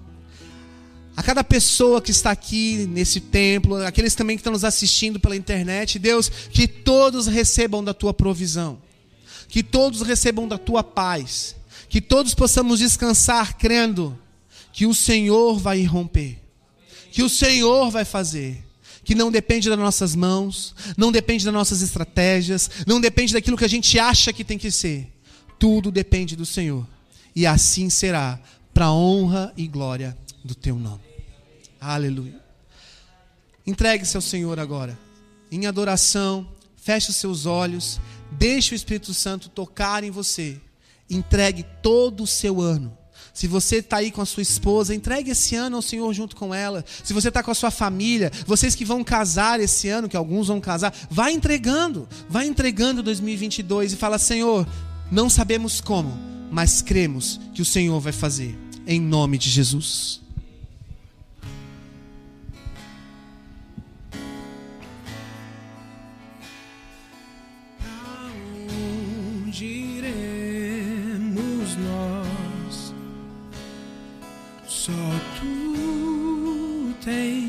a 1.15 1.21
cada 1.21 1.43
pessoa 1.43 2.01
que 2.01 2.09
está 2.09 2.31
aqui 2.31 2.87
nesse 2.89 3.21
templo, 3.21 3.75
aqueles 3.85 4.15
também 4.15 4.35
que 4.35 4.41
estão 4.41 4.51
nos 4.51 4.65
assistindo 4.65 5.19
pela 5.19 5.35
internet, 5.35 5.99
Deus, 5.99 6.27
que 6.27 6.67
todos 6.67 7.27
recebam 7.27 7.83
da 7.83 7.93
tua 7.93 8.13
provisão, 8.13 8.81
que 9.47 9.61
todos 9.61 10.01
recebam 10.01 10.47
da 10.47 10.57
tua 10.57 10.83
paz, 10.83 11.55
que 11.87 12.01
todos 12.01 12.33
possamos 12.33 12.79
descansar 12.79 13.55
crendo 13.55 14.17
que 14.73 14.87
o 14.87 14.95
Senhor 14.95 15.59
vai 15.59 15.81
irromper, 15.81 16.39
que 17.11 17.21
o 17.21 17.29
Senhor 17.29 17.91
vai 17.91 18.03
fazer 18.03 18.63
que 19.03 19.15
não 19.15 19.31
depende 19.31 19.69
das 19.69 19.79
nossas 19.79 20.15
mãos, 20.15 20.75
não 20.95 21.11
depende 21.11 21.43
das 21.43 21.53
nossas 21.53 21.81
estratégias, 21.81 22.69
não 22.85 23.01
depende 23.01 23.33
daquilo 23.33 23.57
que 23.57 23.65
a 23.65 23.69
gente 23.69 23.97
acha 23.97 24.31
que 24.31 24.43
tem 24.43 24.57
que 24.57 24.69
ser. 24.69 25.11
Tudo 25.57 25.91
depende 25.91 26.35
do 26.35 26.45
Senhor. 26.45 26.87
E 27.35 27.45
assim 27.45 27.89
será 27.89 28.39
para 28.81 28.87
a 28.87 28.93
honra 28.93 29.53
e 29.55 29.67
glória 29.67 30.17
do 30.43 30.55
teu 30.55 30.75
nome. 30.75 31.03
Aleluia. 31.79 32.41
Entregue-se 33.67 34.17
ao 34.17 34.23
Senhor 34.23 34.59
agora, 34.59 34.97
em 35.51 35.67
adoração, 35.67 36.47
feche 36.77 37.11
os 37.11 37.17
seus 37.17 37.45
olhos, 37.45 38.01
deixe 38.31 38.73
o 38.73 38.75
Espírito 38.75 39.13
Santo 39.13 39.49
tocar 39.49 40.03
em 40.03 40.09
você. 40.09 40.59
Entregue 41.07 41.63
todo 41.83 42.23
o 42.23 42.27
seu 42.27 42.59
ano. 42.59 42.97
Se 43.31 43.45
você 43.45 43.75
está 43.75 43.97
aí 43.97 44.09
com 44.09 44.23
a 44.23 44.25
sua 44.25 44.41
esposa, 44.41 44.95
entregue 44.95 45.29
esse 45.29 45.55
ano 45.55 45.75
ao 45.75 45.83
Senhor 45.83 46.11
junto 46.11 46.35
com 46.35 46.51
ela. 46.51 46.83
Se 47.03 47.13
você 47.13 47.27
está 47.27 47.43
com 47.43 47.51
a 47.51 47.55
sua 47.55 47.69
família, 47.69 48.31
vocês 48.47 48.73
que 48.73 48.83
vão 48.83 49.03
casar 49.03 49.59
esse 49.59 49.89
ano, 49.89 50.09
que 50.09 50.17
alguns 50.17 50.47
vão 50.47 50.59
casar, 50.59 50.91
vai 51.07 51.33
entregando, 51.33 52.09
vai 52.27 52.47
entregando 52.47 53.03
2022 53.03 53.93
e 53.93 53.95
fala: 53.95 54.17
Senhor, 54.17 54.67
não 55.11 55.29
sabemos 55.29 55.79
como, 55.79 56.17
mas 56.51 56.81
cremos 56.81 57.39
que 57.53 57.61
o 57.61 57.65
Senhor 57.65 57.99
vai 57.99 58.11
fazer, 58.11 58.57
em 58.85 58.99
nome 58.99 59.37
de 59.37 59.49
Jesus. 59.49 60.21
Só 74.83 74.91
tu 75.39 76.93
tens 77.05 77.40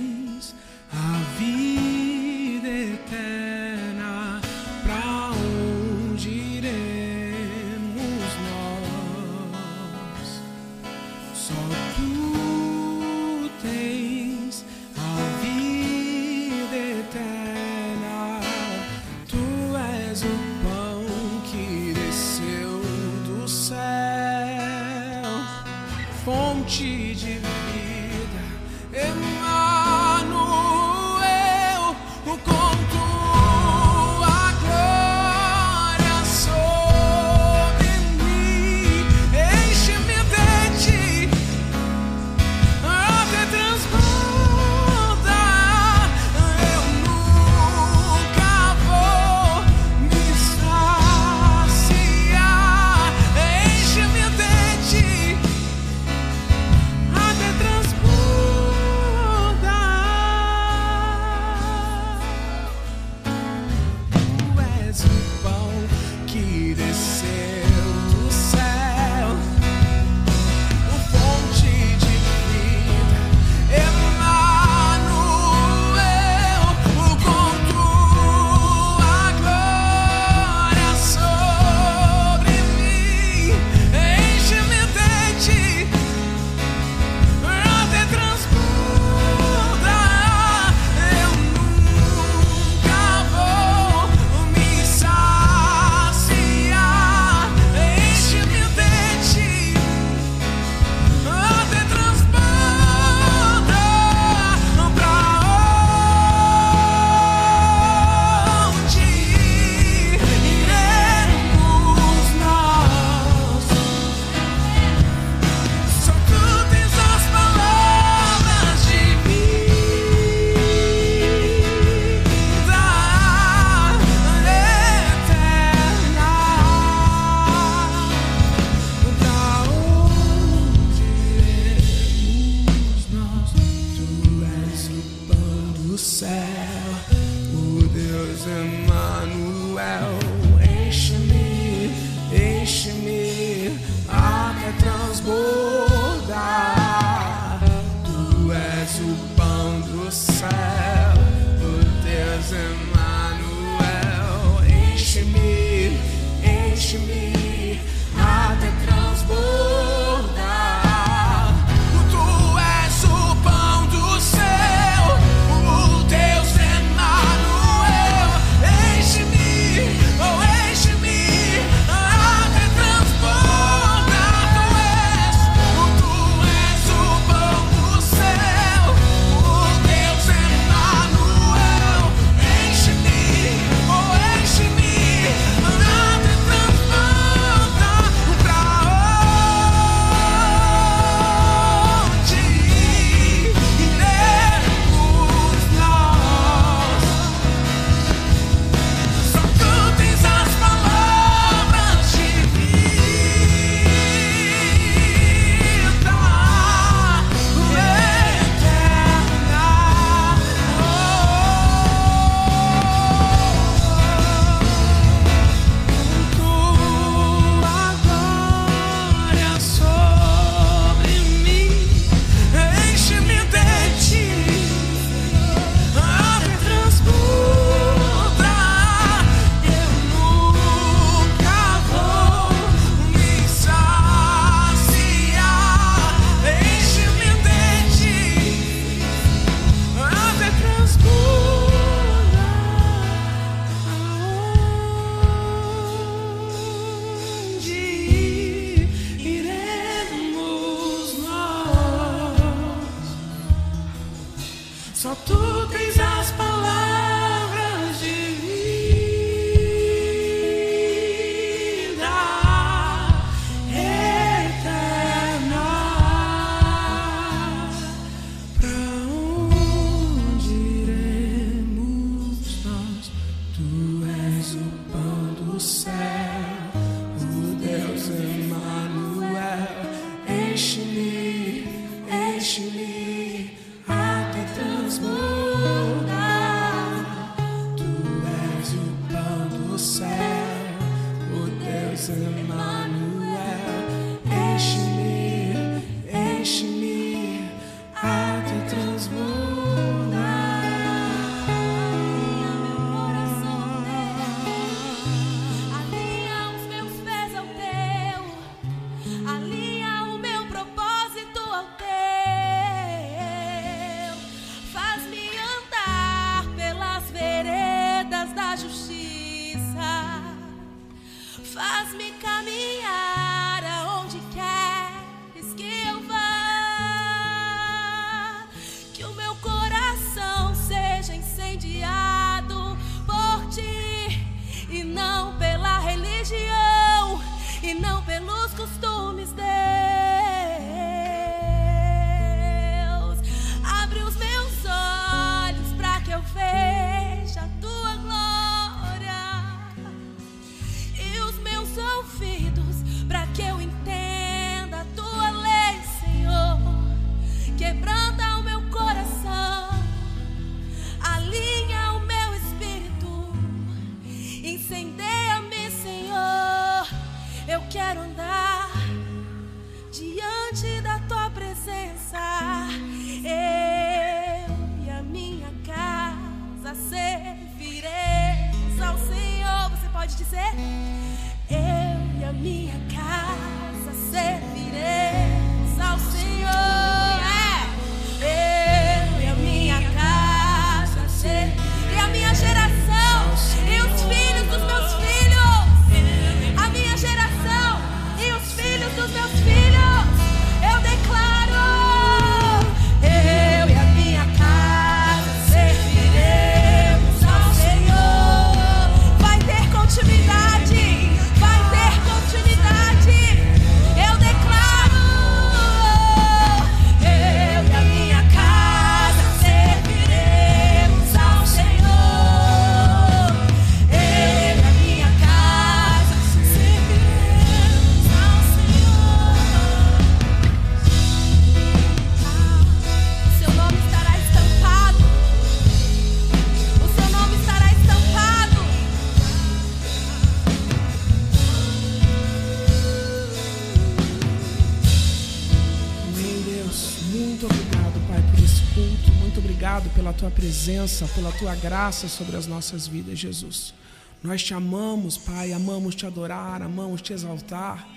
presença, 450.62 451.08
pela 451.08 451.32
tua 451.32 451.56
graça 451.56 452.06
sobre 452.06 452.36
as 452.36 452.46
nossas 452.46 452.86
vidas, 452.86 453.18
Jesus. 453.18 453.74
Nós 454.22 454.44
te 454.44 454.54
amamos, 454.54 455.18
Pai, 455.18 455.52
amamos 455.52 455.96
te 455.96 456.06
adorar, 456.06 456.62
amamos 456.62 457.02
te 457.02 457.12
exaltar. 457.12 457.88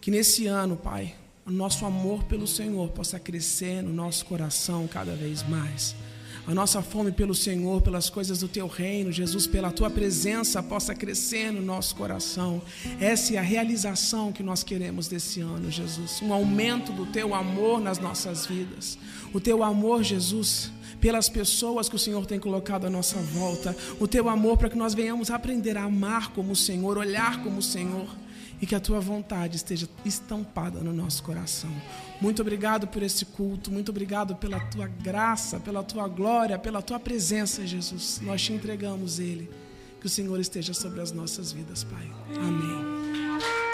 Que 0.00 0.10
nesse 0.10 0.48
ano, 0.48 0.76
Pai, 0.76 1.14
o 1.46 1.52
nosso 1.52 1.86
amor 1.86 2.24
pelo 2.24 2.44
Senhor 2.44 2.88
possa 2.88 3.20
crescer 3.20 3.84
no 3.84 3.92
nosso 3.92 4.24
coração 4.24 4.88
cada 4.88 5.14
vez 5.14 5.44
mais. 5.48 5.94
A 6.44 6.52
nossa 6.52 6.82
fome 6.82 7.12
pelo 7.12 7.36
Senhor, 7.36 7.80
pelas 7.80 8.10
coisas 8.10 8.40
do 8.40 8.48
teu 8.48 8.66
reino, 8.66 9.12
Jesus, 9.12 9.46
pela 9.46 9.70
tua 9.70 9.88
presença 9.88 10.60
possa 10.60 10.96
crescer 10.96 11.52
no 11.52 11.62
nosso 11.62 11.94
coração. 11.94 12.60
Essa 13.00 13.34
é 13.34 13.38
a 13.38 13.42
realização 13.42 14.32
que 14.32 14.42
nós 14.42 14.64
queremos 14.64 15.06
desse 15.06 15.40
ano, 15.40 15.70
Jesus. 15.70 16.20
Um 16.20 16.32
aumento 16.32 16.90
do 16.90 17.06
teu 17.06 17.32
amor 17.32 17.80
nas 17.80 18.00
nossas 18.00 18.44
vidas. 18.44 18.98
O 19.32 19.38
teu 19.38 19.62
amor, 19.62 20.02
Jesus, 20.02 20.72
pelas 21.02 21.28
pessoas 21.28 21.88
que 21.88 21.96
o 21.96 21.98
Senhor 21.98 22.24
tem 22.24 22.38
colocado 22.38 22.86
à 22.86 22.90
nossa 22.90 23.18
volta. 23.18 23.76
O 23.98 24.06
teu 24.06 24.28
amor 24.28 24.56
para 24.56 24.70
que 24.70 24.78
nós 24.78 24.94
venhamos 24.94 25.32
aprender 25.32 25.76
a 25.76 25.82
amar 25.82 26.30
como 26.30 26.52
o 26.52 26.56
Senhor, 26.56 26.96
olhar 26.96 27.42
como 27.42 27.58
o 27.58 27.62
Senhor 27.62 28.06
e 28.60 28.66
que 28.66 28.74
a 28.76 28.78
tua 28.78 29.00
vontade 29.00 29.56
esteja 29.56 29.88
estampada 30.04 30.78
no 30.78 30.92
nosso 30.92 31.24
coração. 31.24 31.70
Muito 32.20 32.40
obrigado 32.40 32.86
por 32.86 33.02
esse 33.02 33.24
culto, 33.24 33.72
muito 33.72 33.88
obrigado 33.88 34.36
pela 34.36 34.60
tua 34.60 34.86
graça, 34.86 35.58
pela 35.58 35.82
tua 35.82 36.06
glória, 36.06 36.56
pela 36.56 36.80
tua 36.80 37.00
presença, 37.00 37.66
Jesus. 37.66 38.20
Nós 38.22 38.40
te 38.40 38.52
entregamos 38.52 39.18
ele. 39.18 39.50
Que 40.00 40.06
o 40.06 40.10
Senhor 40.10 40.38
esteja 40.38 40.72
sobre 40.72 41.00
as 41.00 41.10
nossas 41.10 41.52
vidas, 41.52 41.84
Pai. 41.84 42.10
Amém. 42.36 43.71